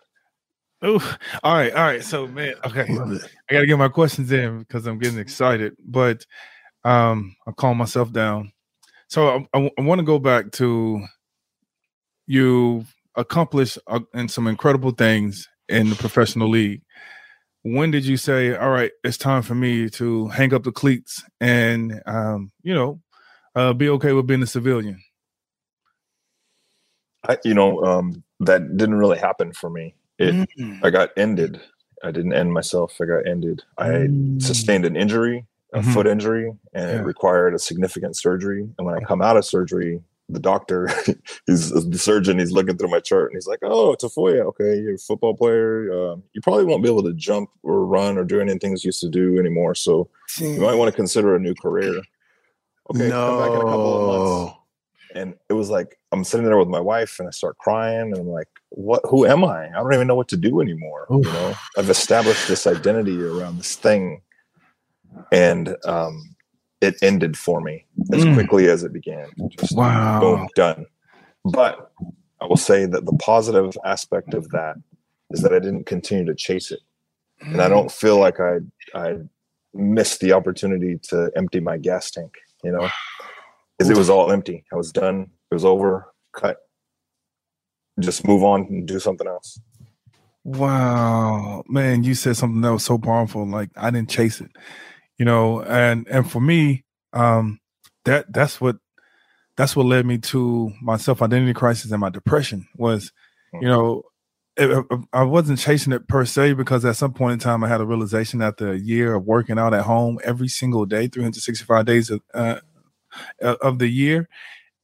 Oh, 0.82 1.18
all 1.42 1.54
right, 1.54 1.72
all 1.72 1.84
right. 1.84 2.04
So, 2.04 2.26
man, 2.26 2.54
okay, 2.64 2.82
I 2.82 3.52
got 3.52 3.60
to 3.60 3.66
get 3.66 3.78
my 3.78 3.88
questions 3.88 4.30
in 4.30 4.60
because 4.60 4.86
I'm 4.86 4.98
getting 4.98 5.18
excited. 5.18 5.74
But 5.84 6.26
um, 6.86 7.34
I 7.46 7.52
calm 7.52 7.76
myself 7.76 8.12
down. 8.12 8.52
So 9.08 9.46
I, 9.52 9.58
I, 9.58 9.70
I 9.78 9.82
want 9.82 9.98
to 9.98 10.04
go 10.04 10.18
back 10.18 10.52
to 10.52 11.04
you 12.26 12.84
accomplished 13.16 13.78
uh, 13.86 14.00
in 14.14 14.28
some 14.28 14.46
incredible 14.46 14.92
things 14.92 15.48
in 15.68 15.90
the 15.90 15.96
professional 15.96 16.48
league. 16.48 16.82
When 17.62 17.90
did 17.90 18.06
you 18.06 18.16
say, 18.16 18.54
"All 18.54 18.70
right, 18.70 18.92
it's 19.02 19.16
time 19.18 19.42
for 19.42 19.54
me 19.56 19.90
to 19.90 20.28
hang 20.28 20.54
up 20.54 20.62
the 20.62 20.72
cleats 20.72 21.24
and 21.40 22.00
um, 22.06 22.52
you 22.62 22.72
know, 22.74 23.00
uh, 23.56 23.72
be 23.72 23.88
okay 23.90 24.12
with 24.12 24.26
being 24.28 24.42
a 24.42 24.46
civilian"? 24.46 25.02
I, 27.28 27.38
you 27.44 27.54
know, 27.54 27.82
um, 27.84 28.22
that 28.40 28.76
didn't 28.76 28.94
really 28.94 29.18
happen 29.18 29.52
for 29.52 29.68
me. 29.70 29.94
It, 30.18 30.34
Mm. 30.58 30.80
I 30.84 30.90
got 30.90 31.10
ended. 31.16 31.60
I 32.04 32.12
didn't 32.12 32.34
end 32.34 32.52
myself. 32.52 33.00
I 33.00 33.06
got 33.06 33.26
ended. 33.26 33.64
I 33.78 33.88
Mm. 33.88 34.42
sustained 34.42 34.84
an 34.84 34.94
injury, 34.96 35.44
a 35.76 35.80
Mhm. 35.80 35.94
foot 35.94 36.06
injury, 36.06 36.52
and 36.72 36.90
Yeah. 36.90 36.98
it 37.00 37.04
required 37.04 37.54
a 37.54 37.58
significant 37.58 38.16
surgery. 38.16 38.68
And 38.78 38.86
when 38.86 38.94
I 38.96 39.00
come 39.00 39.20
out 39.22 39.36
of 39.36 39.44
surgery, 39.44 40.00
the 40.28 40.40
doctor, 40.40 40.88
he's 41.46 41.70
the 41.70 41.98
surgeon. 41.98 42.38
He's 42.38 42.50
looking 42.50 42.76
through 42.76 42.88
my 42.90 42.98
chart 43.00 43.30
and 43.30 43.36
he's 43.36 43.46
like, 43.46 43.60
"Oh, 43.62 43.94
Tafoya, 43.94 44.40
okay, 44.46 44.76
you're 44.80 44.94
a 44.94 44.98
football 44.98 45.34
player. 45.34 45.92
Uh, 45.92 46.16
you 46.32 46.40
probably 46.42 46.64
won't 46.64 46.82
be 46.82 46.88
able 46.90 47.04
to 47.04 47.12
jump 47.14 47.50
or 47.62 47.84
run 47.86 48.18
or 48.18 48.24
do 48.24 48.40
any 48.40 48.58
things 48.58 48.82
you 48.84 48.88
used 48.88 49.00
to 49.02 49.08
do 49.08 49.38
anymore. 49.38 49.74
So 49.76 50.08
you 50.40 50.60
might 50.60 50.74
want 50.74 50.90
to 50.90 50.96
consider 50.96 51.36
a 51.36 51.38
new 51.38 51.54
career." 51.54 52.00
Okay, 52.90 53.10
come 53.10 53.38
back 53.38 53.50
in 53.50 53.56
a 53.56 53.64
couple 53.64 53.96
of 54.00 54.06
months 54.06 54.52
no. 55.14 55.20
and 55.20 55.34
it 55.48 55.54
was 55.54 55.70
like 55.70 55.98
I'm 56.12 56.22
sitting 56.22 56.46
there 56.46 56.56
with 56.56 56.68
my 56.68 56.78
wife 56.80 57.18
and 57.18 57.26
I 57.26 57.32
start 57.32 57.58
crying 57.58 58.12
and 58.12 58.16
I'm 58.18 58.28
like, 58.28 58.46
what 58.70 59.00
who 59.08 59.26
am 59.26 59.44
I? 59.44 59.66
I 59.68 59.72
don't 59.72 59.92
even 59.92 60.06
know 60.06 60.14
what 60.14 60.28
to 60.28 60.36
do 60.36 60.60
anymore. 60.60 61.06
You 61.10 61.22
know, 61.22 61.54
I've 61.76 61.90
established 61.90 62.46
this 62.48 62.64
identity 62.66 63.20
around 63.22 63.58
this 63.58 63.74
thing. 63.74 64.22
And 65.32 65.76
um 65.86 66.36
it 66.80 66.96
ended 67.02 67.36
for 67.38 67.60
me 67.60 67.86
as 68.12 68.24
Mm. 68.24 68.34
quickly 68.34 68.68
as 68.68 68.84
it 68.84 68.92
began. 68.92 69.28
Just 69.48 69.76
Wow. 69.76 70.20
boom, 70.20 70.48
done. 70.54 70.86
But 71.44 71.92
I 72.40 72.46
will 72.46 72.56
say 72.56 72.86
that 72.86 73.06
the 73.06 73.14
positive 73.14 73.76
aspect 73.84 74.34
of 74.34 74.48
that 74.50 74.76
is 75.30 75.42
that 75.42 75.52
I 75.54 75.58
didn't 75.58 75.86
continue 75.86 76.24
to 76.26 76.34
chase 76.34 76.70
it. 76.70 76.80
And 77.40 77.62
I 77.62 77.68
don't 77.68 77.90
feel 77.90 78.18
like 78.18 78.40
I 78.40 78.58
I 78.94 79.18
missed 79.74 80.20
the 80.20 80.32
opportunity 80.32 80.98
to 81.10 81.30
empty 81.36 81.60
my 81.60 81.78
gas 81.78 82.10
tank, 82.10 82.34
you 82.64 82.72
know, 82.72 82.88
because 83.78 83.90
it 83.90 83.96
was 83.96 84.10
all 84.10 84.32
empty. 84.32 84.64
I 84.72 84.76
was 84.76 84.92
done. 84.92 85.30
It 85.50 85.54
was 85.54 85.64
over. 85.64 86.12
Cut. 86.34 86.58
Just 88.00 88.26
move 88.26 88.44
on 88.44 88.62
and 88.68 88.86
do 88.86 89.00
something 89.00 89.26
else. 89.26 89.60
Wow, 90.44 91.64
man, 91.68 92.04
you 92.04 92.14
said 92.14 92.36
something 92.36 92.62
that 92.62 92.72
was 92.72 92.84
so 92.84 92.98
powerful. 92.98 93.46
Like 93.46 93.70
I 93.76 93.90
didn't 93.90 94.10
chase 94.10 94.40
it, 94.40 94.50
you 95.18 95.24
know, 95.24 95.62
and 95.62 96.06
and 96.08 96.30
for 96.30 96.40
me, 96.40 96.84
um, 97.12 97.60
that 98.04 98.32
that's 98.32 98.60
what 98.60 98.76
that's 99.56 99.74
what 99.74 99.86
led 99.86 100.06
me 100.06 100.18
to 100.18 100.72
my 100.82 100.96
self 100.96 101.22
identity 101.22 101.54
crisis 101.54 101.90
and 101.90 102.00
my 102.00 102.10
depression 102.10 102.66
was, 102.76 103.12
you 103.60 103.68
know, 103.68 104.02
it, 104.56 104.84
I 105.12 105.22
wasn't 105.22 105.58
chasing 105.58 105.92
it 105.92 106.08
per 106.08 106.24
se 106.24 106.54
because 106.54 106.84
at 106.84 106.96
some 106.96 107.12
point 107.12 107.34
in 107.34 107.38
time 107.38 107.64
I 107.64 107.68
had 107.68 107.80
a 107.80 107.86
realization 107.86 108.42
after 108.42 108.72
a 108.72 108.78
year 108.78 109.14
of 109.14 109.24
working 109.24 109.58
out 109.58 109.74
at 109.74 109.84
home 109.84 110.18
every 110.24 110.48
single 110.48 110.86
day, 110.86 111.08
365 111.08 111.86
days 111.86 112.10
of 112.10 112.20
uh, 112.34 112.60
of 113.40 113.78
the 113.78 113.88
year, 113.88 114.28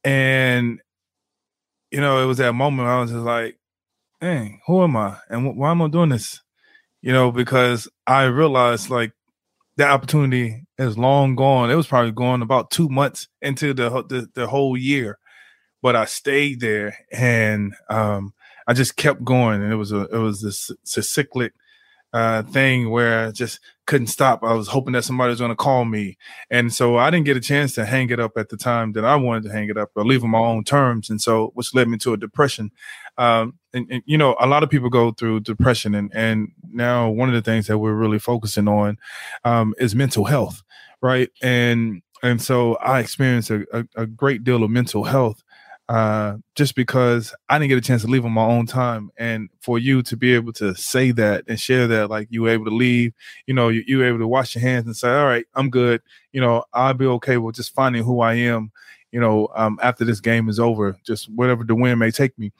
and 0.04 0.80
you 1.90 2.00
know, 2.00 2.22
it 2.22 2.26
was 2.26 2.38
that 2.38 2.54
moment 2.54 2.88
I 2.88 3.00
was 3.00 3.10
just 3.10 3.22
like, 3.22 3.58
dang, 4.20 4.60
who 4.66 4.82
am 4.82 4.96
I? 4.96 5.18
And 5.28 5.46
wh- 5.46 5.56
why 5.56 5.70
am 5.70 5.82
I 5.82 5.88
doing 5.88 6.08
this? 6.10 6.40
You 7.02 7.12
know, 7.12 7.30
because 7.32 7.88
I 8.06 8.24
realized 8.24 8.90
like 8.90 9.12
that 9.82 9.90
opportunity 9.90 10.64
is 10.78 10.96
long 10.96 11.34
gone. 11.34 11.68
It 11.68 11.74
was 11.74 11.88
probably 11.88 12.12
gone 12.12 12.40
about 12.40 12.70
two 12.70 12.88
months 12.88 13.26
into 13.40 13.74
the 13.74 13.90
the, 14.04 14.28
the 14.32 14.46
whole 14.46 14.76
year, 14.76 15.18
but 15.82 15.96
I 15.96 16.04
stayed 16.04 16.60
there 16.60 16.96
and 17.10 17.74
um, 17.90 18.32
I 18.68 18.74
just 18.74 18.94
kept 18.94 19.24
going. 19.24 19.60
And 19.60 19.72
it 19.72 19.76
was 19.76 19.90
a 19.90 20.02
it 20.02 20.18
was 20.18 20.40
this, 20.40 20.70
this 20.94 21.10
cyclic 21.10 21.52
uh, 22.12 22.42
thing 22.42 22.90
where 22.90 23.28
I 23.28 23.30
just 23.30 23.60
couldn't 23.86 24.08
stop. 24.08 24.42
I 24.42 24.52
was 24.52 24.68
hoping 24.68 24.92
that 24.92 25.04
somebody 25.04 25.30
was 25.30 25.40
going 25.40 25.50
to 25.50 25.56
call 25.56 25.84
me, 25.84 26.16
and 26.50 26.72
so 26.72 26.98
I 26.98 27.10
didn't 27.10 27.26
get 27.26 27.36
a 27.36 27.40
chance 27.40 27.74
to 27.74 27.84
hang 27.84 28.10
it 28.10 28.20
up 28.20 28.32
at 28.36 28.48
the 28.48 28.56
time 28.56 28.92
that 28.92 29.04
I 29.04 29.16
wanted 29.16 29.44
to 29.44 29.52
hang 29.52 29.68
it 29.68 29.76
up 29.76 29.90
or 29.94 30.04
leave 30.04 30.24
on 30.24 30.30
my 30.30 30.38
own 30.38 30.64
terms, 30.64 31.10
and 31.10 31.20
so 31.20 31.50
which 31.54 31.74
led 31.74 31.88
me 31.88 31.98
to 31.98 32.12
a 32.12 32.16
depression. 32.16 32.70
Um, 33.18 33.58
and, 33.72 33.86
and 33.90 34.02
you 34.06 34.18
know, 34.18 34.36
a 34.40 34.46
lot 34.46 34.62
of 34.62 34.70
people 34.70 34.90
go 34.90 35.12
through 35.12 35.40
depression, 35.40 35.94
and 35.94 36.10
and 36.14 36.52
now 36.70 37.08
one 37.08 37.28
of 37.28 37.34
the 37.34 37.42
things 37.42 37.66
that 37.66 37.78
we're 37.78 37.94
really 37.94 38.18
focusing 38.18 38.68
on 38.68 38.98
um, 39.44 39.74
is 39.78 39.94
mental 39.94 40.24
health, 40.24 40.62
right? 41.00 41.30
And 41.42 42.02
and 42.22 42.40
so 42.40 42.76
I 42.76 43.00
experienced 43.00 43.50
a, 43.50 43.66
a, 43.72 44.02
a 44.02 44.06
great 44.06 44.44
deal 44.44 44.62
of 44.62 44.70
mental 44.70 45.04
health 45.04 45.42
uh, 45.92 46.38
just 46.54 46.74
because 46.74 47.34
I 47.50 47.58
didn't 47.58 47.68
get 47.68 47.76
a 47.76 47.82
chance 47.82 48.00
to 48.00 48.08
leave 48.08 48.24
on 48.24 48.32
my 48.32 48.46
own 48.46 48.64
time. 48.64 49.10
And 49.18 49.50
for 49.60 49.78
you 49.78 50.02
to 50.04 50.16
be 50.16 50.34
able 50.34 50.54
to 50.54 50.74
say 50.74 51.10
that 51.10 51.44
and 51.46 51.60
share 51.60 51.86
that, 51.86 52.08
like 52.08 52.28
you 52.30 52.40
were 52.40 52.48
able 52.48 52.64
to 52.64 52.74
leave, 52.74 53.12
you 53.46 53.52
know, 53.52 53.68
you, 53.68 53.84
you 53.86 53.98
were 53.98 54.06
able 54.06 54.20
to 54.20 54.26
wash 54.26 54.54
your 54.54 54.62
hands 54.62 54.86
and 54.86 54.96
say, 54.96 55.10
all 55.10 55.26
right, 55.26 55.44
I'm 55.54 55.68
good. 55.68 56.00
You 56.32 56.40
know, 56.40 56.64
I'll 56.72 56.94
be 56.94 57.04
okay 57.04 57.36
with 57.36 57.56
just 57.56 57.74
finding 57.74 58.04
who 58.04 58.20
I 58.22 58.36
am, 58.36 58.72
you 59.10 59.20
know, 59.20 59.48
um, 59.54 59.78
after 59.82 60.06
this 60.06 60.20
game 60.20 60.48
is 60.48 60.58
over, 60.58 60.96
just 61.04 61.30
whatever 61.30 61.62
the 61.62 61.74
wind 61.74 62.00
may 62.00 62.10
take 62.10 62.38
me. 62.38 62.52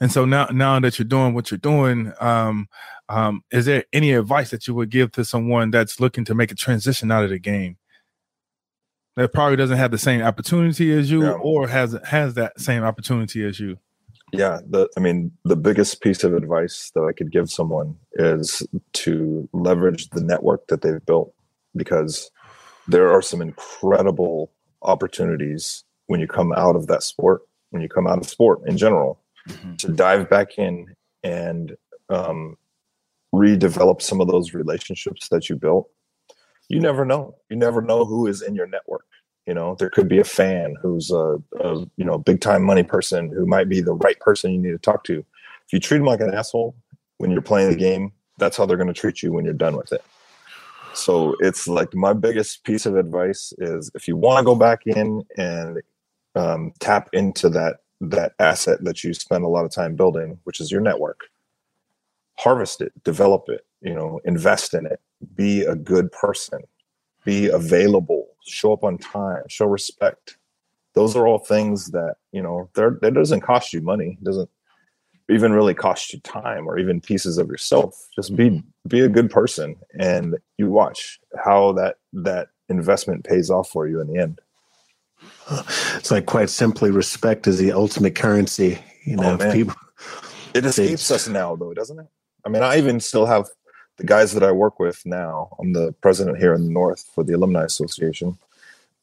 And 0.00 0.12
so 0.12 0.24
now, 0.24 0.46
now 0.52 0.78
that 0.78 0.96
you're 0.96 1.08
doing 1.08 1.34
what 1.34 1.50
you're 1.50 1.58
doing, 1.58 2.12
um, 2.20 2.68
um, 3.08 3.42
is 3.50 3.66
there 3.66 3.82
any 3.92 4.12
advice 4.12 4.50
that 4.50 4.68
you 4.68 4.76
would 4.76 4.90
give 4.90 5.10
to 5.12 5.24
someone 5.24 5.72
that's 5.72 5.98
looking 5.98 6.24
to 6.26 6.36
make 6.36 6.52
a 6.52 6.54
transition 6.54 7.10
out 7.10 7.24
of 7.24 7.30
the 7.30 7.40
game? 7.40 7.78
That 9.18 9.32
probably 9.32 9.56
doesn't 9.56 9.76
have 9.78 9.90
the 9.90 9.98
same 9.98 10.22
opportunity 10.22 10.92
as 10.92 11.10
you, 11.10 11.24
Yeah. 11.24 11.32
or 11.32 11.66
has 11.66 11.98
has 12.04 12.34
that 12.34 12.60
same 12.60 12.84
opportunity 12.84 13.44
as 13.44 13.58
you. 13.58 13.78
Yeah, 14.32 14.60
the 14.64 14.88
I 14.96 15.00
mean, 15.00 15.32
the 15.44 15.56
biggest 15.56 16.00
piece 16.02 16.22
of 16.22 16.34
advice 16.34 16.92
that 16.94 17.02
I 17.02 17.12
could 17.12 17.32
give 17.32 17.50
someone 17.50 17.96
is 18.12 18.62
to 18.92 19.48
leverage 19.52 20.10
the 20.10 20.20
network 20.20 20.68
that 20.68 20.82
they've 20.82 21.04
built 21.04 21.34
because 21.74 22.30
there 22.86 23.10
are 23.10 23.20
some 23.20 23.42
incredible 23.42 24.52
opportunities 24.82 25.82
when 26.06 26.20
you 26.20 26.28
come 26.28 26.52
out 26.52 26.76
of 26.76 26.86
that 26.86 27.02
sport, 27.02 27.42
when 27.70 27.82
you 27.82 27.88
come 27.88 28.06
out 28.06 28.18
of 28.18 28.28
sport 28.28 28.60
in 28.68 28.76
general, 28.76 29.20
to 29.78 29.88
dive 29.88 30.30
back 30.30 30.58
in 30.58 30.94
and 31.24 31.76
um, 32.08 32.56
redevelop 33.34 34.00
some 34.00 34.20
of 34.20 34.28
those 34.28 34.54
relationships 34.54 35.28
that 35.30 35.48
you 35.48 35.56
built. 35.56 35.88
You 36.68 36.80
never 36.80 37.04
know. 37.04 37.36
You 37.48 37.56
never 37.56 37.80
know 37.80 38.04
who 38.04 38.26
is 38.26 38.42
in 38.42 38.54
your 38.54 38.66
network. 38.66 39.06
You 39.46 39.54
know, 39.54 39.76
there 39.78 39.88
could 39.88 40.08
be 40.08 40.18
a 40.18 40.24
fan 40.24 40.76
who's 40.82 41.10
a, 41.10 41.38
a 41.60 41.86
you 41.96 42.04
know 42.04 42.18
big 42.18 42.40
time 42.40 42.62
money 42.62 42.82
person 42.82 43.30
who 43.30 43.46
might 43.46 43.68
be 43.68 43.80
the 43.80 43.94
right 43.94 44.18
person 44.20 44.52
you 44.52 44.58
need 44.58 44.72
to 44.72 44.78
talk 44.78 45.04
to. 45.04 45.24
If 45.66 45.72
you 45.72 45.80
treat 45.80 45.98
them 45.98 46.06
like 46.06 46.20
an 46.20 46.34
asshole 46.34 46.74
when 47.16 47.30
you're 47.30 47.42
playing 47.42 47.70
the 47.70 47.76
game, 47.76 48.12
that's 48.36 48.56
how 48.56 48.66
they're 48.66 48.76
going 48.76 48.92
to 48.92 49.00
treat 49.00 49.22
you 49.22 49.32
when 49.32 49.44
you're 49.44 49.54
done 49.54 49.76
with 49.76 49.92
it. 49.92 50.02
So 50.94 51.36
it's 51.40 51.68
like 51.68 51.94
my 51.94 52.12
biggest 52.12 52.64
piece 52.64 52.84
of 52.84 52.96
advice 52.96 53.52
is 53.58 53.90
if 53.94 54.08
you 54.08 54.16
want 54.16 54.38
to 54.38 54.44
go 54.44 54.54
back 54.54 54.86
in 54.86 55.22
and 55.36 55.80
um, 56.34 56.72
tap 56.80 57.08
into 57.12 57.48
that 57.50 57.78
that 58.00 58.32
asset 58.38 58.84
that 58.84 59.02
you 59.02 59.12
spend 59.14 59.44
a 59.44 59.48
lot 59.48 59.64
of 59.64 59.72
time 59.72 59.96
building, 59.96 60.38
which 60.44 60.60
is 60.60 60.70
your 60.70 60.80
network, 60.80 61.22
harvest 62.38 62.80
it, 62.80 62.92
develop 63.02 63.44
it, 63.48 63.64
you 63.80 63.94
know, 63.94 64.20
invest 64.24 64.74
in 64.74 64.86
it, 64.86 65.00
be 65.34 65.62
a 65.62 65.74
good 65.74 66.10
person, 66.12 66.60
be 67.24 67.48
available, 67.48 68.28
show 68.46 68.72
up 68.72 68.84
on 68.84 68.98
time, 68.98 69.42
show 69.48 69.66
respect. 69.66 70.38
Those 70.94 71.14
are 71.14 71.26
all 71.26 71.38
things 71.38 71.90
that, 71.92 72.16
you 72.32 72.42
know, 72.42 72.68
there 72.74 72.98
that 73.02 73.14
doesn't 73.14 73.42
cost 73.42 73.72
you 73.72 73.80
money, 73.80 74.18
doesn't 74.22 74.50
even 75.30 75.52
really 75.52 75.74
cost 75.74 76.12
you 76.12 76.20
time 76.20 76.66
or 76.66 76.78
even 76.78 77.00
pieces 77.00 77.38
of 77.38 77.48
yourself. 77.48 78.08
Just 78.14 78.34
be 78.34 78.62
be 78.86 79.00
a 79.00 79.08
good 79.08 79.30
person 79.30 79.76
and 79.98 80.36
you 80.56 80.70
watch 80.70 81.20
how 81.44 81.72
that 81.72 81.96
that 82.12 82.48
investment 82.68 83.24
pays 83.24 83.50
off 83.50 83.70
for 83.70 83.86
you 83.86 84.00
in 84.00 84.12
the 84.12 84.18
end. 84.20 84.40
It's 85.96 86.10
like 86.10 86.26
quite 86.26 86.50
simply, 86.50 86.90
respect 86.90 87.46
is 87.46 87.58
the 87.58 87.72
ultimate 87.72 88.14
currency. 88.14 88.78
You 89.04 89.16
oh, 89.18 89.22
know, 89.22 89.38
Oh, 89.40 89.52
people. 89.52 89.74
It 90.54 90.64
escapes 90.64 91.10
us 91.10 91.28
now, 91.28 91.56
though, 91.56 91.74
doesn't 91.74 91.98
it? 91.98 92.06
I 92.44 92.48
mean, 92.48 92.62
I 92.62 92.78
even 92.78 93.00
still 93.00 93.26
have 93.26 93.48
the 93.98 94.04
guys 94.04 94.32
that 94.32 94.42
I 94.42 94.52
work 94.52 94.78
with 94.78 95.04
now. 95.04 95.54
I'm 95.58 95.72
the 95.72 95.92
president 96.00 96.38
here 96.38 96.54
in 96.54 96.64
the 96.64 96.72
North 96.72 97.08
for 97.14 97.24
the 97.24 97.34
Alumni 97.34 97.64
Association. 97.64 98.38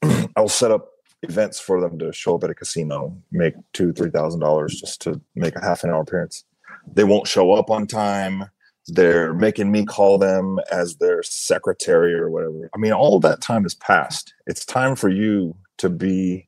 I'll 0.36 0.48
set 0.48 0.72
up 0.72 0.92
events 1.22 1.60
for 1.60 1.82
them 1.82 2.00
to 2.00 2.12
show 2.14 2.36
up 2.36 2.44
at 2.44 2.50
a 2.50 2.56
casino, 2.56 3.16
make 3.32 3.56
two, 3.74 3.94
three 3.94 4.10
thousand 4.10 4.40
dollars 4.40 4.80
just 4.80 5.02
to 5.02 5.22
make 5.36 5.56
a 5.56 5.62
half 5.62 5.84
an 5.84 5.90
hour 5.90 6.02
appearance. 6.02 6.44
They 6.92 7.04
won't 7.04 7.28
show 7.28 7.54
up 7.54 7.70
on 7.70 7.88
time. 7.88 8.46
They're 8.88 9.34
making 9.34 9.72
me 9.72 9.84
call 9.84 10.18
them 10.18 10.60
as 10.72 10.98
their 10.98 11.24
secretary 11.24 12.14
or 12.14 12.30
whatever. 12.30 12.70
I 12.74 12.78
mean, 12.78 12.94
all 12.94 13.20
that 13.20 13.42
time 13.42 13.64
has 13.64 13.74
passed. 13.74 14.34
It's 14.46 14.64
time 14.64 14.96
for 14.96 15.10
you 15.10 15.56
to 15.78 15.90
be 15.90 16.48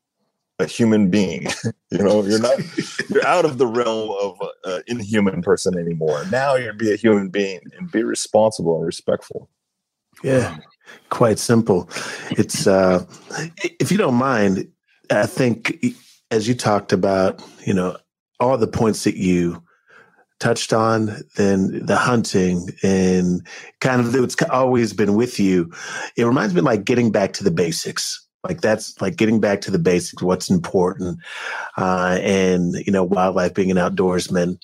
a 0.59 0.65
human 0.65 1.09
being. 1.09 1.47
you 1.91 1.99
know, 1.99 2.23
you're 2.23 2.39
not 2.39 2.59
you're 3.09 3.25
out 3.25 3.45
of 3.45 3.57
the 3.57 3.67
realm 3.67 4.11
of 4.21 4.49
an 4.65 4.83
inhuman 4.87 5.41
person 5.41 5.77
anymore. 5.77 6.23
Now 6.31 6.55
you're 6.55 6.73
be 6.73 6.91
a 6.91 6.95
human 6.95 7.29
being 7.29 7.61
and 7.77 7.91
be 7.91 8.03
responsible 8.03 8.77
and 8.77 8.85
respectful. 8.85 9.49
Yeah, 10.23 10.57
quite 11.09 11.39
simple. 11.39 11.89
It's 12.31 12.67
uh 12.67 13.05
if 13.79 13.91
you 13.91 13.97
don't 13.97 14.15
mind, 14.15 14.67
I 15.11 15.25
think 15.25 15.85
as 16.31 16.47
you 16.47 16.55
talked 16.55 16.91
about, 16.91 17.41
you 17.65 17.73
know, 17.73 17.97
all 18.39 18.57
the 18.57 18.67
points 18.67 19.03
that 19.03 19.15
you 19.15 19.63
touched 20.39 20.73
on, 20.73 21.17
then 21.35 21.85
the 21.85 21.95
hunting 21.95 22.69
and 22.83 23.45
kind 23.79 24.01
of 24.01 24.13
it's 24.15 24.35
always 24.43 24.93
been 24.93 25.15
with 25.15 25.39
you. 25.39 25.71
It 26.15 26.25
reminds 26.25 26.53
me 26.53 26.61
like 26.61 26.85
getting 26.85 27.11
back 27.11 27.33
to 27.33 27.43
the 27.43 27.51
basics. 27.51 28.26
Like 28.47 28.61
that's 28.61 28.99
like 29.01 29.17
getting 29.17 29.39
back 29.39 29.61
to 29.61 29.71
the 29.71 29.79
basics, 29.79 30.23
what's 30.23 30.49
important, 30.49 31.19
uh, 31.77 32.17
and 32.21 32.75
you 32.85 32.91
know, 32.91 33.03
wildlife 33.03 33.53
being 33.53 33.71
an 33.71 33.77
outdoorsman. 33.77 34.59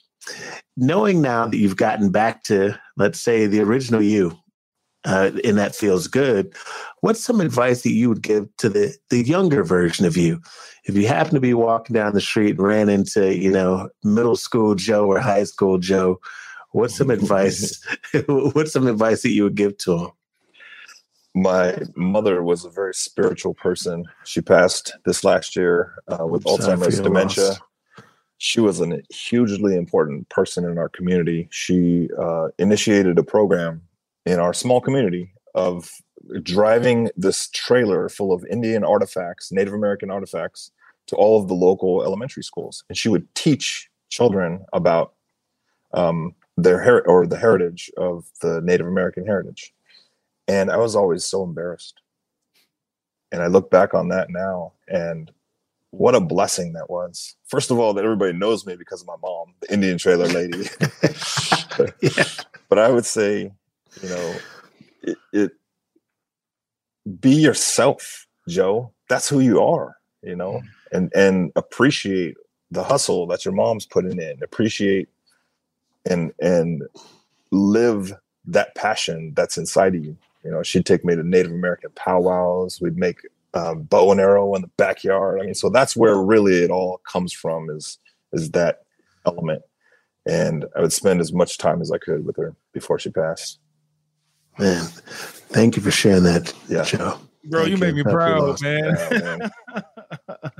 Knowing 0.77 1.21
now 1.21 1.47
that 1.47 1.57
you've 1.57 1.77
gotten 1.77 2.09
back 2.09 2.43
to, 2.45 2.79
let's 2.97 3.19
say, 3.19 3.45
the 3.45 3.59
original 3.59 4.01
you, 4.01 4.37
uh, 5.05 5.31
and 5.43 5.57
that 5.57 5.75
feels 5.75 6.07
good. 6.07 6.55
What's 7.01 7.23
some 7.23 7.41
advice 7.41 7.81
that 7.83 7.91
you 7.91 8.09
would 8.09 8.21
give 8.21 8.47
to 8.57 8.69
the 8.69 8.95
the 9.09 9.23
younger 9.23 9.63
version 9.63 10.05
of 10.05 10.15
you? 10.15 10.39
If 10.85 10.95
you 10.95 11.07
happen 11.07 11.33
to 11.33 11.39
be 11.39 11.53
walking 11.53 11.93
down 11.93 12.13
the 12.13 12.21
street 12.21 12.57
and 12.57 12.59
ran 12.59 12.89
into, 12.89 13.35
you 13.35 13.51
know, 13.51 13.89
middle 14.03 14.35
school 14.35 14.75
Joe 14.75 15.05
or 15.05 15.19
high 15.19 15.43
school 15.43 15.77
Joe, 15.77 16.19
what's 16.71 16.95
some 16.95 17.09
advice? 17.09 17.81
what's 18.27 18.73
some 18.73 18.87
advice 18.87 19.21
that 19.23 19.31
you 19.31 19.43
would 19.43 19.55
give 19.55 19.77
to 19.79 19.97
him? 19.97 20.11
My 21.35 21.77
mother 21.95 22.43
was 22.43 22.63
a 22.63 22.69
very 22.69 22.93
spiritual 22.93 23.53
person. 23.55 24.05
She 24.23 24.41
passed 24.41 24.93
this 25.05 25.23
last 25.23 25.55
year 25.55 25.95
uh, 26.07 26.27
with 26.27 26.43
Alzheimer's 26.43 26.99
dementia. 26.99 27.43
Loss. 27.43 27.59
She 28.37 28.59
was 28.59 28.81
a 28.81 29.01
hugely 29.09 29.75
important 29.75 30.29
person 30.29 30.65
in 30.65 30.77
our 30.77 30.89
community. 30.89 31.47
She 31.49 32.09
uh, 32.19 32.49
initiated 32.59 33.17
a 33.17 33.23
program 33.23 33.81
in 34.25 34.39
our 34.39 34.53
small 34.53 34.79
community 34.81 35.33
of 35.55 35.89
driving 36.41 37.09
this 37.17 37.49
trailer 37.49 38.09
full 38.09 38.31
of 38.31 38.45
Indian 38.49 38.83
artifacts, 38.83 39.51
Native 39.51 39.73
American 39.73 40.11
artifacts, 40.11 40.71
to 41.07 41.15
all 41.15 41.41
of 41.41 41.47
the 41.47 41.53
local 41.53 42.03
elementary 42.03 42.43
schools, 42.43 42.83
and 42.89 42.97
she 42.97 43.09
would 43.09 43.33
teach 43.35 43.89
children 44.09 44.65
about 44.71 45.13
um, 45.93 46.33
their 46.57 46.79
her- 46.79 47.05
or 47.07 47.25
the 47.27 47.37
heritage 47.37 47.91
of 47.97 48.25
the 48.41 48.61
Native 48.61 48.87
American 48.87 49.25
heritage. 49.25 49.73
And 50.47 50.69
I 50.71 50.77
was 50.77 50.95
always 50.95 51.25
so 51.25 51.43
embarrassed. 51.43 52.01
And 53.31 53.41
I 53.41 53.47
look 53.47 53.71
back 53.71 53.93
on 53.93 54.09
that 54.09 54.29
now, 54.29 54.73
and 54.87 55.31
what 55.89 56.13
a 56.13 56.19
blessing 56.19 56.73
that 56.73 56.89
was. 56.89 57.35
First 57.47 57.71
of 57.71 57.79
all, 57.79 57.93
that 57.95 58.03
everybody 58.03 58.33
knows 58.33 58.63
me 58.65 58.75
because 58.75 59.01
of 59.01 59.07
my 59.07 59.15
mom, 59.23 59.55
the 59.61 59.73
Indian 59.73 59.97
trailer 59.97 60.27
lady. 60.27 60.69
yeah. 62.01 62.25
But 62.69 62.77
I 62.77 62.91
would 62.91 63.05
say 63.05 63.51
you 64.01 64.09
know 64.09 64.35
it, 65.03 65.17
it 65.31 65.51
be 67.19 67.31
yourself 67.31 68.27
joe 68.47 68.91
that's 69.09 69.29
who 69.29 69.39
you 69.39 69.61
are 69.61 69.97
you 70.21 70.35
know 70.35 70.53
mm. 70.53 70.63
and 70.91 71.11
and 71.15 71.51
appreciate 71.55 72.35
the 72.71 72.83
hustle 72.83 73.27
that 73.27 73.45
your 73.45 73.53
mom's 73.53 73.85
putting 73.85 74.19
in 74.19 74.41
appreciate 74.41 75.09
and 76.09 76.33
and 76.41 76.83
live 77.51 78.13
that 78.45 78.73
passion 78.75 79.31
that's 79.35 79.57
inside 79.57 79.95
of 79.95 80.03
you 80.03 80.17
you 80.43 80.51
know 80.51 80.63
she'd 80.63 80.85
take 80.85 81.03
me 81.05 81.15
to 81.15 81.23
native 81.23 81.51
american 81.51 81.89
powwows 81.95 82.79
we'd 82.81 82.97
make 82.97 83.19
um, 83.55 83.83
bow 83.83 84.11
and 84.11 84.19
arrow 84.19 84.55
in 84.55 84.61
the 84.61 84.71
backyard 84.77 85.39
i 85.39 85.45
mean 85.45 85.53
so 85.53 85.69
that's 85.69 85.95
where 85.95 86.17
really 86.17 86.63
it 86.63 86.71
all 86.71 86.99
comes 87.09 87.31
from 87.31 87.69
is 87.69 87.99
is 88.31 88.51
that 88.51 88.81
element 89.25 89.61
and 90.25 90.65
i 90.75 90.81
would 90.81 90.93
spend 90.93 91.21
as 91.21 91.31
much 91.31 91.57
time 91.57 91.81
as 91.81 91.91
i 91.91 91.97
could 91.97 92.25
with 92.25 92.35
her 92.35 92.55
before 92.73 92.97
she 92.97 93.09
passed 93.09 93.59
Man, 94.59 94.83
thank 95.49 95.75
you 95.75 95.81
for 95.81 95.91
sharing 95.91 96.23
that, 96.23 96.53
yeah. 96.69 96.83
Joe. 96.83 97.19
Bro, 97.45 97.63
thank 97.63 97.71
you 97.71 97.77
make 97.77 97.95
me 97.95 98.03
proud, 98.03 98.61
man. 98.61 98.95
Yeah, 99.11 99.19
man. 99.19 99.51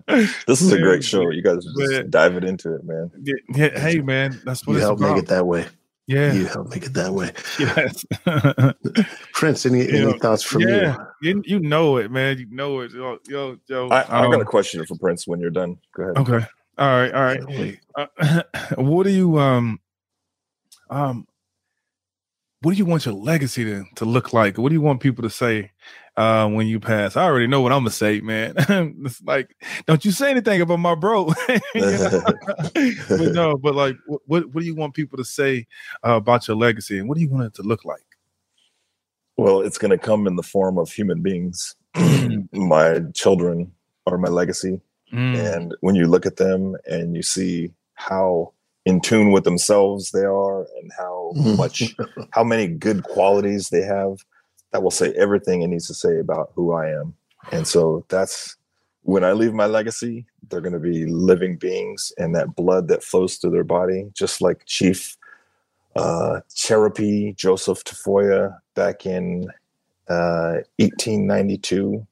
this 0.47 0.61
is 0.61 0.71
a 0.71 0.79
great 0.79 1.03
show. 1.03 1.29
You 1.29 1.41
guys 1.41 1.63
just 1.63 1.91
man. 1.91 2.09
dive 2.09 2.35
it 2.35 2.43
into 2.43 2.75
it, 2.75 2.83
man. 2.83 3.11
Yeah, 3.23 3.79
hey, 3.79 3.99
man, 3.99 4.41
that's 4.43 4.65
what 4.65 4.73
you 4.73 4.77
it's 4.79 4.85
help 4.85 4.99
about. 4.99 5.15
make 5.15 5.23
it 5.23 5.29
that 5.29 5.45
way. 5.45 5.67
Yeah, 6.05 6.33
you 6.33 6.45
help 6.45 6.69
make 6.69 6.85
it 6.85 6.93
that 6.93 7.13
way. 7.13 7.31
Yes, 7.57 8.05
Prince. 9.33 9.65
Any, 9.65 9.87
any 9.87 10.01
know, 10.01 10.17
thoughts 10.19 10.43
from 10.43 10.63
yeah, 10.63 10.97
you? 11.21 11.35
you? 11.35 11.43
You 11.45 11.59
know 11.61 11.95
it, 11.95 12.11
man. 12.11 12.37
You 12.37 12.47
know 12.49 12.81
it. 12.81 12.91
Yo, 12.91 13.19
yo, 13.25 13.57
yo 13.67 13.89
I, 13.89 14.01
I 14.01 14.25
um, 14.25 14.31
got 14.31 14.41
a 14.41 14.45
question 14.45 14.85
for 14.85 14.97
Prince 14.97 15.25
when 15.27 15.39
you're 15.39 15.49
done. 15.49 15.77
Go 15.95 16.03
ahead. 16.03 16.17
Okay. 16.17 16.45
All 16.77 16.87
right. 16.87 17.13
All 17.13 17.23
right. 17.23 17.79
Uh, 17.95 18.43
what 18.75 19.03
do 19.03 19.11
you 19.11 19.39
um 19.39 19.79
um 20.89 21.25
what 22.61 22.71
do 22.71 22.77
you 22.77 22.85
want 22.85 23.05
your 23.05 23.15
legacy 23.15 23.63
to, 23.65 23.85
to 23.95 24.05
look 24.05 24.33
like? 24.33 24.57
What 24.57 24.69
do 24.69 24.75
you 24.75 24.81
want 24.81 25.01
people 25.01 25.23
to 25.23 25.29
say 25.29 25.71
uh, 26.15 26.47
when 26.47 26.67
you 26.67 26.79
pass? 26.79 27.15
I 27.15 27.23
already 27.23 27.47
know 27.47 27.61
what 27.61 27.71
I'm 27.71 27.79
gonna 27.79 27.91
say, 27.91 28.21
man. 28.21 28.53
it's 29.05 29.21
like, 29.23 29.55
don't 29.85 30.03
you 30.05 30.11
say 30.11 30.29
anything 30.31 30.61
about 30.61 30.77
my 30.77 30.95
bro. 30.95 31.25
but 31.73 33.31
no, 33.33 33.57
but 33.57 33.75
like, 33.75 33.95
what, 34.05 34.21
what, 34.25 34.45
what 34.53 34.61
do 34.61 34.65
you 34.65 34.75
want 34.75 34.93
people 34.93 35.17
to 35.17 35.25
say 35.25 35.65
uh, 36.05 36.15
about 36.15 36.47
your 36.47 36.57
legacy, 36.57 36.99
and 36.99 37.07
what 37.07 37.15
do 37.15 37.21
you 37.21 37.29
want 37.29 37.45
it 37.45 37.53
to 37.55 37.63
look 37.63 37.85
like? 37.85 38.05
Well, 39.37 39.61
it's 39.61 39.77
gonna 39.77 39.97
come 39.97 40.27
in 40.27 40.35
the 40.35 40.43
form 40.43 40.77
of 40.77 40.91
human 40.91 41.21
beings. 41.21 41.75
my 42.51 42.99
children 43.13 43.71
are 44.05 44.17
my 44.17 44.29
legacy, 44.29 44.79
mm. 45.11 45.55
and 45.55 45.75
when 45.81 45.95
you 45.95 46.07
look 46.07 46.25
at 46.25 46.37
them 46.37 46.75
and 46.85 47.15
you 47.15 47.23
see 47.23 47.73
how 47.95 48.53
in 48.85 48.99
tune 48.99 49.31
with 49.31 49.45
themselves 49.45 50.11
they 50.11 50.25
are 50.25 50.61
and 50.81 50.91
how 50.97 51.31
much 51.35 51.95
how 52.31 52.43
many 52.43 52.67
good 52.67 53.03
qualities 53.03 53.69
they 53.69 53.81
have 53.81 54.17
that 54.73 54.83
will 54.83 54.91
say 54.91 55.13
everything 55.13 55.61
it 55.61 55.67
needs 55.67 55.87
to 55.87 55.93
say 55.93 56.19
about 56.19 56.51
who 56.55 56.73
i 56.73 56.89
am. 56.89 57.13
And 57.51 57.65
so 57.65 58.05
that's 58.09 58.57
when 59.03 59.23
i 59.23 59.31
leave 59.33 59.53
my 59.53 59.65
legacy 59.65 60.25
they're 60.49 60.61
going 60.61 60.73
to 60.73 60.79
be 60.79 61.05
living 61.05 61.57
beings 61.57 62.11
and 62.17 62.33
that 62.35 62.55
blood 62.55 62.87
that 62.87 63.03
flows 63.03 63.35
through 63.35 63.51
their 63.51 63.63
body 63.63 64.09
just 64.13 64.41
like 64.41 64.65
chief 64.65 65.17
uh, 65.95 66.39
Cherokee 66.55 67.33
Joseph 67.33 67.83
Tafoya 67.83 68.57
back 68.73 69.05
in 69.05 69.47
uh, 70.09 70.65
1892 70.77 72.05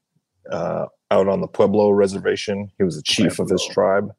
uh, 0.51 0.86
out 1.09 1.28
on 1.28 1.41
the 1.41 1.47
Pueblo 1.47 1.89
reservation. 1.89 2.72
He 2.78 2.84
was 2.84 2.97
the 2.97 3.01
chief 3.01 3.38
Pueblo. 3.38 3.45
of 3.45 3.49
his 3.49 3.66
tribe. 3.66 4.14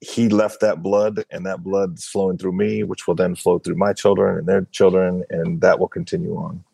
He 0.00 0.28
left 0.28 0.60
that 0.60 0.82
blood 0.82 1.24
and 1.30 1.46
that 1.46 1.62
blood 1.62 1.98
is 1.98 2.06
flowing 2.06 2.38
through 2.38 2.52
me 2.52 2.82
which 2.82 3.06
will 3.06 3.14
then 3.14 3.34
flow 3.34 3.58
through 3.58 3.76
my 3.76 3.92
children 3.92 4.38
and 4.38 4.46
their 4.46 4.62
children 4.72 5.24
and 5.30 5.60
that 5.60 5.78
will 5.78 5.88
continue 5.88 6.36
on 6.36 6.64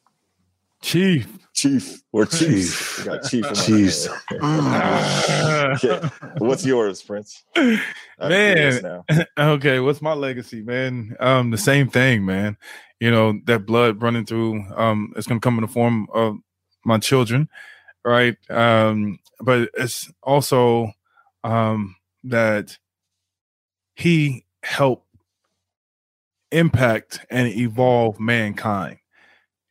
chief. 0.85 1.39
Chief. 1.55 2.03
We're 2.13 2.27
chief. 2.27 2.99
We 2.99 3.05
got 3.05 3.23
chief 3.25 3.45
chiefs 3.55 4.09
okay. 4.33 6.09
what's 6.39 6.67
yours 6.67 7.01
prince? 7.03 7.43
Man. 7.57 9.05
okay 9.39 9.81
what's 9.81 10.03
my 10.03 10.13
legacy 10.13 10.63
man? 10.63 11.17
Um 11.21 11.51
the 11.51 11.59
same 11.59 11.89
thing 11.89 12.27
man. 12.27 12.59
You 13.01 13.11
know 13.11 13.41
that 13.47 13.67
blood 13.67 14.03
running 14.03 14.27
through 14.27 14.65
um 14.77 15.13
it's 15.17 15.27
gonna 15.27 15.41
come 15.41 15.57
in 15.57 15.63
the 15.63 15.69
form 15.69 16.07
of 16.13 16.37
my 16.85 16.99
children 16.99 17.49
right? 18.05 18.37
Um 18.51 19.19
but 19.41 19.71
it's 19.75 20.13
also 20.23 20.93
um 21.45 21.97
that 22.25 22.77
he 23.95 24.45
helped 24.63 25.07
impact 26.51 27.21
and 27.31 27.49
evolve 27.49 28.21
mankind 28.21 28.99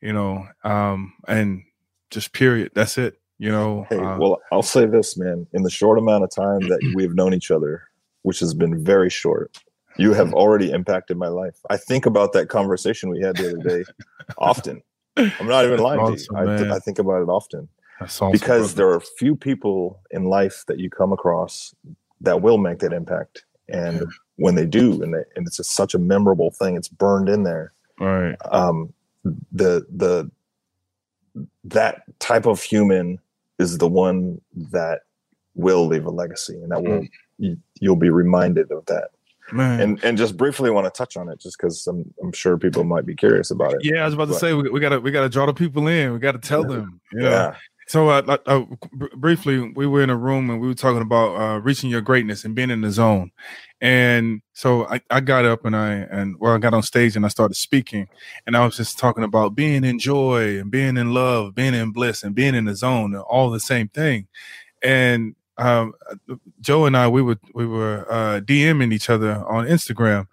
you 0.03 0.13
know 0.13 0.47
um 0.63 1.13
and 1.27 1.63
just 2.11 2.33
period 2.33 2.71
that's 2.75 2.97
it 2.97 3.19
you 3.39 3.49
know 3.49 3.85
hey 3.89 3.97
uh, 3.97 4.17
well 4.17 4.39
i'll 4.51 4.61
say 4.61 4.85
this 4.85 5.17
man 5.17 5.47
in 5.53 5.63
the 5.63 5.69
short 5.69 5.97
amount 5.97 6.23
of 6.23 6.29
time 6.29 6.59
that 6.67 6.79
we've 6.95 7.15
known 7.15 7.33
each 7.33 7.49
other 7.49 7.83
which 8.21 8.39
has 8.39 8.53
been 8.53 8.83
very 8.83 9.09
short 9.09 9.57
you 9.97 10.13
have 10.13 10.33
already 10.33 10.71
impacted 10.71 11.17
my 11.17 11.27
life. 11.27 11.59
I 11.69 11.77
think 11.77 12.05
about 12.05 12.33
that 12.33 12.49
conversation 12.49 13.09
we 13.09 13.21
had 13.21 13.37
the 13.37 13.49
other 13.49 13.69
day 13.69 13.83
often. 14.37 14.81
I'm 15.15 15.47
not 15.47 15.65
even 15.65 15.79
lying 15.79 15.99
awesome, 15.99 16.35
to 16.35 16.43
you. 16.43 16.51
I, 16.51 16.57
th- 16.57 16.71
I, 16.71 16.79
think 16.79 16.97
about 16.97 17.21
it 17.21 17.29
often 17.29 17.69
awesome, 18.01 18.31
because 18.31 18.73
brother. 18.73 18.75
there 18.75 18.95
are 18.95 18.99
few 18.99 19.35
people 19.35 19.99
in 20.09 20.25
life 20.25 20.63
that 20.67 20.79
you 20.79 20.89
come 20.89 21.13
across 21.13 21.75
that 22.21 22.41
will 22.41 22.57
make 22.57 22.79
that 22.79 22.93
impact 22.93 23.45
and 23.69 23.97
yeah. 23.97 24.05
when 24.37 24.55
they 24.55 24.65
do 24.65 25.03
and, 25.03 25.13
they, 25.13 25.23
and 25.35 25.45
it's 25.45 25.57
just 25.57 25.75
such 25.75 25.93
a 25.93 25.99
memorable 25.99 26.49
thing 26.49 26.75
it's 26.75 26.87
burned 26.87 27.29
in 27.29 27.43
there. 27.43 27.73
Right. 27.99 28.35
Um 28.49 28.91
the 29.23 29.85
the 29.89 30.29
that 31.63 32.03
type 32.19 32.45
of 32.45 32.61
human 32.61 33.19
is 33.59 33.77
the 33.77 33.87
one 33.87 34.41
that 34.55 35.01
will 35.55 35.85
leave 35.85 36.05
a 36.05 36.11
legacy 36.11 36.55
and 36.55 36.71
that 36.71 36.81
will 36.83 37.01
mm-hmm. 37.01 37.43
you, 37.43 37.57
you'll 37.79 37.95
be 37.95 38.09
reminded 38.09 38.71
of 38.71 38.85
that 38.87 39.09
Man. 39.51 39.81
And 39.81 40.03
and 40.03 40.17
just 40.17 40.37
briefly 40.37 40.71
want 40.71 40.85
to 40.85 40.91
touch 40.91 41.17
on 41.17 41.29
it, 41.29 41.39
just 41.39 41.57
because 41.57 41.85
I'm 41.85 42.11
I'm 42.23 42.31
sure 42.31 42.57
people 42.57 42.83
might 42.85 43.05
be 43.05 43.15
curious 43.15 43.51
about 43.51 43.73
it. 43.73 43.79
Yeah, 43.83 44.01
I 44.01 44.05
was 44.05 44.13
about 44.13 44.29
but, 44.29 44.35
to 44.35 44.39
say 44.39 44.53
we, 44.53 44.69
we, 44.69 44.79
gotta 44.79 44.99
we 44.99 45.11
gotta 45.11 45.29
draw 45.29 45.45
the 45.45 45.53
people 45.53 45.87
in. 45.87 46.13
We 46.13 46.19
gotta 46.19 46.39
tell 46.39 46.63
them. 46.63 47.01
yeah. 47.13 47.55
So, 47.87 48.09
uh, 48.09 48.37
uh, 48.45 48.61
briefly, 49.15 49.59
we 49.75 49.85
were 49.87 50.01
in 50.01 50.09
a 50.09 50.15
room 50.15 50.49
and 50.49 50.61
we 50.61 50.67
were 50.67 50.73
talking 50.73 51.01
about 51.01 51.35
uh, 51.35 51.59
reaching 51.59 51.89
your 51.89 52.01
greatness 52.01 52.45
and 52.45 52.55
being 52.55 52.69
in 52.69 52.81
the 52.81 52.91
zone. 52.91 53.31
And 53.81 54.41
so 54.53 54.87
I, 54.87 55.01
I 55.09 55.19
got 55.19 55.45
up 55.45 55.65
and 55.65 55.75
I 55.75 55.91
and 55.93 56.37
well, 56.39 56.53
I 56.53 56.57
got 56.57 56.73
on 56.73 56.83
stage 56.83 57.15
and 57.17 57.25
I 57.25 57.29
started 57.29 57.55
speaking, 57.55 58.07
and 58.47 58.55
I 58.55 58.65
was 58.65 58.77
just 58.77 58.97
talking 58.97 59.23
about 59.25 59.55
being 59.55 59.83
in 59.83 59.99
joy 59.99 60.59
and 60.59 60.71
being 60.71 60.95
in 60.97 61.13
love, 61.13 61.55
being 61.55 61.73
in 61.73 61.91
bliss, 61.91 62.23
and 62.23 62.33
being 62.33 62.55
in 62.55 62.65
the 62.65 62.75
zone, 62.75 63.15
all 63.15 63.49
the 63.51 63.59
same 63.59 63.89
thing. 63.89 64.27
And 64.83 65.35
um, 65.57 65.93
Joe 66.61 66.85
and 66.85 66.97
I 66.97 67.07
we 67.07 67.21
were 67.21 67.37
we 67.53 67.65
were 67.65 68.05
uh, 68.11 68.41
DMing 68.41 68.93
each 68.93 69.09
other 69.09 69.43
on 69.47 69.65
Instagram, 69.67 70.27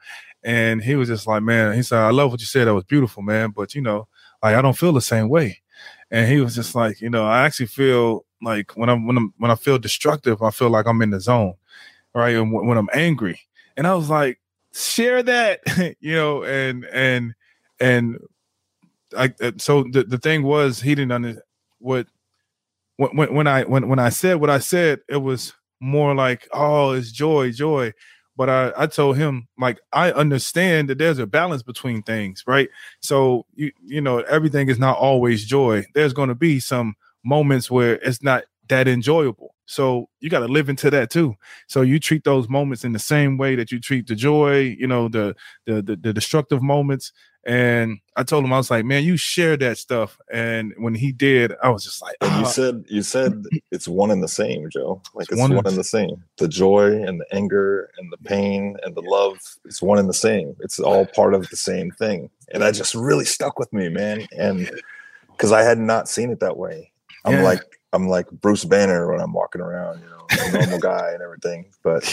and 0.44 0.82
he 0.82 0.96
was 0.96 1.08
just 1.08 1.26
like, 1.26 1.42
"Man," 1.42 1.74
he 1.74 1.82
said, 1.82 1.98
"I 1.98 2.10
love 2.10 2.30
what 2.30 2.40
you 2.40 2.46
said. 2.46 2.66
That 2.66 2.74
was 2.74 2.84
beautiful, 2.84 3.22
man." 3.22 3.50
But 3.50 3.74
you 3.74 3.82
know, 3.82 4.08
like 4.42 4.54
I 4.54 4.62
don't 4.62 4.78
feel 4.78 4.92
the 4.92 5.00
same 5.00 5.28
way. 5.28 5.60
And 6.10 6.28
he 6.28 6.40
was 6.40 6.54
just 6.54 6.74
like, 6.74 7.00
you 7.00 7.10
know, 7.10 7.24
I 7.26 7.42
actually 7.42 7.66
feel 7.66 8.24
like 8.42 8.72
when 8.76 8.88
I'm 8.88 9.06
when 9.06 9.16
I'm 9.16 9.34
when 9.38 9.50
I 9.50 9.54
feel 9.54 9.78
destructive, 9.78 10.42
I 10.42 10.50
feel 10.50 10.70
like 10.70 10.86
I'm 10.86 11.02
in 11.02 11.10
the 11.10 11.20
zone, 11.20 11.54
right? 12.14 12.34
And 12.34 12.52
when 12.52 12.76
I'm 12.78 12.88
angry, 12.92 13.40
and 13.76 13.86
I 13.86 13.94
was 13.94 14.10
like, 14.10 14.40
share 14.72 15.22
that, 15.22 15.60
you 16.00 16.14
know, 16.14 16.42
and 16.44 16.84
and 16.86 17.34
and 17.78 18.18
I 19.16 19.32
uh, 19.40 19.52
so 19.58 19.84
the, 19.84 20.04
the 20.04 20.18
thing 20.18 20.42
was 20.42 20.80
he 20.80 20.94
didn't 20.94 21.12
understand 21.12 21.44
what 21.78 22.06
when 22.96 23.34
when 23.34 23.46
I 23.46 23.62
when 23.64 23.88
when 23.88 23.98
I 23.98 24.10
said 24.10 24.40
what 24.40 24.50
I 24.50 24.58
said, 24.58 25.00
it 25.08 25.18
was 25.18 25.52
more 25.80 26.14
like, 26.14 26.48
oh, 26.52 26.92
it's 26.92 27.10
joy, 27.12 27.52
joy. 27.52 27.92
But 28.40 28.48
I, 28.48 28.72
I 28.74 28.86
told 28.86 29.18
him 29.18 29.48
like 29.58 29.80
I 29.92 30.12
understand 30.12 30.88
that 30.88 30.96
there's 30.96 31.18
a 31.18 31.26
balance 31.26 31.62
between 31.62 32.02
things, 32.02 32.42
right? 32.46 32.70
So 33.02 33.44
you 33.54 33.70
you 33.84 34.00
know 34.00 34.20
everything 34.20 34.70
is 34.70 34.78
not 34.78 34.96
always 34.96 35.44
joy. 35.44 35.84
There's 35.92 36.14
going 36.14 36.30
to 36.30 36.34
be 36.34 36.58
some 36.58 36.94
moments 37.22 37.70
where 37.70 37.96
it's 37.96 38.22
not 38.22 38.44
that 38.70 38.88
enjoyable. 38.88 39.54
So 39.70 40.08
you 40.18 40.28
got 40.30 40.40
to 40.40 40.48
live 40.48 40.68
into 40.68 40.90
that 40.90 41.10
too. 41.10 41.36
So 41.68 41.82
you 41.82 42.00
treat 42.00 42.24
those 42.24 42.48
moments 42.48 42.84
in 42.84 42.92
the 42.92 42.98
same 42.98 43.38
way 43.38 43.54
that 43.54 43.70
you 43.70 43.78
treat 43.78 44.08
the 44.08 44.16
joy, 44.16 44.62
you 44.78 44.88
know, 44.88 45.08
the 45.08 45.36
the 45.64 45.80
the, 45.80 45.94
the 45.96 46.12
destructive 46.12 46.60
moments. 46.60 47.12
And 47.46 48.00
I 48.16 48.24
told 48.24 48.44
him 48.44 48.52
I 48.52 48.58
was 48.58 48.70
like, 48.70 48.84
man, 48.84 49.04
you 49.04 49.16
share 49.16 49.56
that 49.58 49.78
stuff. 49.78 50.18
And 50.30 50.74
when 50.76 50.94
he 50.94 51.12
did, 51.12 51.54
I 51.62 51.70
was 51.70 51.84
just 51.84 52.02
like, 52.02 52.16
and 52.20 52.30
you 52.32 52.46
"Ah." 52.46 52.48
said 52.50 52.84
you 52.88 53.02
said 53.02 53.44
it's 53.70 53.86
one 53.86 54.10
and 54.10 54.22
the 54.22 54.28
same, 54.28 54.68
Joe. 54.70 55.00
Like 55.14 55.24
It's 55.24 55.32
it's, 55.32 55.40
one 55.40 55.50
one, 55.50 55.58
and 55.60 55.68
and 55.68 55.76
the 55.78 55.84
same. 55.84 56.22
The 56.38 56.48
joy 56.48 56.86
and 57.02 57.20
the 57.20 57.26
anger 57.32 57.90
and 57.98 58.12
the 58.12 58.18
pain 58.18 58.76
and 58.82 58.94
the 58.96 59.02
love, 59.02 59.38
it's 59.64 59.80
one 59.80 59.98
and 60.00 60.08
the 60.08 60.12
same. 60.14 60.56
It's 60.60 60.80
all 60.80 61.06
part 61.06 61.32
of 61.32 61.48
the 61.48 61.56
same 61.56 61.92
thing. 61.92 62.28
And 62.52 62.60
that 62.62 62.74
just 62.74 62.94
really 62.96 63.24
stuck 63.24 63.58
with 63.58 63.72
me, 63.72 63.88
man. 63.88 64.26
And 64.36 64.68
because 65.30 65.52
I 65.52 65.62
had 65.62 65.78
not 65.78 66.08
seen 66.08 66.30
it 66.30 66.40
that 66.40 66.56
way. 66.56 66.90
I'm 67.24 67.34
Yeah. 67.34 67.42
like 67.44 67.79
I'm 67.92 68.08
like 68.08 68.30
Bruce 68.30 68.64
Banner 68.64 69.10
when 69.10 69.20
I'm 69.20 69.32
walking 69.32 69.60
around, 69.60 70.00
you 70.02 70.08
know, 70.08 70.26
a 70.30 70.52
normal 70.52 70.78
guy 70.90 71.10
and 71.12 71.22
everything. 71.22 71.66
But 71.82 72.04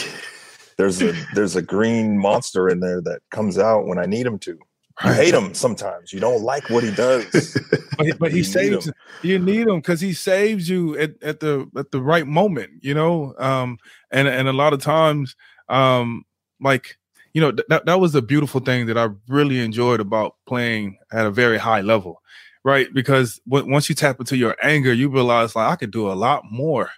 there's 0.78 1.02
a 1.02 1.14
there's 1.34 1.56
a 1.56 1.62
green 1.62 2.18
monster 2.18 2.70
in 2.70 2.80
there 2.80 3.02
that 3.02 3.22
comes 3.32 3.58
out 3.58 3.86
when 3.86 3.98
I 4.00 4.06
need 4.06 4.26
him 4.26 4.40
to. 4.40 4.58
You 5.06 5.12
hate 5.14 5.34
him 5.34 5.54
sometimes. 5.54 6.12
You 6.12 6.20
don't 6.20 6.42
like 6.42 6.68
what 6.72 6.84
he 6.84 6.92
does. 6.92 7.56
but, 7.98 8.06
he- 8.06 8.14
but 8.14 8.32
he 8.32 8.42
saves 8.44 8.86
you 9.24 9.40
need 9.40 9.68
him 9.68 9.78
because 9.78 10.02
he 10.02 10.14
saves 10.14 10.70
you 10.70 10.98
at, 11.00 11.12
at 11.24 11.40
the 11.40 11.68
at 11.76 11.90
the 11.92 12.02
right 12.02 12.28
moment 12.28 12.70
you 12.82 12.94
know 12.94 13.34
um 13.40 13.80
and 14.12 14.28
and 14.28 14.48
a 14.48 14.54
lot 14.54 14.74
of 14.74 14.80
times 14.82 15.36
um 15.70 16.24
like 16.62 16.98
you 17.34 17.42
know 17.42 17.52
th- 17.52 17.66
that, 17.70 17.86
that 17.88 18.00
was 18.00 18.14
a 18.14 18.22
beautiful 18.22 18.62
thing 18.62 18.86
that 18.86 18.98
i 18.98 19.08
really 19.28 19.60
enjoyed 19.60 20.00
about 20.00 20.36
playing 20.46 20.98
at 21.12 21.26
a 21.26 21.32
very 21.32 21.58
high 21.58 21.82
level 21.82 22.22
right 22.64 22.88
because 22.94 23.40
w- 23.50 23.72
once 23.72 23.90
you 23.90 23.96
tap 23.96 24.20
into 24.20 24.38
your 24.38 24.56
anger 24.64 24.94
you 24.94 25.10
realize 25.10 25.56
like 25.56 25.72
i 25.72 25.76
could 25.76 25.92
do 25.92 26.12
a 26.12 26.14
lot 26.14 26.44
more 26.52 26.90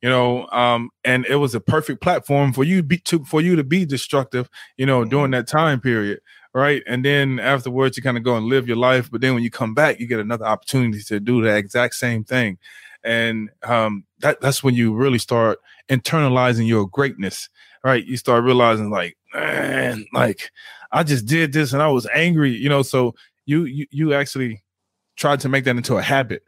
you 0.00 0.08
know 0.08 0.46
um 0.50 0.90
and 1.04 1.26
it 1.26 1.36
was 1.36 1.54
a 1.54 1.60
perfect 1.60 2.00
platform 2.00 2.52
for 2.52 2.64
you 2.64 2.82
be 2.82 2.98
to 2.98 3.24
for 3.24 3.40
you 3.40 3.56
to 3.56 3.64
be 3.64 3.84
destructive 3.84 4.48
you 4.76 4.86
know 4.86 5.04
during 5.04 5.30
that 5.30 5.46
time 5.46 5.80
period 5.80 6.20
right? 6.54 6.82
And 6.86 7.02
then 7.02 7.38
afterwards, 7.40 7.96
you 7.96 8.02
kind 8.02 8.18
of 8.18 8.24
go 8.24 8.36
and 8.36 8.44
live 8.44 8.68
your 8.68 8.76
life. 8.76 9.10
But 9.10 9.22
then 9.22 9.32
when 9.32 9.42
you 9.42 9.50
come 9.50 9.72
back, 9.72 9.98
you 9.98 10.06
get 10.06 10.20
another 10.20 10.44
opportunity 10.44 11.02
to 11.04 11.18
do 11.18 11.40
the 11.40 11.56
exact 11.56 11.94
same 11.94 12.24
thing, 12.24 12.58
and 13.02 13.50
um, 13.62 14.04
that 14.20 14.40
that's 14.40 14.62
when 14.62 14.74
you 14.74 14.94
really 14.94 15.18
start 15.18 15.58
internalizing 15.88 16.66
your 16.66 16.86
greatness, 16.86 17.48
right? 17.84 18.04
You 18.04 18.18
start 18.18 18.44
realizing 18.44 18.90
like, 18.90 19.16
man, 19.34 20.04
like 20.12 20.50
I 20.92 21.02
just 21.02 21.26
did 21.26 21.52
this 21.52 21.72
and 21.72 21.82
I 21.82 21.88
was 21.88 22.06
angry, 22.14 22.50
you 22.50 22.68
know. 22.68 22.82
So 22.82 23.14
you 23.46 23.64
you 23.64 23.86
you 23.90 24.14
actually 24.14 24.61
tried 25.16 25.40
to 25.40 25.48
make 25.48 25.64
that 25.64 25.76
into 25.76 25.96
a 25.96 26.02
habit. 26.02 26.42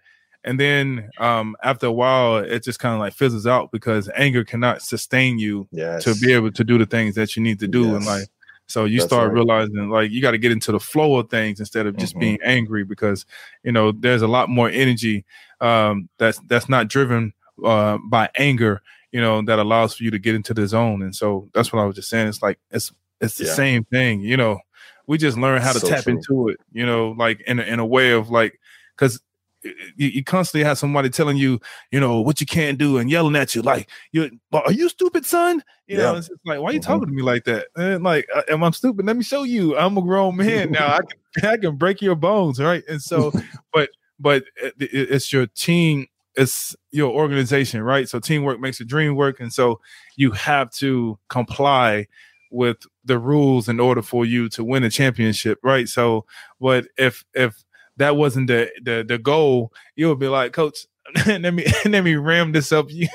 And 0.46 0.60
then 0.60 1.08
um, 1.18 1.56
after 1.62 1.86
a 1.86 1.92
while, 1.92 2.36
it 2.36 2.62
just 2.62 2.78
kind 2.78 2.92
of 2.94 3.00
like 3.00 3.14
fizzles 3.14 3.46
out 3.46 3.72
because 3.72 4.10
anger 4.14 4.44
cannot 4.44 4.82
sustain 4.82 5.38
you 5.38 5.66
Yes. 5.72 6.04
to 6.04 6.14
be 6.16 6.32
able 6.34 6.52
to 6.52 6.64
do 6.64 6.76
the 6.76 6.84
things 6.86 7.14
that 7.14 7.34
you 7.36 7.42
need 7.42 7.60
to 7.60 7.68
do 7.68 7.96
in 7.96 8.04
life. 8.04 8.26
So 8.66 8.84
you 8.84 8.98
That's 8.98 9.08
start 9.08 9.28
right. 9.28 9.34
realizing 9.34 9.88
like 9.90 10.10
you 10.10 10.20
got 10.22 10.30
to 10.32 10.38
get 10.38 10.52
into 10.52 10.72
the 10.72 10.80
flow 10.80 11.16
of 11.18 11.28
things 11.30 11.60
instead 11.60 11.86
of 11.86 11.96
just 11.96 12.14
Mhm. 12.14 12.20
being 12.20 12.38
angry 12.42 12.82
because 12.84 13.26
you 13.62 13.72
know 13.72 13.92
there's 13.92 14.22
a 14.22 14.26
lot 14.26 14.48
more 14.48 14.68
energy 14.70 15.24
um, 15.60 16.08
that's 16.18 16.38
that's 16.48 16.68
not 16.68 16.88
driven 16.88 17.32
uh, 17.64 17.98
by 18.08 18.28
anger. 18.36 18.82
You 19.12 19.20
know 19.20 19.42
that 19.42 19.58
allows 19.58 19.94
for 19.96 20.04
you 20.04 20.10
to 20.10 20.18
get 20.18 20.34
into 20.34 20.52
the 20.54 20.66
zone, 20.66 21.02
and 21.02 21.14
so 21.14 21.48
that's 21.54 21.72
what 21.72 21.80
I 21.80 21.84
was 21.84 21.94
just 21.96 22.08
saying. 22.08 22.26
It's 22.28 22.42
like 22.42 22.58
it's 22.70 22.90
it's 23.20 23.36
the 23.38 23.44
Yeah. 23.44 23.52
same 23.54 23.84
thing. 23.84 24.20
You 24.22 24.36
know, 24.36 24.60
we 25.06 25.18
just 25.18 25.36
learn 25.38 25.60
how 25.60 25.72
to 25.72 25.80
So 25.80 25.88
tap 25.88 26.04
true. 26.04 26.14
into 26.16 26.48
it. 26.48 26.60
You 26.72 26.86
know, 26.86 27.10
like 27.10 27.40
in 27.46 27.58
a, 27.60 27.62
in 27.62 27.78
a 27.78 27.86
way 27.86 28.12
of 28.12 28.30
like 28.30 28.58
because 28.96 29.20
you, 29.62 30.08
you 30.08 30.24
constantly 30.24 30.64
have 30.64 30.78
somebody 30.78 31.08
telling 31.08 31.36
you, 31.38 31.58
you 31.90 31.98
know, 31.98 32.20
what 32.20 32.40
you 32.40 32.46
can't 32.46 32.78
do 32.78 32.98
and 32.98 33.10
yelling 33.10 33.34
at 33.36 33.54
you, 33.54 33.62
like, 33.62 33.88
you 34.12 34.30
are 34.52 34.72
you 34.72 34.88
stupid, 34.88 35.24
son? 35.24 35.62
You 35.86 35.96
know, 35.96 36.16
it's 36.16 36.28
just 36.28 36.40
like, 36.44 36.60
why 36.60 36.70
are 36.70 36.72
you 36.74 36.80
Mhm. 36.80 36.82
talking 36.82 37.06
to 37.06 37.12
me 37.12 37.22
like 37.22 37.44
that? 37.44 37.68
And 37.76 38.04
like, 38.04 38.26
am 38.48 38.62
I 38.62 38.70
stupid? 38.70 39.06
Let 39.06 39.16
me 39.16 39.22
show 39.24 39.42
you. 39.44 39.76
I'm 39.76 39.96
a 39.96 40.02
grown 40.02 40.36
man 40.38 40.70
now. 40.70 40.88
I 40.94 40.98
can 41.00 41.50
I 41.50 41.56
can 41.56 41.76
break 41.76 42.02
your 42.02 42.14
bones, 42.14 42.60
right? 42.60 42.82
And 42.88 43.00
so, 43.02 43.32
but 43.72 43.90
but 44.18 44.44
it, 44.56 44.74
it- 44.80 45.10
it's 45.10 45.32
your 45.32 45.46
team, 45.46 46.06
it's 46.34 46.76
your 46.90 47.12
organization, 47.12 47.82
right? 47.82 48.08
So 48.08 48.20
teamwork 48.20 48.60
makes 48.60 48.78
the 48.78 48.84
dream 48.84 49.16
work, 49.16 49.40
and 49.40 49.52
so 49.52 49.80
you 50.16 50.30
have 50.32 50.70
to 50.72 51.18
comply 51.28 52.06
with 52.50 52.78
the 53.04 53.18
rules 53.18 53.68
in 53.68 53.80
order 53.80 54.02
for 54.02 54.24
you 54.24 54.48
to 54.50 54.64
win 54.64 54.84
a 54.84 54.90
championship, 54.90 55.58
right? 55.62 55.88
So, 55.88 56.24
but 56.60 56.86
if 56.96 57.24
if 57.34 57.64
that 57.96 58.16
wasn't 58.16 58.48
the 58.48 58.70
the 58.82 59.04
the 59.06 59.18
goal, 59.18 59.72
you 59.96 60.08
would 60.08 60.18
be 60.18 60.28
like, 60.28 60.52
Coach, 60.52 60.86
let 61.26 61.54
me 61.54 61.66
let 61.84 62.04
me 62.04 62.16
ram 62.16 62.52
this 62.52 62.72
up 62.72 62.86
you. 62.90 63.08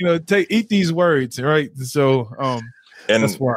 Know, 0.00 0.18
take 0.18 0.50
eat 0.50 0.68
these 0.68 0.92
words, 0.92 1.40
right? 1.40 1.70
So, 1.78 2.28
um, 2.38 2.60
and 3.08 3.22
that's 3.22 3.36
why. 3.36 3.54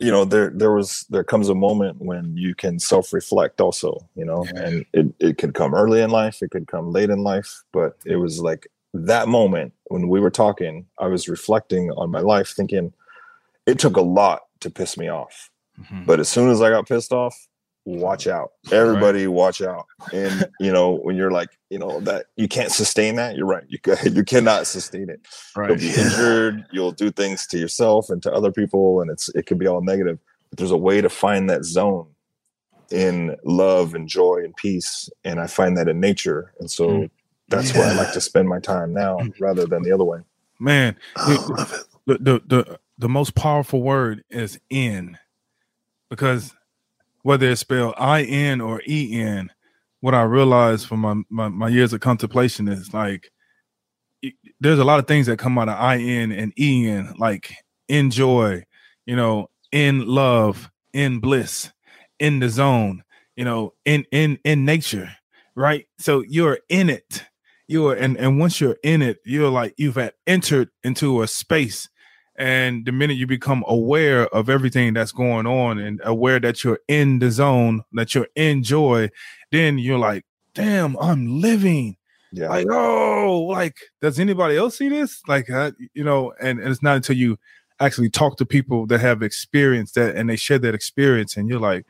you 0.00 0.10
know 0.10 0.24
there 0.24 0.50
there 0.50 0.72
was 0.72 1.06
there 1.10 1.24
comes 1.24 1.48
a 1.48 1.54
moment 1.54 1.96
when 2.00 2.36
you 2.36 2.54
can 2.54 2.78
self-reflect 2.78 3.60
also 3.60 3.98
you 4.14 4.24
know 4.24 4.44
Yeah. 4.54 4.62
and 4.64 4.86
it, 4.92 5.06
it 5.20 5.38
could 5.38 5.54
come 5.54 5.74
early 5.74 6.00
in 6.02 6.10
life 6.10 6.42
it 6.42 6.50
could 6.50 6.66
come 6.66 6.90
late 6.92 7.08
in 7.10 7.22
life 7.22 7.62
but 7.72 7.96
it 8.04 8.16
was 8.16 8.40
like 8.40 8.66
that 8.94 9.28
moment 9.28 9.72
when 9.86 10.08
we 10.08 10.20
were 10.20 10.30
talking 10.30 10.86
i 10.98 11.06
was 11.06 11.28
reflecting 11.28 11.90
on 11.92 12.10
my 12.10 12.20
life 12.20 12.48
thinking 12.56 12.92
it 13.66 13.78
took 13.78 13.96
a 13.96 14.00
lot 14.02 14.42
to 14.60 14.70
piss 14.70 14.96
me 14.96 15.08
off. 15.08 15.50
Mhm. 15.80 16.06
but 16.06 16.20
as 16.20 16.28
soon 16.30 16.48
as 16.50 16.62
i 16.62 16.70
got 16.70 16.88
pissed 16.88 17.12
off 17.12 17.48
watch 17.88 18.26
out. 18.26 18.50
Everybody 18.72 19.28
watch 19.28 19.62
out. 19.62 19.86
And 20.12 20.48
you 20.58 20.72
know 20.72 20.94
when 21.04 21.14
you're 21.14 21.30
like 21.30 21.50
you 21.70 21.78
know 21.78 22.00
that 22.00 22.26
you 22.34 22.48
can't 22.48 22.72
sustain 22.72 23.14
that 23.14 23.36
you're 23.36 23.46
right. 23.46 23.62
You, 23.68 23.78
you 24.12 24.24
cannot 24.24 24.66
sustain 24.66 25.08
it. 25.08 25.20
Right. 25.54 25.68
you'll 25.68 25.76
right. 25.78 25.80
be 25.96 26.00
injured. 26.02 26.64
You'll 26.72 26.90
do 26.90 27.12
things 27.12 27.46
to 27.48 27.58
yourself 27.58 28.10
and 28.10 28.20
to 28.24 28.32
other 28.32 28.50
people 28.50 29.02
and 29.02 29.08
it's 29.10 29.28
it 29.36 29.46
can 29.46 29.56
be 29.58 29.68
all 29.68 29.82
negative. 29.82 30.18
But 30.50 30.58
there's 30.58 30.72
a 30.72 30.76
way 30.76 31.00
to 31.00 31.08
find 31.08 31.48
that 31.50 31.64
zone 31.64 32.08
in 32.90 33.36
love 33.44 33.94
and 33.94 34.08
joy 34.08 34.40
and 34.44 34.54
peace 34.56 35.08
and 35.24 35.38
i 35.40 35.46
find 35.46 35.76
that 35.76 35.88
in 35.88 36.00
nature. 36.00 36.52
And 36.58 36.68
so 36.70 36.88
Mm. 36.88 37.10
that's 37.48 37.72
where 37.74 37.84
i 37.86 37.92
like 37.94 38.12
to 38.14 38.20
spend 38.20 38.48
my 38.48 38.58
time 38.60 38.92
now 38.94 39.20
rather 39.38 39.64
than 39.66 39.82
the 39.84 39.92
other 39.92 40.04
way. 40.04 40.20
Man, 40.58 40.96
I 41.16 41.34
love 41.36 41.72
it. 41.72 41.84
the, 42.06 42.18
the 42.18 42.42
the 42.46 42.80
the 42.98 43.08
most 43.08 43.34
powerful 43.34 43.82
word 43.82 44.24
is 44.30 44.58
in 44.70 45.18
because 46.10 46.54
whether 47.22 47.50
it's 47.50 47.60
spelled 47.60 47.94
I 47.98 48.22
N 48.22 48.60
or 48.60 48.80
E 48.86 49.20
N, 49.20 49.50
what 50.00 50.14
I 50.14 50.22
realized 50.22 50.86
from 50.86 51.00
my, 51.00 51.22
my 51.28 51.48
my 51.48 51.68
years 51.68 51.92
of 51.92 52.00
contemplation 52.00 52.68
is 52.68 52.94
like 52.94 53.30
there's 54.60 54.78
a 54.78 54.84
lot 54.84 54.98
of 54.98 55.06
things 55.06 55.26
that 55.26 55.38
come 55.38 55.58
out 55.58 55.68
of 55.68 55.78
I 55.78 55.98
N 55.98 56.32
and 56.32 56.52
E 56.58 56.88
N, 56.88 57.14
like 57.18 57.52
enjoy, 57.88 58.64
you 59.04 59.16
know, 59.16 59.50
in 59.72 60.06
love, 60.06 60.70
in 60.92 61.18
bliss, 61.18 61.72
in 62.18 62.38
the 62.38 62.48
zone, 62.48 63.02
you 63.36 63.44
know, 63.44 63.74
in 63.84 64.04
in 64.12 64.38
in 64.44 64.64
nature, 64.64 65.10
right? 65.54 65.86
So 65.98 66.22
you're 66.28 66.60
in 66.68 66.88
it. 66.88 67.24
You 67.68 67.88
are 67.88 67.94
and 67.94 68.16
and 68.16 68.38
once 68.38 68.60
you're 68.60 68.78
in 68.84 69.02
it, 69.02 69.18
you're 69.24 69.50
like 69.50 69.74
you've 69.76 69.96
had 69.96 70.14
entered 70.26 70.70
into 70.84 71.22
a 71.22 71.26
space 71.26 71.88
and 72.38 72.84
the 72.84 72.92
minute 72.92 73.14
you 73.14 73.26
become 73.26 73.64
aware 73.66 74.26
of 74.34 74.48
everything 74.48 74.94
that's 74.94 75.12
going 75.12 75.46
on 75.46 75.78
and 75.78 76.00
aware 76.04 76.38
that 76.40 76.62
you're 76.62 76.80
in 76.88 77.18
the 77.18 77.30
zone, 77.30 77.82
that 77.92 78.14
you're 78.14 78.28
in 78.34 78.62
joy, 78.62 79.10
then 79.52 79.78
you're 79.78 79.98
like, 79.98 80.24
damn, 80.54 80.96
I'm 80.98 81.40
living. 81.40 81.96
yeah 82.32 82.48
Like, 82.48 82.66
oh, 82.70 83.46
like, 83.48 83.76
does 84.00 84.18
anybody 84.18 84.56
else 84.56 84.78
see 84.78 84.88
this? 84.88 85.22
Like, 85.26 85.48
uh, 85.50 85.72
you 85.94 86.04
know, 86.04 86.32
and, 86.40 86.58
and 86.58 86.68
it's 86.68 86.82
not 86.82 86.96
until 86.96 87.16
you 87.16 87.38
actually 87.80 88.10
talk 88.10 88.36
to 88.38 88.46
people 88.46 88.86
that 88.86 89.00
have 89.00 89.22
experienced 89.22 89.94
that 89.94 90.16
and 90.16 90.28
they 90.30 90.36
share 90.36 90.58
that 90.58 90.74
experience, 90.74 91.36
and 91.36 91.48
you're 91.48 91.60
like, 91.60 91.86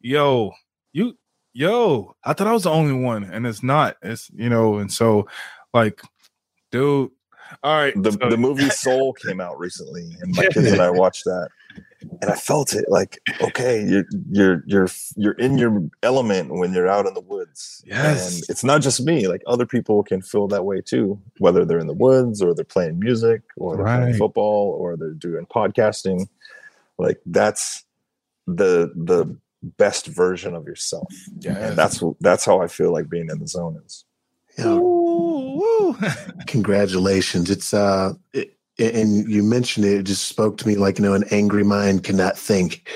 yo, 0.00 0.52
you, 0.92 1.16
yo, 1.52 2.14
I 2.24 2.32
thought 2.32 2.46
I 2.46 2.52
was 2.52 2.64
the 2.64 2.70
only 2.70 2.94
one, 2.94 3.24
and 3.24 3.46
it's 3.46 3.62
not. 3.62 3.96
It's, 4.02 4.30
you 4.34 4.48
know, 4.48 4.78
and 4.78 4.92
so, 4.92 5.28
like, 5.72 6.02
dude, 6.70 7.10
All 7.62 7.76
right. 7.76 7.94
The 8.02 8.12
so- 8.12 8.28
the 8.30 8.36
movie 8.46 8.68
Soul 8.70 9.12
came 9.14 9.40
out 9.40 9.58
recently, 9.58 10.16
and 10.20 10.34
my 10.36 10.46
kids 10.46 10.72
and 10.72 10.80
I 10.82 10.90
watched 11.04 11.24
that, 11.24 11.48
and 12.20 12.30
I 12.30 12.34
felt 12.34 12.74
it. 12.74 12.86
Like, 12.88 13.18
okay, 13.40 13.84
you're 13.84 14.04
you're 14.30 14.62
you're 14.66 14.88
you're 15.16 15.32
in 15.34 15.58
your 15.58 15.82
element 16.02 16.52
when 16.54 16.72
you're 16.72 16.88
out 16.88 17.06
in 17.06 17.14
the 17.14 17.20
woods. 17.20 17.82
Yes. 17.86 18.34
and 18.36 18.44
it's 18.48 18.64
not 18.64 18.82
just 18.82 19.00
me. 19.04 19.28
Like 19.28 19.42
other 19.46 19.66
people 19.66 20.02
can 20.02 20.22
feel 20.22 20.48
that 20.48 20.64
way 20.64 20.80
too, 20.80 21.20
whether 21.38 21.64
they're 21.64 21.78
in 21.78 21.86
the 21.86 21.92
woods 21.92 22.42
or 22.42 22.54
they're 22.54 22.64
playing 22.64 22.98
music 22.98 23.42
or 23.56 23.76
they're 23.76 23.84
Right. 23.84 24.00
playing 24.00 24.14
football 24.16 24.76
or 24.78 24.96
they're 24.96 25.10
doing 25.14 25.46
podcasting. 25.46 26.26
Like 26.98 27.20
that's 27.26 27.84
the 28.46 28.92
the 28.96 29.36
best 29.78 30.06
version 30.08 30.54
of 30.56 30.66
yourself, 30.66 31.06
Yes. 31.38 31.56
and 31.56 31.76
that's 31.78 32.02
that's 32.20 32.44
how 32.44 32.60
I 32.60 32.66
feel 32.66 32.92
like 32.92 33.08
being 33.08 33.28
in 33.30 33.38
the 33.38 33.46
zone 33.46 33.80
is. 33.86 34.04
You 34.58 34.64
know, 34.64 34.78
Ooh, 34.78 35.56
woo. 35.60 35.96
congratulations. 36.46 37.50
It's 37.50 37.72
uh 37.74 38.12
it, 38.32 38.56
and 38.78 39.28
you 39.30 39.42
mentioned 39.42 39.84
it, 39.86 39.98
it 39.98 40.02
just 40.04 40.24
spoke 40.26 40.56
to 40.58 40.66
me 40.66 40.76
like 40.76 40.98
you 40.98 41.04
know 41.04 41.12
an 41.14 41.24
angry 41.30 41.62
mind 41.62 42.04
cannot 42.04 42.38
think 42.38 42.88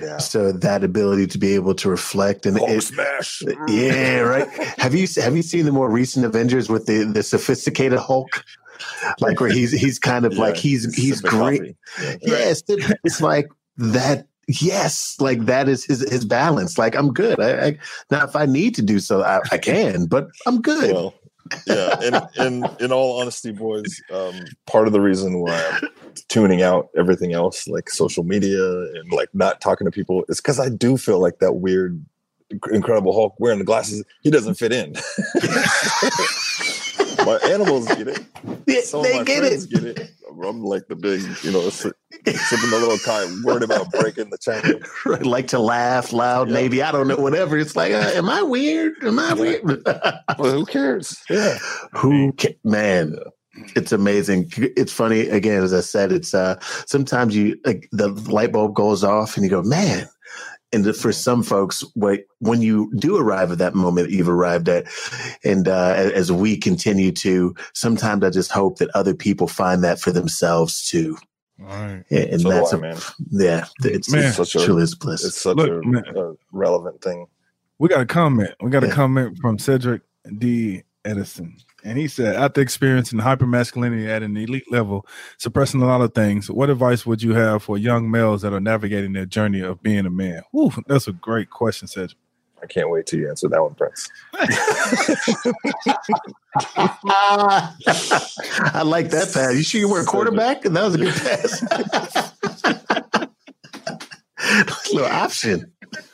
Yeah. 0.00 0.18
so 0.18 0.52
that 0.52 0.84
ability 0.84 1.26
to 1.28 1.38
be 1.38 1.54
able 1.54 1.74
to 1.74 1.90
reflect 1.90 2.46
and 2.46 2.56
it, 2.56 2.82
smash. 2.82 3.42
yeah 3.68 4.20
right 4.20 4.48
have 4.78 4.94
you 4.94 5.06
have 5.20 5.34
you 5.36 5.42
seen 5.42 5.64
the 5.64 5.72
more 5.72 5.90
recent 5.90 6.24
avengers 6.24 6.68
with 6.68 6.86
the 6.86 7.02
the 7.04 7.22
sophisticated 7.24 7.98
hulk 7.98 8.44
like 9.20 9.40
where 9.40 9.50
he's 9.50 9.72
he's 9.72 9.98
kind 9.98 10.24
of 10.24 10.34
like 10.38 10.56
he's 10.56 10.94
he's 10.94 11.20
great. 11.20 11.76
Yeah. 12.00 12.16
yes 12.22 12.62
it- 12.68 12.96
it's 13.02 13.20
like 13.20 13.48
that 13.76 14.26
yes 14.48 15.16
like 15.20 15.46
that 15.46 15.68
is 15.68 15.84
his 15.84 16.08
his 16.10 16.24
balance 16.24 16.78
like 16.78 16.94
i'm 16.96 17.12
good 17.12 17.40
i, 17.40 17.66
I 17.66 17.78
now 18.10 18.24
if 18.24 18.36
i 18.36 18.46
need 18.46 18.74
to 18.76 18.82
do 18.82 18.98
so 18.98 19.22
i, 19.22 19.40
I 19.50 19.58
can 19.58 20.06
but 20.06 20.28
i'm 20.46 20.60
good 20.60 20.92
Well, 20.92 21.14
yeah. 21.66 21.96
And 22.00 22.28
in 22.38 22.70
in 22.80 22.92
all 22.92 23.20
honesty, 23.20 23.52
boys, 23.52 24.00
um, 24.12 24.44
part 24.66 24.86
of 24.86 24.92
the 24.92 25.00
reason 25.00 25.40
why 25.40 25.62
I'm 25.82 25.88
tuning 26.28 26.62
out 26.62 26.88
everything 26.96 27.32
else, 27.32 27.68
like 27.68 27.90
social 27.90 28.24
media 28.24 28.64
and 28.64 29.12
like 29.12 29.28
not 29.34 29.60
talking 29.60 29.84
to 29.84 29.90
people, 29.90 30.24
is 30.28 30.40
because 30.40 30.58
I 30.58 30.68
do 30.68 30.96
feel 30.96 31.20
like 31.20 31.40
that 31.40 31.54
weird, 31.54 32.02
Incredible 32.70 33.12
Hulk 33.12 33.34
wearing 33.38 33.58
the 33.58 33.64
glasses. 33.64 34.04
He 34.22 34.30
doesn't 34.30 34.54
fit 34.54 34.72
in. 34.72 34.94
my 37.24 37.38
animals 37.50 37.86
get 37.88 38.08
it. 38.08 38.20
Yeah, 38.66 38.80
Some 38.80 39.02
they 39.02 39.10
of 39.12 39.16
my 39.18 39.24
get 39.24 39.38
friends 39.40 39.64
it 39.64 39.70
get 39.70 39.84
it. 39.84 40.10
I'm 40.42 40.64
like 40.64 40.86
the 40.88 40.96
big, 40.96 41.20
you 41.42 41.52
know, 41.52 41.68
si- 41.68 41.90
sipping 42.26 42.70
the 42.70 42.78
little 42.78 42.98
kind, 42.98 43.44
worried 43.44 43.62
about 43.62 43.90
breaking 43.92 44.30
the 44.30 44.38
channel. 44.38 44.80
like 45.30 45.46
to 45.48 45.58
laugh 45.58 46.12
loud 46.12 46.48
Yeah. 46.48 46.54
maybe 46.54 46.82
i 46.82 46.90
don't 46.90 47.06
know 47.08 47.16
whatever 47.16 47.56
it's 47.58 47.76
like 47.76 47.92
uh, 47.92 48.10
am 48.14 48.28
i 48.28 48.42
weird 48.42 48.94
am 49.02 49.18
i 49.18 49.32
weird 49.34 49.62
Well, 50.38 50.52
who 50.52 50.66
cares? 50.66 51.16
Yeah. 51.30 51.58
who 51.92 52.32
ca- 52.32 52.56
man 52.64 53.16
it's 53.76 53.92
amazing 53.92 54.50
it's 54.56 54.92
funny 54.92 55.20
again 55.28 55.62
as 55.62 55.72
i 55.72 55.80
said 55.80 56.10
it's 56.10 56.34
uh 56.34 56.56
sometimes 56.86 57.36
you 57.36 57.56
like 57.64 57.88
the 57.92 58.08
light 58.08 58.52
bulb 58.52 58.74
goes 58.74 59.04
off 59.04 59.36
and 59.36 59.44
you 59.44 59.50
go 59.50 59.62
man 59.62 60.06
and 60.74 60.94
for 60.96 61.12
some 61.12 61.42
folks 61.42 61.84
wait, 61.94 62.24
when 62.40 62.60
you 62.60 62.90
do 62.96 63.16
arrive 63.16 63.50
at 63.52 63.58
that 63.58 63.74
moment 63.74 64.08
that 64.08 64.14
you've 64.14 64.28
arrived 64.28 64.68
at 64.68 64.86
and 65.44 65.68
uh, 65.68 65.94
as 66.14 66.30
we 66.32 66.56
continue 66.56 67.12
to 67.12 67.54
sometimes 67.74 68.24
i 68.24 68.30
just 68.30 68.50
hope 68.50 68.78
that 68.78 68.90
other 68.94 69.14
people 69.14 69.46
find 69.46 69.82
that 69.84 69.98
for 70.00 70.10
themselves 70.12 70.86
too 70.88 71.16
All 71.60 71.66
right. 71.68 72.04
and 72.10 72.24
and 72.30 72.40
So 72.42 72.48
that's 72.50 72.72
I, 72.74 72.76
a, 72.76 72.80
man. 72.80 72.98
yeah 73.30 73.66
it's, 73.84 74.10
Man. 74.10 74.24
it's 74.24 74.36
Such 74.36 74.54
a- 74.56 74.64
truly 74.64 74.82
is 74.82 74.94
bliss 74.94 75.24
It's 75.24 75.40
such 75.40 75.56
Look, 75.56 75.70
a, 75.70 76.20
a 76.30 76.34
relevant 76.52 77.00
thing. 77.02 77.26
We 77.78 77.88
got 77.88 78.00
a 78.02 78.06
comment. 78.06 78.50
We 78.60 78.70
got 78.70 78.84
a 78.84 78.88
comment 78.90 79.36
from 79.40 79.58
Cedric 79.58 80.02
D. 80.38 80.82
Edison. 81.04 81.56
And 81.84 81.98
he 81.98 82.08
said, 82.08 82.34
after 82.34 82.62
experiencing 82.62 83.20
hypermasculinity 83.20 84.08
at 84.08 84.22
an 84.22 84.36
elite 84.38 84.72
level, 84.72 85.06
suppressing 85.36 85.82
a 85.82 85.86
lot 85.86 86.00
of 86.00 86.14
things, 86.14 86.50
what 86.50 86.70
advice 86.70 87.04
would 87.04 87.22
you 87.22 87.34
have 87.34 87.62
for 87.62 87.76
young 87.76 88.10
males 88.10 88.40
that 88.40 88.54
are 88.54 88.60
navigating 88.60 89.12
their 89.12 89.26
journey 89.26 89.60
of 89.60 89.82
being 89.82 90.06
a 90.06 90.10
man? 90.10 90.42
Ooh, 90.56 90.72
that's 90.86 91.08
a 91.08 91.12
great 91.12 91.50
question, 91.50 91.86
Cedric. 91.86 92.16
I 92.62 92.66
can't 92.66 92.88
wait 92.88 93.04
till 93.04 93.20
you 93.20 93.28
answer 93.28 93.46
that 93.50 93.62
one, 93.62 93.74
Prince. 93.74 94.08
I 98.72 98.82
like 98.82 99.10
that 99.10 99.30
pass. 99.34 99.54
You 99.54 99.62
sure 99.62 99.80
you 99.80 99.88
were 99.90 100.00
a 100.00 100.04
quarterback? 100.04 100.62
That 100.62 100.82
was 100.82 100.94
a 100.94 100.98
good 100.98 101.14
pass. 101.14 101.62
little 104.94 105.08
option. 105.10 105.72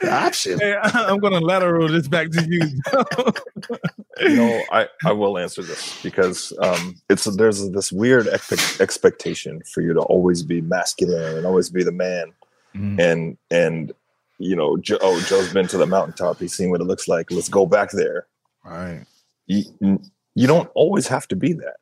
Option. 0.08 0.58
Hey, 0.58 0.76
I'm 0.82 1.18
going 1.18 1.32
to 1.32 1.40
lateral 1.40 1.88
this 1.88 2.08
back 2.08 2.30
to 2.30 2.46
you. 2.48 2.60
no, 4.36 4.62
I, 4.72 4.88
I 5.04 5.12
will 5.12 5.38
answer 5.38 5.62
this 5.62 6.00
because 6.02 6.52
um, 6.62 6.96
it's 7.08 7.24
there's 7.36 7.70
this 7.70 7.92
weird 7.92 8.26
expe- 8.26 8.80
expectation 8.80 9.62
for 9.72 9.80
you 9.80 9.92
to 9.94 10.00
always 10.00 10.42
be 10.42 10.60
masculine 10.60 11.36
and 11.38 11.46
always 11.46 11.70
be 11.70 11.82
the 11.84 11.92
man, 11.92 12.32
Mm, 12.76 13.00
and 13.00 13.38
and 13.50 13.92
you 14.38 14.54
know, 14.54 14.76
Joe, 14.76 14.98
oh, 15.00 15.20
Joe's 15.22 15.52
been 15.52 15.66
to 15.66 15.76
the 15.76 15.86
mountaintop. 15.86 16.38
He's 16.38 16.54
seen 16.56 16.70
what 16.70 16.80
it 16.80 16.84
looks 16.84 17.08
like. 17.08 17.30
Let's 17.32 17.48
go 17.48 17.66
back 17.66 17.90
there. 17.90 18.26
right. 18.64 19.04
You, 19.48 19.64
you 20.36 20.46
don't 20.46 20.70
always 20.74 21.08
have 21.08 21.26
to 21.28 21.36
be 21.36 21.52
that. 21.54 21.76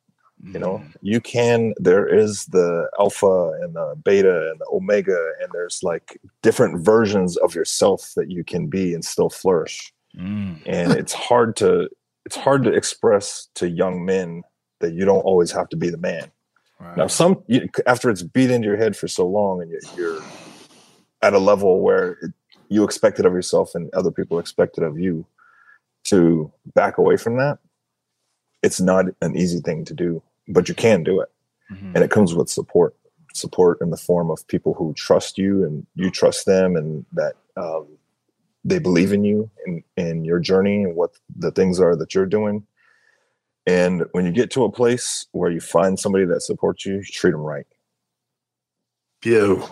You 0.44 0.58
know, 0.58 0.82
you 1.02 1.20
can. 1.20 1.74
There 1.78 2.06
is 2.06 2.46
the 2.46 2.88
alpha 2.98 3.58
and 3.60 3.74
the 3.74 3.96
beta 4.04 4.50
and 4.50 4.60
the 4.60 4.66
omega, 4.72 5.32
and 5.42 5.50
there's 5.52 5.82
like 5.82 6.20
different 6.42 6.84
versions 6.84 7.36
of 7.38 7.54
yourself 7.54 8.12
that 8.14 8.30
you 8.30 8.44
can 8.44 8.68
be 8.68 8.94
and 8.94 9.04
still 9.04 9.30
flourish. 9.30 9.92
Mm, 10.16 10.60
and 10.64 10.92
it's 10.92 11.12
hard 11.12 11.56
to 11.56 11.90
it's 12.24 12.36
hard 12.36 12.62
to 12.64 12.72
express 12.72 13.48
to 13.54 13.68
young 13.68 14.04
men 14.04 14.42
that 14.80 14.92
you 14.92 15.04
don't 15.04 15.22
always 15.22 15.50
have 15.50 15.68
to 15.70 15.76
be 15.76 15.90
the 15.90 15.98
man. 15.98 16.30
right. 16.78 16.96
Now, 16.96 17.06
some 17.08 17.42
you, 17.46 17.68
after 17.86 18.08
it's 18.08 18.22
beat 18.22 18.50
into 18.50 18.68
your 18.68 18.76
head 18.76 18.96
for 18.96 19.08
so 19.08 19.26
long, 19.26 19.62
and 19.62 19.70
you, 19.70 19.80
you're 19.96 20.22
at 21.22 21.34
a 21.34 21.38
level 21.38 21.80
where 21.80 22.12
it, 22.22 22.32
you 22.68 22.84
expect 22.84 23.18
it 23.18 23.26
of 23.26 23.32
yourself, 23.32 23.74
and 23.74 23.92
other 23.94 24.10
people 24.10 24.38
expect 24.38 24.78
it 24.78 24.84
of 24.84 24.98
you, 24.98 25.26
to 26.04 26.52
back 26.74 26.98
away 26.98 27.16
from 27.16 27.38
that. 27.38 27.58
It's 28.62 28.80
not 28.80 29.06
an 29.20 29.36
easy 29.36 29.60
thing 29.60 29.84
to 29.86 29.94
do, 29.94 30.22
but 30.48 30.68
you 30.68 30.74
can 30.74 31.02
do 31.04 31.20
it, 31.20 31.30
Mhm. 31.70 31.92
and 31.94 32.04
it 32.04 32.10
comes 32.10 32.34
with 32.34 32.48
support. 32.48 32.94
Support 33.34 33.80
in 33.80 33.90
the 33.90 33.96
form 33.96 34.30
of 34.30 34.46
people 34.48 34.74
who 34.74 34.94
trust 34.94 35.38
you, 35.38 35.64
and 35.64 35.86
you 35.94 36.10
trust 36.10 36.46
them, 36.46 36.76
and 36.76 37.04
that 37.12 37.34
um, 37.56 37.86
they 38.64 38.78
believe 38.78 39.12
in 39.12 39.24
you 39.24 39.50
and 39.66 39.82
in 39.96 40.24
your 40.24 40.38
journey 40.40 40.82
and 40.84 40.94
what 40.96 41.10
the 41.36 41.50
things 41.50 41.78
are 41.80 41.96
that 41.96 42.14
you're 42.14 42.26
doing. 42.26 42.66
And 43.66 44.04
when 44.12 44.24
you 44.24 44.32
get 44.32 44.50
to 44.52 44.64
a 44.64 44.72
place 44.72 45.26
where 45.32 45.50
you 45.50 45.60
find 45.60 45.98
somebody 45.98 46.24
that 46.24 46.40
supports 46.42 46.86
you, 46.86 47.02
treat 47.02 47.32
them 47.32 47.40
right. 47.42 47.66
Yo, 49.24 49.68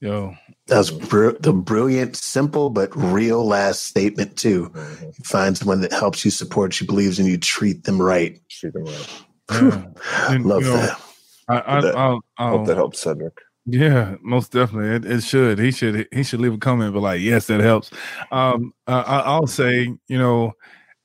Yo, 0.00 0.34
that 0.66 0.78
was 0.78 0.90
br- 0.90 1.30
the 1.38 1.52
brilliant, 1.52 2.16
simple, 2.16 2.70
but 2.70 2.90
real 2.96 3.46
last 3.46 3.84
statement, 3.84 4.36
too. 4.36 4.68
Mhm. 4.70 5.02
You 5.16 5.24
find 5.24 5.56
someone 5.56 5.80
that 5.82 5.92
helps 5.92 6.24
you, 6.24 6.30
supports 6.32 6.80
you, 6.80 6.88
believes 6.88 7.20
in 7.20 7.26
you, 7.26 7.38
treat 7.38 7.84
them 7.84 8.02
right. 8.02 8.40
Treat 8.48 8.72
them 8.72 8.84
right. 8.84 9.22
And, 10.28 10.44
Love 10.46 10.62
you 10.62 10.68
know, 10.70 10.76
that. 10.76 11.00
I, 11.48 11.62
I, 11.66 11.80
That- 11.80 11.96
I'll, 11.96 12.24
I'll, 12.38 12.58
Hope 12.58 12.66
that 12.66 12.76
helps, 12.76 13.00
Cedric. 13.00 13.38
Yeah, 13.66 14.16
most 14.22 14.50
definitely. 14.50 15.08
It, 15.08 15.18
it 15.18 15.22
should. 15.22 15.58
He 15.60 15.70
should. 15.70 16.08
He 16.10 16.24
should 16.24 16.40
leave 16.40 16.54
a 16.54 16.58
comment, 16.58 16.92
but 16.94 17.00
like, 17.00 17.20
yes, 17.20 17.46
that 17.46 17.60
helps. 17.60 17.90
Um, 18.32 18.74
I, 18.88 19.00
I'll 19.02 19.46
say, 19.46 19.94
you 20.08 20.18
know, 20.18 20.52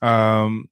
um, 0.02 0.68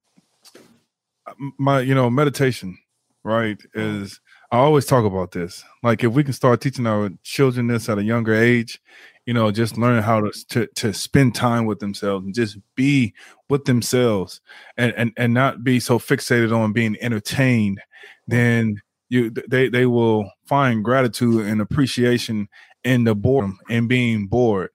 my, 1.58 1.80
you 1.80 1.94
know, 1.94 2.10
meditation, 2.10 2.76
right? 3.22 3.60
Is 3.74 4.20
I 4.50 4.58
always 4.58 4.86
talk 4.86 5.04
about 5.04 5.30
this. 5.30 5.62
Like, 5.82 6.02
if 6.02 6.12
we 6.12 6.24
can 6.24 6.32
start 6.32 6.60
teaching 6.60 6.86
our 6.86 7.10
children 7.22 7.68
this 7.68 7.88
at 7.88 7.98
a 7.98 8.02
younger 8.02 8.34
age, 8.34 8.80
you 9.26 9.34
know, 9.34 9.50
just 9.50 9.76
learn 9.76 10.02
how 10.02 10.20
to 10.20 10.46
to, 10.48 10.66
to 10.74 10.92
spend 10.92 11.34
time 11.34 11.66
with 11.66 11.80
themselves 11.80 12.24
and 12.24 12.34
just 12.34 12.58
be 12.74 13.12
with 13.48 13.64
themselves, 13.64 14.40
and 14.76 14.92
and 14.96 15.12
and 15.16 15.34
not 15.34 15.62
be 15.62 15.80
so 15.80 15.98
fixated 15.98 16.56
on 16.56 16.72
being 16.72 16.96
entertained, 17.00 17.80
then 18.26 18.80
you 19.08 19.30
they 19.30 19.68
they 19.68 19.86
will 19.86 20.30
find 20.46 20.84
gratitude 20.84 21.46
and 21.46 21.60
appreciation 21.60 22.48
in 22.84 23.04
the 23.04 23.14
boredom 23.14 23.58
and 23.68 23.88
being 23.88 24.26
bored 24.26 24.70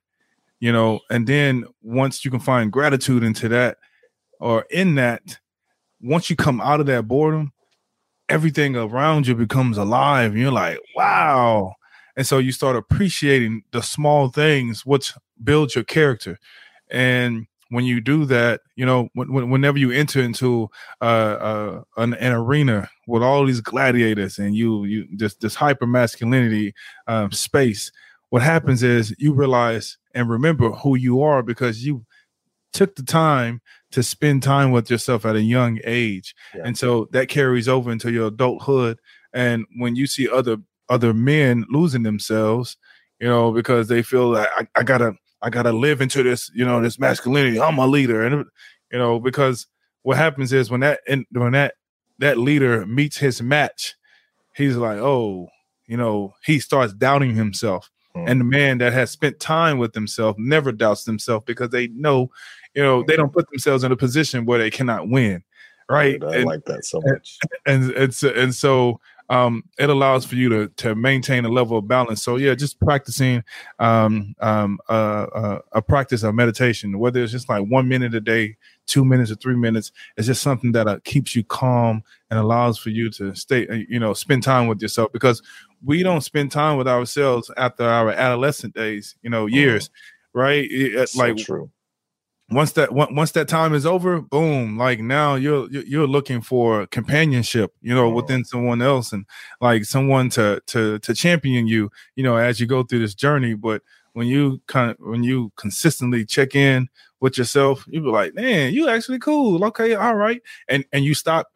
you 0.62 0.72
know? 0.72 1.02
And 1.10 1.28
then 1.28 1.66
once 1.82 2.24
you 2.24 2.32
can 2.32 2.40
find 2.40 2.72
gratitude 2.72 3.24
into 3.24 3.50
that 3.50 3.78
or 4.40 4.66
in 4.70 4.96
that 4.96 5.40
once 6.00 6.30
you 6.30 6.36
come 6.38 6.62
out 6.62 6.80
of 6.80 6.86
that 6.86 7.08
boredom 7.08 7.52
everything 8.30 8.76
around 8.78 9.28
you 9.28 9.36
becomes 9.36 9.78
alive 9.78 10.32
and 10.32 10.40
you're 10.40 10.52
like 10.52 10.80
wow 10.96 11.74
and 12.16 12.28
so 12.28 12.38
you 12.38 12.52
start 12.52 12.76
appreciating 12.76 13.64
the 13.72 13.82
small 13.82 14.30
things 14.30 14.86
which 14.86 15.14
build 15.44 15.74
your 15.76 15.84
character 15.84 16.38
and 16.90 17.48
when 17.70 17.86
you 17.86 18.02
do 18.02 18.26
that 18.26 18.62
you 18.76 18.86
know 18.86 19.10
when, 19.14 19.32
when- 19.32 19.50
whenever 19.50 19.78
you 19.78 19.92
enter 19.92 20.22
into 20.22 20.70
uh, 21.02 21.06
uh 21.06 21.82
an, 21.98 22.14
an 22.16 22.34
arena 22.34 22.90
with 23.08 23.24
all 23.24 23.46
these 23.46 23.62
gladiators 23.62 24.38
and 24.38 24.56
you 24.56 24.84
you 24.86 25.08
this 25.16 25.36
this 25.36 25.56
hyper 25.56 25.88
masculinity 25.88 26.74
um, 27.08 27.32
space 27.32 27.92
what 28.30 28.42
happens 28.42 28.82
is 28.82 29.14
you 29.18 29.34
realize 29.34 29.98
and 30.14 30.30
remember 30.30 30.72
who 30.72 30.96
you 30.96 31.22
are 31.22 31.44
because 31.44 31.86
you 31.86 32.06
took 32.74 32.96
the 32.96 33.04
time 33.04 33.62
to 33.92 34.02
spend 34.02 34.44
time 34.44 34.72
with 34.72 34.90
yourself 34.90 35.26
at 35.26 35.36
a 35.36 35.42
young 35.42 35.80
age. 35.84 36.34
Yeah. 36.56 36.62
And 36.66 36.78
so 36.78 37.08
that 37.12 37.28
carries 37.28 37.68
over 37.68 37.92
into 37.92 38.12
your 38.12 38.28
adulthood. 38.28 39.00
And 39.34 39.66
when 39.78 39.96
you 39.96 40.08
see 40.08 40.30
other 40.30 40.58
other 40.92 41.14
men 41.14 41.66
losing 41.70 42.04
themselves, 42.04 42.78
you 43.20 43.28
know, 43.28 43.52
because 43.52 43.88
they 43.88 44.04
feel 44.04 44.30
like 44.34 44.50
I, 44.58 44.68
I 44.76 44.84
gotta 44.84 45.14
I 45.42 45.50
gotta 45.50 45.72
live 45.72 46.02
into 46.02 46.22
this, 46.22 46.52
you 46.54 46.66
know, 46.66 46.82
this 46.82 47.00
masculinity. 47.00 47.60
I'm 47.60 47.78
a 47.80 47.88
leader, 47.88 48.22
and 48.24 48.46
you 48.92 49.00
know, 49.00 49.20
because 49.20 49.68
what 50.04 50.18
happens 50.18 50.52
is 50.54 50.70
when 50.70 50.82
that 50.82 51.00
and 51.08 51.26
when 51.32 51.54
that 51.54 51.76
that 52.20 52.38
leader 52.38 52.86
meets 52.86 53.18
his 53.18 53.42
match, 53.42 53.96
he's 54.56 54.76
like, 54.76 54.98
oh, 55.00 55.48
you 55.88 55.98
know, 55.98 56.34
he 56.46 56.60
starts 56.60 56.94
doubting 56.94 57.34
himself. 57.36 57.90
Mm. 58.16 58.30
And 58.30 58.40
the 58.42 58.46
man 58.46 58.78
that 58.80 58.92
has 58.94 59.10
spent 59.10 59.40
time 59.40 59.78
with 59.78 59.96
himself 59.96 60.36
never 60.38 60.72
doubts 60.74 61.06
himself 61.06 61.46
because 61.46 61.70
they 61.70 61.88
know, 61.88 62.30
you 62.76 62.84
know, 62.84 63.04
they 63.08 63.16
don't 63.16 63.32
put 63.34 63.50
themselves 63.50 63.84
in 63.86 63.92
a 63.92 63.96
position 63.98 64.46
where 64.46 64.60
they 64.60 64.70
cannot 64.70 65.08
win, 65.08 65.44
right? 65.90 66.20
Dude, 66.20 66.30
I 66.30 66.36
And- 66.38 66.46
like 66.46 66.66
that 66.66 66.84
so 66.84 67.02
much. 67.06 67.40
and 67.66 67.92
it's 67.92 68.22
and 68.24 68.54
so 68.54 69.00
um 69.32 69.64
it 69.80 69.90
allows 69.90 70.26
for 70.26 70.36
you 70.36 70.50
to 70.50 70.68
to 70.78 70.94
maintain 70.94 71.46
a 71.46 71.50
level 71.50 71.78
of 71.78 71.88
balance. 71.88 72.22
So 72.24 72.36
yeah 72.36 72.54
just 72.54 72.80
practicing 72.80 73.44
um 73.80 74.36
um 74.40 74.80
uh, 74.90 75.26
uh 75.42 75.60
a 75.72 75.82
practice 75.82 76.22
of 76.24 76.36
meditation 76.36 77.00
whether 77.00 77.24
it's 77.24 77.32
just 77.32 77.50
like 77.50 77.64
one 77.64 77.88
minute 77.88 78.14
a 78.14 78.22
day 78.22 78.58
two 78.86 79.06
minutes 79.06 79.32
or 79.32 79.36
three 79.36 79.56
minutes 79.56 79.92
it's 80.18 80.28
just 80.28 80.42
something 80.42 80.74
that 80.74 80.88
uh, 80.88 81.00
keeps 81.04 81.36
you 81.36 81.44
calm 81.44 82.04
and 82.30 82.38
allows 82.40 82.78
for 82.78 82.90
you 82.90 83.10
to 83.10 83.34
stay 83.34 83.68
uh, 83.68 83.80
you 83.90 84.00
know 84.00 84.14
spend 84.14 84.44
time 84.44 84.68
with 84.68 84.82
yourself 84.82 85.12
because 85.14 85.42
we 85.84 86.04
don't 86.04 86.22
spend 86.22 86.52
time 86.52 86.78
with 86.78 86.88
ourselves 86.88 87.50
after 87.58 87.84
our 87.84 88.12
adolescent 88.12 88.74
days 88.76 89.16
you 89.24 89.30
know 89.30 89.46
years 89.48 89.90
right? 90.34 90.68
It- 90.70 91.10
So 91.10 91.20
like 91.20 91.38
true. 91.38 91.70
Once 92.52 92.74
that 92.74 92.92
once 92.94 93.32
that 93.32 93.48
time 93.48 93.74
is 93.74 93.86
over, 93.86 94.22
boom! 94.22 94.78
Like 94.78 95.00
now 95.00 95.36
you're 95.36 95.70
you're 95.72 96.08
looking 96.08 96.42
for 96.42 96.86
companionship, 96.88 97.74
you 97.82 97.94
know, 97.96 98.12
Mhm. 98.12 98.16
within 98.16 98.46
someone 98.46 98.82
else, 98.82 99.14
and 99.14 99.26
like 99.62 99.86
someone 99.86 100.30
to 100.32 100.62
to 100.68 101.00
to 101.00 101.14
champion 101.14 101.68
you, 101.68 101.90
you 102.16 102.24
know, 102.24 102.36
as 102.38 102.60
you 102.60 102.68
go 102.68 102.84
through 102.84 103.00
this 103.00 103.16
journey. 103.16 103.54
But 103.56 103.82
when 104.14 104.28
you 104.28 104.62
kind 104.68 104.92
of 104.92 104.98
when 105.00 105.24
you 105.24 105.52
consistently 105.58 106.26
check 106.26 106.56
in 106.56 106.90
with 107.22 107.38
yourself, 107.38 107.86
you 107.88 108.02
be 108.02 108.08
like, 108.10 108.34
man, 108.36 108.74
you 108.74 108.90
actually 108.90 109.20
cool, 109.20 109.64
okay, 109.66 109.96
all 109.96 110.16
right, 110.16 110.42
and 110.68 110.84
and 110.92 111.06
you 111.06 111.14
stop 111.14 111.48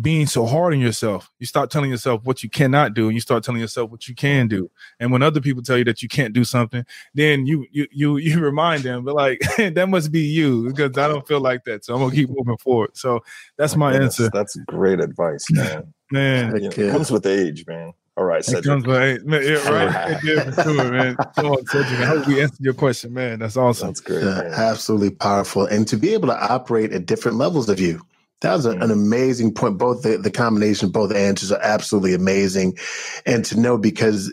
being 0.00 0.26
so 0.26 0.46
hard 0.46 0.72
on 0.72 0.80
yourself. 0.80 1.30
You 1.38 1.46
start 1.46 1.70
telling 1.70 1.90
yourself 1.90 2.24
what 2.24 2.42
you 2.42 2.50
cannot 2.50 2.94
do, 2.94 3.06
and 3.06 3.14
you 3.14 3.20
start 3.20 3.44
telling 3.44 3.60
yourself 3.60 3.90
what 3.90 4.08
you 4.08 4.14
can 4.14 4.48
do. 4.48 4.70
And 4.98 5.12
when 5.12 5.22
other 5.22 5.40
people 5.40 5.62
tell 5.62 5.78
you 5.78 5.84
that 5.84 6.02
you 6.02 6.08
can't 6.08 6.32
do 6.32 6.44
something, 6.44 6.84
then 7.14 7.46
you 7.46 7.66
you 7.70 7.86
you 7.92 8.16
you 8.18 8.40
remind 8.40 8.82
them, 8.82 9.04
but 9.04 9.14
like 9.14 9.40
that 9.56 9.88
must 9.88 10.10
be 10.10 10.20
you 10.20 10.68
because 10.68 10.96
I 10.98 11.08
don't 11.08 11.26
feel 11.26 11.40
like 11.40 11.64
that. 11.64 11.84
So 11.84 11.94
I'm 11.94 12.00
gonna 12.00 12.14
keep 12.14 12.30
moving 12.30 12.56
forward. 12.58 12.96
So 12.96 13.20
that's 13.56 13.76
my 13.76 13.92
Goodness, 13.92 14.20
answer, 14.20 14.30
That's 14.32 14.56
great 14.66 15.00
advice, 15.00 15.46
man. 15.50 15.94
man. 16.10 16.56
You 16.56 16.62
know, 16.62 16.68
it 16.68 16.90
comes 16.90 17.10
with 17.10 17.26
age, 17.26 17.66
man. 17.66 17.92
All 18.16 18.24
right, 18.24 18.46
It 18.48 18.62
comes 18.62 18.86
with 18.86 18.96
hey, 18.96 19.18
man, 19.24 19.42
yeah, 19.42 19.68
right. 19.68 20.22
Yeah, 20.22 20.48
for 20.52 20.62
sure, 20.62 20.92
man. 20.92 21.16
Come 21.34 21.46
on, 21.46 21.66
Cedric. 21.66 21.98
I 21.98 22.06
hope 22.06 22.28
we 22.28 22.40
answered 22.40 22.60
your 22.60 22.74
question, 22.74 23.12
man. 23.12 23.40
That's 23.40 23.56
awesome. 23.56 23.88
That's 23.88 24.00
great. 24.00 24.22
Yeah, 24.22 24.52
absolutely 24.54 25.10
powerful. 25.10 25.66
And 25.66 25.86
to 25.88 25.96
be 25.96 26.14
able 26.14 26.28
to 26.28 26.52
operate 26.52 26.92
at 26.92 27.06
different 27.06 27.38
levels 27.38 27.68
of 27.68 27.80
you. 27.80 28.00
That 28.44 28.56
was 28.56 28.66
a- 28.66 28.72
an 28.72 28.80
mm-hmm. 28.80 28.90
amazing 28.90 29.54
point. 29.54 29.78
Both 29.78 30.02
the, 30.02 30.18
the 30.18 30.30
combination, 30.30 30.90
both 30.90 31.14
answers 31.14 31.50
are 31.50 31.60
absolutely 31.62 32.14
amazing. 32.14 32.76
And 33.24 33.44
to 33.46 33.58
know 33.58 33.78
because 33.78 34.32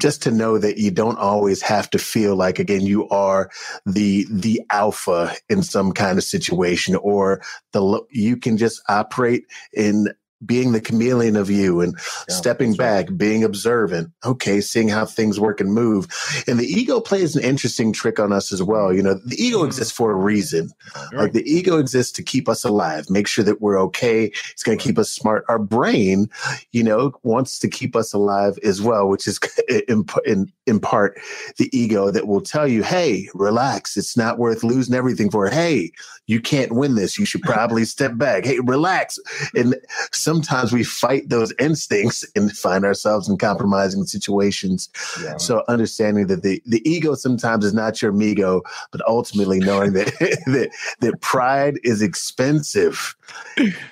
just 0.00 0.22
to 0.22 0.30
know 0.30 0.58
that 0.58 0.78
you 0.78 0.92
don't 0.92 1.18
always 1.18 1.60
have 1.62 1.90
to 1.90 1.98
feel 1.98 2.36
like 2.36 2.60
again 2.60 2.82
you 2.82 3.08
are 3.08 3.50
the 3.84 4.26
the 4.30 4.62
alpha 4.70 5.34
in 5.48 5.60
some 5.64 5.90
kind 5.90 6.18
of 6.18 6.24
situation 6.24 6.94
or 6.94 7.42
the 7.72 8.00
you 8.10 8.36
can 8.36 8.56
just 8.56 8.80
operate 8.88 9.44
in 9.72 10.06
being 10.46 10.72
the 10.72 10.80
chameleon 10.80 11.36
of 11.36 11.50
you 11.50 11.80
and 11.80 11.94
Yeah, 12.28 12.34
stepping 12.36 12.70
that's 12.70 12.78
right. 12.80 13.06
back 13.06 13.16
being 13.16 13.42
observant 13.44 14.10
okay 14.24 14.60
seeing 14.60 14.88
how 14.88 15.04
things 15.04 15.40
work 15.40 15.60
and 15.60 15.72
move 15.72 16.06
and 16.46 16.58
the 16.60 16.66
ego 16.66 17.00
plays 17.00 17.34
an 17.34 17.42
interesting 17.42 17.92
trick 17.92 18.20
on 18.20 18.32
us 18.32 18.52
as 18.52 18.62
well 18.62 18.92
you 18.92 19.02
know 19.02 19.14
the 19.26 19.42
ego 19.42 19.58
Mhm. 19.62 19.66
exists 19.66 19.92
for 19.92 20.12
a 20.12 20.14
reason 20.14 20.70
Right. 21.12 21.22
like 21.22 21.32
the 21.32 21.48
ego 21.50 21.78
exists 21.78 22.12
to 22.12 22.22
keep 22.22 22.48
us 22.48 22.64
alive, 22.64 23.08
make 23.10 23.26
sure 23.26 23.44
that 23.44 23.60
we're 23.60 23.78
okay. 23.82 24.30
It's 24.52 24.62
going 24.62 24.76
to 24.78 24.82
keep 24.82 24.98
us 24.98 25.10
smart. 25.10 25.44
Our 25.48 25.58
brain, 25.58 26.28
you 26.72 26.82
know, 26.82 27.12
wants 27.22 27.58
to 27.60 27.68
keep 27.68 27.94
us 27.96 28.12
alive 28.12 28.58
as 28.64 28.80
well, 28.82 29.08
which 29.08 29.26
is 29.26 29.38
in, 29.88 30.04
in, 30.26 30.52
in 30.66 30.80
part 30.80 31.18
the 31.56 31.68
ego 31.76 32.10
that 32.10 32.26
will 32.26 32.40
tell 32.40 32.66
you, 32.66 32.82
hey, 32.82 33.28
relax. 33.34 33.96
It's 33.96 34.16
not 34.16 34.38
worth 34.38 34.62
losing 34.64 34.94
everything 34.94 35.30
for. 35.30 35.48
Hey, 35.48 35.92
you 36.26 36.40
can't 36.40 36.72
win 36.72 36.94
this. 36.94 37.18
You 37.18 37.24
should 37.24 37.42
probably 37.52 37.84
step 37.84 38.16
back. 38.16 38.44
Hey, 38.44 38.58
relax. 38.60 39.18
And 39.54 39.76
sometimes 40.28 40.72
we 40.74 40.84
fight 40.84 41.26
those 41.30 41.54
instincts 41.58 42.22
and 42.36 42.52
find 42.54 42.84
ourselves 42.84 43.30
in 43.30 43.38
compromising 43.38 44.04
situations. 44.04 44.90
Yeah. 45.22 45.38
So 45.38 45.64
understanding 45.68 46.26
that 46.26 46.42
the, 46.42 46.60
the 46.66 46.82
ego 46.86 47.14
sometimes 47.14 47.64
is 47.64 47.72
not 47.72 48.02
your 48.02 48.10
amigo, 48.10 48.60
but 48.92 49.00
ultimately 49.08 49.58
knowing 49.58 49.94
that 49.94 50.06
that 50.46 50.68
that 51.00 51.20
pride 51.22 51.78
is 51.82 52.02
expensive 52.02 53.16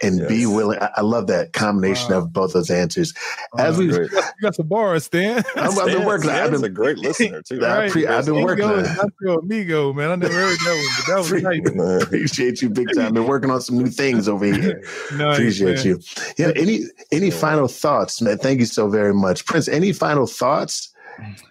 and 0.03 0.27
be 0.29 0.45
willing. 0.47 0.79
I, 0.79 0.91
I 0.97 1.01
love 1.01 1.27
that 1.29 1.53
combination 1.55 2.11
Wow. 2.11 2.19
of 2.19 2.33
both 2.35 2.53
those 2.53 2.71
answers. 2.71 3.15
Oh, 3.55 3.63
As 3.63 3.79
we, 3.79 3.89
Great. 3.89 4.11
You 4.13 4.21
got 4.43 4.55
some 4.55 4.67
bars, 4.69 5.05
Stan. 5.05 5.39
I'm- 5.57 5.71
I've 5.71 5.75
been 5.77 5.89
Stan- 5.95 6.07
working- 6.07 6.31
I've 6.31 6.51
been- 6.51 6.65
a 6.65 6.69
great 6.69 6.99
listener 6.99 7.41
too. 7.43 7.65
I 7.65 7.89
pre- 7.89 8.07
I've 8.07 8.27
been 8.27 8.43
working 8.43 8.65
Amigo 8.65 8.89
on 8.91 8.97
not 8.97 9.13
your 9.23 9.39
amigo, 9.41 9.93
man. 9.95 10.11
I 10.11 10.17
never 10.17 10.35
heard 10.35 10.59
that 10.59 10.75
one, 10.75 10.95
but 10.97 11.07
that 11.13 11.19
was 11.33 11.43
nice. 11.99 12.05
appreciate 12.05 12.61
you 12.63 12.69
big 12.71 12.89
time. 12.95 13.15
Been 13.15 13.27
working 13.27 13.51
on 13.51 13.61
some 13.63 13.79
new 13.79 13.89
things 13.89 14.29
over 14.29 14.45
here. 14.45 14.83
Nice, 15.15 15.37
appreciate 15.39 15.77
man. 15.77 15.87
you. 15.87 16.01
Yeah. 16.39 16.53
Any 16.57 16.81
any 17.13 17.29
Yeah. 17.29 17.35
final 17.39 17.69
thoughts, 17.69 18.21
man? 18.23 18.39
Thank 18.39 18.61
you 18.61 18.67
so 18.67 18.89
very 18.89 19.15
much, 19.15 19.45
Prince. 19.47 19.69
Any 19.69 19.93
final 19.93 20.27
thoughts? 20.27 20.93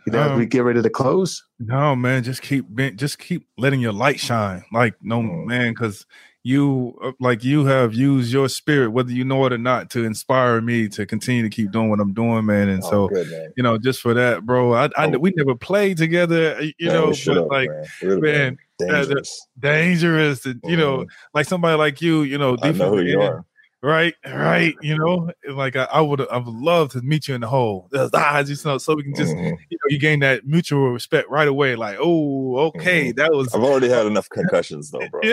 You 0.06 0.14
know, 0.14 0.22
Um, 0.34 0.38
we 0.38 0.46
get 0.46 0.64
ready 0.64 0.82
to 0.84 0.90
close. 0.92 1.44
No, 1.60 1.96
man, 1.96 2.24
just 2.24 2.44
keep 2.44 2.66
being, 2.76 2.98
just 2.98 3.18
keep 3.18 3.48
letting 3.58 3.80
your 3.80 3.94
light 3.94 4.20
shine. 4.20 4.64
Like 4.72 4.94
no 5.02 5.22
Mm. 5.22 5.46
man, 5.48 5.74
because 5.74 6.06
you 6.44 6.96
uh, 7.04 7.12
like 7.20 7.44
you 7.44 7.66
have 7.66 7.96
used 7.96 8.32
your 8.32 8.48
spirit, 8.48 8.92
whether 8.92 9.12
you 9.12 9.24
know 9.26 9.44
it 9.48 9.54
or 9.54 9.58
not, 9.58 9.90
to 9.90 10.04
inspire 10.06 10.62
me 10.62 10.88
to 10.90 11.04
continue 11.08 11.42
to 11.42 11.50
keep 11.50 11.72
doing 11.72 11.90
what 11.90 12.00
I'm 12.00 12.14
doing, 12.14 12.46
man. 12.46 12.70
And 12.70 12.84
Oh, 12.84 12.90
so 12.92 13.08
good 13.08 13.32
man. 13.32 13.52
you 13.58 13.64
know, 13.64 13.80
just 13.80 14.00
for 14.02 14.14
that, 14.14 14.46
bro, 14.46 14.74
I, 14.76 14.86
I 14.96 15.08
Oh. 15.08 15.18
we 15.18 15.34
never 15.36 15.56
played 15.56 15.98
together, 15.98 16.56
uh, 16.58 16.62
you 16.62 16.74
Man, 16.90 16.94
know, 16.94 17.08
but 17.26 17.36
have, 17.36 17.46
like 17.48 17.70
man. 17.70 17.86
We 18.04 18.08
man, 18.10 18.20
been 18.22 18.58
that- 18.78 18.88
that- 18.88 18.88
dangerous. 19.08 19.48
dangerous, 19.58 20.46
and, 20.46 20.62
you 20.66 20.78
know, 20.78 21.00
Mhm. 21.00 21.08
like 21.34 21.48
somebody 21.48 21.76
like 21.80 22.00
you, 22.04 22.22
you 22.22 22.38
know, 22.38 22.56
I 22.62 22.72
know 22.74 22.92
who 22.92 23.02
you 23.02 23.20
are. 23.22 23.44
Right, 23.86 24.14
right, 24.26 24.76
you 24.82 24.98
know, 24.98 25.30
like 25.52 25.76
I, 25.76 25.84
I 25.86 26.02
would, 26.02 26.28
I 26.30 26.38
would 26.38 26.48
love 26.48 26.92
to 26.92 27.02
meet 27.02 27.28
you 27.28 27.36
in 27.36 27.42
the 27.42 27.48
hole, 27.48 27.90
ah, 28.14 28.44
just 28.44 28.66
know, 28.66 28.78
so 28.78 28.96
we 28.96 29.04
can 29.04 29.16
just 29.16 29.36
Mhm. 29.36 29.58
you 29.70 29.78
know, 29.78 29.90
you 29.90 30.00
gain 30.00 30.20
that 30.22 30.46
mutual 30.46 30.92
respect 30.92 31.30
right 31.30 31.48
away. 31.48 31.76
Like, 31.76 31.98
oh, 32.00 32.58
okay, 32.58 33.12
that 33.14 33.32
was 33.32 33.54
I've 33.54 33.64
already 33.64 33.90
had 33.90 34.06
enough 34.06 34.30
concussions 34.30 34.92
though, 34.92 35.08
bro. 35.10 35.22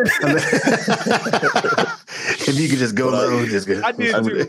Yeah. 2.24 2.32
if 2.48 2.58
you 2.58 2.68
could 2.68 2.78
just 2.78 2.94
go 2.94 3.10
But 3.10 3.28
low, 3.28 3.46
just 3.46 3.66
go. 3.66 3.80
I 3.84 3.92
did 3.92 4.14
I'm- 4.14 4.24
too, 4.24 4.34
man. 4.36 4.48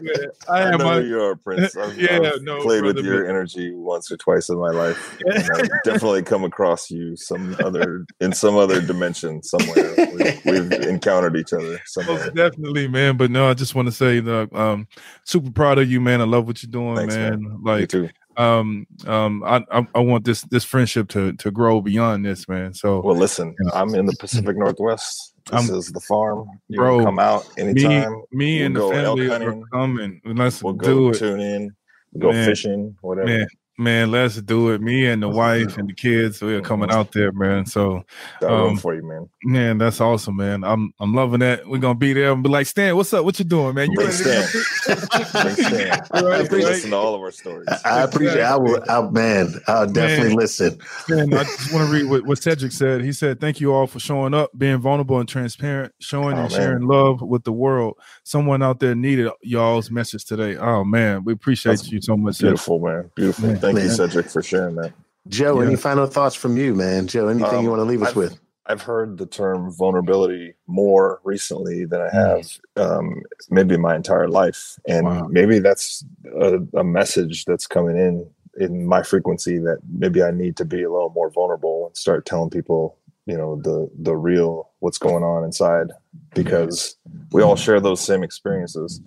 I 0.49 0.63
I 0.63 0.71
know 0.75 0.85
my 0.85 0.99
you 0.99 1.21
are, 1.21 1.35
Prince. 1.35 1.75
I've, 1.77 1.97
Yeah, 1.99 2.19
I've 2.33 2.41
no, 2.41 2.61
played 2.61 2.83
with 2.83 2.97
your 2.99 3.23
but- 3.23 3.29
energy 3.29 3.73
once 3.73 4.11
or 4.11 4.17
twice 4.17 4.49
in 4.49 4.57
my 4.59 4.69
life. 4.71 5.17
I've 5.31 5.69
definitely 5.83 6.23
come 6.23 6.43
across 6.43 6.89
you 6.91 7.15
some 7.15 7.55
other 7.63 8.05
in 8.19 8.33
some 8.33 8.55
other 8.57 8.81
dimension 8.81 9.41
somewhere. 9.43 9.93
We've, 10.15 10.45
we've 10.45 10.71
encountered 10.87 11.35
each 11.35 11.53
other 11.53 11.79
somewhere. 11.85 12.17
most 12.17 12.35
definitely, 12.35 12.87
man. 12.87 13.17
But 13.17 13.31
no, 13.31 13.49
I 13.49 13.53
just 13.53 13.75
want 13.75 13.87
to 13.87 13.91
say 13.91 14.19
that 14.19 14.53
um 14.55 14.87
super 15.23 15.51
proud 15.51 15.77
of 15.79 15.89
you, 15.89 15.99
man. 16.01 16.21
I 16.21 16.25
love 16.25 16.47
what 16.47 16.61
you're 16.63 16.71
doing, 16.71 16.95
Thanks, 16.95 17.15
man. 17.15 17.41
You 17.41 17.59
Like 17.63 17.89
too. 17.89 18.09
um 18.37 18.85
um 19.07 19.43
I, 19.43 19.63
I 19.71 19.87
I 19.95 19.99
want 19.99 20.25
this 20.25 20.41
this 20.43 20.63
friendship 20.63 21.07
to 21.09 21.33
to 21.33 21.51
grow 21.51 21.81
beyond 21.81 22.25
this, 22.25 22.47
man. 22.47 22.73
So 22.73 23.01
Well, 23.01 23.15
listen, 23.15 23.55
Yeah. 23.63 23.71
I'm 23.79 23.93
in 23.95 24.05
the 24.05 24.15
Pacific 24.19 24.57
Northwest. 24.57 25.32
This 25.51 25.69
I'm- 25.69 25.77
is 25.77 25.91
the 25.91 25.99
farm. 25.99 26.47
You 26.69 26.77
Bro, 26.77 26.97
can 26.97 27.05
come 27.05 27.19
out 27.19 27.45
anytime. 27.57 28.21
me 28.31 28.57
We'll 28.59 28.65
and 28.67 28.75
the 28.75 28.89
family 28.89 29.29
are 29.29 29.61
coming. 29.71 30.21
Let's 30.25 30.63
We'll 30.63 30.73
do 30.73 30.85
go 30.85 31.09
it. 31.09 31.17
tune 31.19 31.39
in, 31.41 31.75
go 32.17 32.31
Man. 32.31 32.45
fishing, 32.45 32.95
whatever. 33.01 33.27
Man, 33.27 33.47
man, 33.77 34.11
let's 34.11 34.41
do 34.41 34.69
it. 34.71 34.81
Me 34.81 35.05
and 35.07 35.21
the 35.21 35.27
Let's 35.27 35.37
wife 35.37 35.77
and 35.77 35.89
the 35.89 35.93
kids, 35.93 36.41
we 36.41 36.53
are 36.55 36.61
coming 36.61 36.91
out 36.91 37.11
there, 37.11 37.31
man. 37.31 37.65
So 37.65 38.03
Got 38.41 38.51
um, 38.51 38.77
for 38.77 38.95
you, 38.95 39.03
man. 39.03 39.29
Man, 39.43 39.77
that's 39.77 39.99
awesome, 39.99 40.37
man. 40.37 40.63
I'm 40.63 40.93
I'm 40.99 41.13
loving 41.13 41.39
that. 41.41 41.67
We're 41.67 41.79
gonna 41.79 41.95
be 41.95 42.13
there 42.13 42.31
and 42.31 42.43
be 42.43 42.49
like, 42.49 42.67
Stan, 42.67 42.95
what's 42.95 43.13
up? 43.13 43.25
What 43.25 43.37
you 43.39 43.45
doing, 43.45 43.75
man? 43.75 43.89
You 43.91 43.95
Bring 43.95 44.07
ready 44.09 44.23
to 44.23 44.47
Stan. 44.47 44.95
go? 45.33 45.41
Bring 45.41 45.55
Stan. 45.55 45.89
Right, 45.89 46.03
You 46.43 46.47
can 46.47 46.57
right. 46.57 46.63
listen 46.65 46.89
to 46.91 46.95
all 46.95 47.15
of 47.15 47.21
our 47.21 47.31
stories. 47.31 47.67
I 47.85 48.03
appreciate. 48.03 48.41
I 48.41 48.55
will. 48.55 48.81
I, 48.89 49.01
man, 49.09 49.53
I'll 49.67 49.87
definitely 49.87 50.29
Man. 50.29 50.37
listen. 50.37 50.79
Man, 51.09 51.33
I 51.33 51.43
just 51.43 51.73
want 51.73 51.87
to 51.87 51.93
read 51.93 52.05
what, 52.05 52.25
what 52.25 52.41
Cedric 52.41 52.71
said. 52.71 53.01
He 53.03 53.11
said, 53.11 53.41
Thank 53.41 53.59
you 53.59 53.73
all 53.73 53.87
for 53.87 53.99
showing 53.99 54.33
up, 54.33 54.51
being 54.57 54.77
vulnerable 54.79 55.19
and 55.19 55.27
transparent, 55.27 55.93
showing 55.99 56.37
Oh, 56.37 56.43
and 56.43 56.51
man. 56.51 56.61
sharing 56.61 56.87
love 56.87 57.21
with 57.21 57.43
the 57.43 57.51
world. 57.51 57.97
Someone 58.23 58.61
out 58.63 58.79
there 58.79 58.95
needed 58.95 59.29
y'all's 59.41 59.91
message 59.91 60.25
today. 60.25 60.55
Oh 60.55 60.83
man, 60.83 61.23
we 61.25 61.33
appreciate 61.33 61.73
That's 61.73 61.91
you 61.91 62.01
so 62.01 62.15
much. 62.15 62.35
Cedric. 62.35 62.51
Beautiful, 62.51 62.79
man. 62.79 63.11
Beautiful. 63.15 63.47
Man. 63.49 63.59
Thank 63.63 63.79
you, 63.79 63.89
Cedric, 63.89 64.29
for 64.29 64.43
sharing 64.43 64.75
that. 64.75 64.93
Joe, 65.27 65.61
Yeah. 65.61 65.67
any 65.67 65.75
final 65.77 66.05
thoughts 66.05 66.35
from 66.35 66.57
you, 66.57 66.75
man? 66.75 67.07
Joe, 67.07 67.29
anything 67.29 67.59
Um, 67.59 67.63
you 67.63 67.69
want 67.69 67.79
to 67.79 67.85
leave 67.85 68.01
us 68.01 68.09
I've- 68.09 68.19
with? 68.19 68.39
I've 68.65 68.81
heard 68.81 69.17
the 69.17 69.25
term 69.25 69.71
vulnerability 69.71 70.53
more 70.67 71.19
recently 71.23 71.83
than 71.85 71.99
I 71.99 72.09
have 72.09 72.47
um, 72.77 73.21
maybe 73.49 73.75
my 73.77 73.93
entire 73.95 74.29
life, 74.29 74.79
and 74.87 75.05
wow. 75.05 75.27
maybe 75.29 75.59
that's 75.59 76.05
a, 76.33 76.59
a, 76.75 76.83
message 76.83 77.43
that's 77.43 77.67
coming 77.67 77.97
in 77.97 78.25
in 78.57 78.85
my 78.85 79.03
frequency 79.03 79.57
that 79.57 79.79
maybe 79.91 80.23
I 80.23 80.31
need 80.31 80.55
to 80.57 80.65
be 80.65 80.83
a 80.83 80.91
little 80.91 81.09
more 81.09 81.29
vulnerable 81.29 81.87
and 81.87 81.97
start 81.97 82.25
telling 82.25 82.49
people, 82.49 82.97
you 83.25 83.35
know, 83.35 83.57
the 83.61 83.89
the 83.99 84.15
real 84.15 84.69
what's 84.83 84.97
going 84.97 85.23
on 85.23 85.45
inside, 85.45 85.91
because 86.35 86.97
we 87.31 87.41
all 87.41 87.55
share 87.55 87.79
those 87.79 88.01
same 88.01 88.21
experiences, 88.21 89.01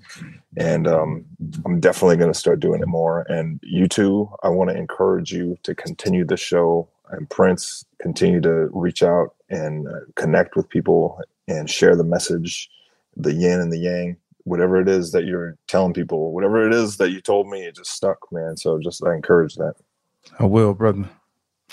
and 0.56 0.88
um, 0.88 1.26
I'm 1.66 1.80
definitely 1.80 2.16
going 2.16 2.32
to 2.32 2.38
start 2.38 2.60
doing 2.60 2.80
it 2.80 2.88
more. 2.88 3.26
And 3.28 3.60
you 3.62 3.86
too, 3.86 4.30
I 4.42 4.48
want 4.48 4.70
to 4.70 4.76
encourage 4.76 5.32
you 5.32 5.58
to 5.64 5.74
continue 5.74 6.24
the 6.24 6.38
show 6.38 6.88
and 7.10 7.28
Prince 7.28 7.84
continue 8.00 8.40
to 8.40 8.68
reach 8.72 9.02
out 9.02 9.34
and 9.50 9.86
uh, 9.86 10.00
connect 10.16 10.56
with 10.56 10.68
people 10.68 11.20
and 11.46 11.68
share 11.70 11.94
the 11.94 12.04
message, 12.04 12.70
the 13.14 13.34
yin 13.34 13.60
and 13.60 13.70
the 13.70 13.78
yang, 13.78 14.16
whatever 14.44 14.80
it 14.80 14.88
is 14.88 15.12
that 15.12 15.24
you're 15.24 15.56
telling 15.68 15.92
people, 15.92 16.32
whatever 16.32 16.66
it 16.66 16.72
is 16.72 16.96
that 16.96 17.10
you 17.10 17.20
told 17.20 17.48
me, 17.48 17.64
it 17.64 17.76
just 17.76 17.92
stuck, 17.92 18.18
man. 18.32 18.56
So 18.56 18.78
just 18.78 19.04
I 19.04 19.14
encourage 19.14 19.56
that. 19.56 19.74
I 20.38 20.46
will, 20.46 20.72
brother. 20.72 21.08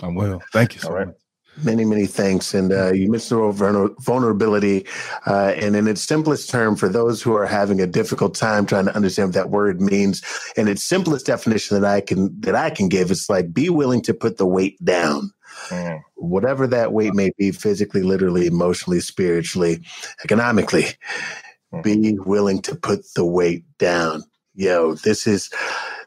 I 0.02 0.08
will. 0.08 0.42
Thank 0.52 0.76
you 0.76 0.82
so 0.82 0.90
All 0.90 0.96
right. 0.96 1.08
much. 1.08 1.16
Many, 1.62 1.86
many 1.86 2.08
thanks. 2.08 2.54
And 2.54 2.74
uh, 2.74 2.94
you 2.94 3.12
mentioned 3.12 3.40
the 3.40 3.44
word 3.44 3.96
vulnerability. 4.00 4.88
Uh, 5.28 5.54
and 5.56 5.76
in 5.76 5.88
its 5.88 6.02
simplest 6.02 6.50
term, 6.50 6.76
for 6.76 6.90
those 6.90 7.22
who 7.22 7.36
are 7.36 7.46
having 7.46 7.80
a 7.80 7.86
difficult 7.86 8.34
time 8.34 8.66
trying 8.66 8.86
to 8.86 8.96
understand 8.96 9.30
what 9.30 9.36
that 9.36 9.50
word 9.52 9.80
means, 9.80 10.24
and 10.58 10.68
its 10.68 10.84
simplest 10.84 11.28
definition 11.28 11.80
that 11.80 11.88
I 11.88 12.02
can 12.02 12.40
that 12.42 12.56
I 12.56 12.72
can 12.72 12.90
give 12.90 13.12
is 13.12 13.30
like 13.30 13.54
be 13.54 13.70
willing 13.70 14.02
to 14.04 14.14
put 14.14 14.38
the 14.38 14.48
weight 14.48 14.84
down. 14.84 15.32
Mm. 15.70 16.02
Whatever 16.16 16.66
that 16.68 16.92
weight 16.92 17.14
may 17.14 17.32
be, 17.38 17.52
physically, 17.52 18.02
literally, 18.02 18.48
emotionally, 18.48 19.00
spiritually, 19.00 19.84
economically, 20.24 20.88
mm. 21.72 21.84
be 21.84 22.18
willing 22.20 22.64
to 22.64 22.76
put 22.76 23.02
the 23.16 23.26
weight 23.26 23.64
down. 23.78 24.24
Yo, 24.56 24.96
this 24.96 25.28
is 25.28 25.52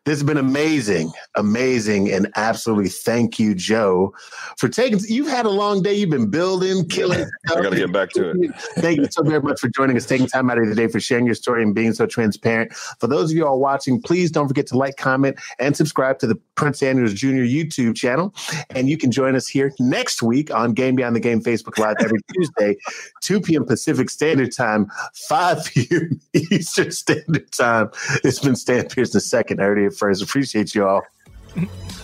this 0.06 0.20
has 0.20 0.22
been 0.22 0.36
amazing, 0.36 1.10
amazing, 1.34 2.12
and 2.12 2.30
absolutely 2.36 2.88
thank 2.88 3.40
you, 3.40 3.56
Joe, 3.56 4.14
for 4.56 4.68
taking. 4.68 5.00
You've 5.08 5.26
had 5.26 5.46
a 5.46 5.50
long 5.50 5.82
day. 5.82 5.94
You've 5.94 6.10
been 6.10 6.30
building, 6.30 6.88
killing. 6.88 7.28
I 7.50 7.60
got 7.60 7.70
to 7.70 7.76
get 7.76 7.90
back 7.90 8.10
to 8.10 8.30
it. 8.30 8.54
thank 8.76 8.98
you 8.98 9.08
so 9.10 9.24
very 9.24 9.42
much 9.42 9.58
for 9.58 9.68
joining 9.68 9.96
us, 9.96 10.06
taking 10.06 10.28
time 10.28 10.48
out 10.48 10.58
of 10.58 10.68
the 10.68 10.76
day 10.76 10.86
for 10.86 11.00
sharing 11.00 11.26
your 11.26 11.34
story 11.34 11.64
and 11.64 11.74
being 11.74 11.92
so 11.92 12.06
transparent. 12.06 12.72
For 12.72 13.08
those 13.08 13.32
of 13.32 13.36
you 13.36 13.44
all 13.44 13.58
watching, 13.58 14.00
please 14.00 14.30
don't 14.30 14.46
forget 14.46 14.68
to 14.68 14.78
like, 14.78 14.96
comment, 14.96 15.40
and 15.58 15.76
subscribe 15.76 16.20
to 16.20 16.28
the 16.28 16.36
Prince 16.54 16.84
Andrews 16.84 17.12
Jr. 17.12 17.42
YouTube 17.42 17.96
channel. 17.96 18.32
And 18.70 18.88
you 18.88 18.96
can 18.96 19.10
join 19.10 19.34
us 19.34 19.48
here 19.48 19.72
next 19.80 20.22
week 20.22 20.54
on 20.54 20.72
Game 20.72 20.94
Beyond 20.94 21.16
the 21.16 21.20
Game 21.20 21.42
Facebook 21.42 21.78
Live 21.78 21.96
every 21.98 22.20
Tuesday, 22.32 22.76
2 23.22 23.40
p.m. 23.40 23.64
Pacific 23.64 24.08
Standard 24.08 24.54
Time, 24.54 24.86
5 25.14 25.64
p.m. 25.64 26.20
Eastern 26.32 26.92
Standard 26.92 27.50
Time. 27.50 27.90
It's 28.22 28.38
been 28.38 28.54
Stan 28.54 28.86
Pearson 28.86 29.20
second. 29.20 29.60
I 29.60 29.64
heard 29.64 29.95
it 29.96 29.98
first. 29.98 30.22
Appreciate 30.22 30.74
you 30.74 30.86
all. 30.86 31.02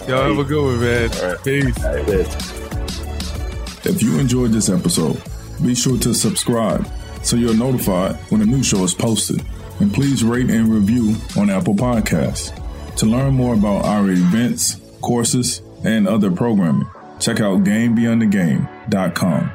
Y'all 0.09 0.35
have 0.35 0.39
a 0.39 0.45
good 0.45 0.65
one, 0.65 0.81
man. 0.81 1.11
Right. 1.11 1.45
Peace. 1.45 1.79
If 3.85 4.03
you 4.03 4.19
enjoyed 4.19 4.53
this 4.53 4.69
episode, 4.69 5.21
be 5.63 5.75
sure 5.75 5.99
to 5.99 6.15
subscribe 6.15 6.89
so 7.23 7.37
you're 7.37 7.55
notified 7.55 8.17
when 8.31 8.41
a 8.41 8.45
new 8.45 8.63
show 8.63 8.83
is 8.85 8.95
posted. 8.95 9.45
And 9.81 9.93
please 9.93 10.25
rate 10.25 10.51
and 10.51 10.69
review 10.69 11.17
on 11.37 11.51
Apple 11.51 11.75
Podcasts. 11.75 12.57
To 12.97 13.07
learn 13.07 13.35
more 13.35 13.55
about 13.55 13.85
our 13.85 14.09
events, 14.11 14.81
courses, 15.01 15.63
and 15.85 16.07
other 16.07 16.31
programming, 16.31 16.89
check 17.19 17.41
out 17.41 17.65
GameBeyondTheGame.com. 17.65 19.53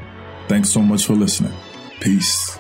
Thanks 0.48 0.70
so 0.70 0.82
much 0.82 1.06
for 1.06 1.14
listening. 1.14 1.54
Peace. 2.02 2.60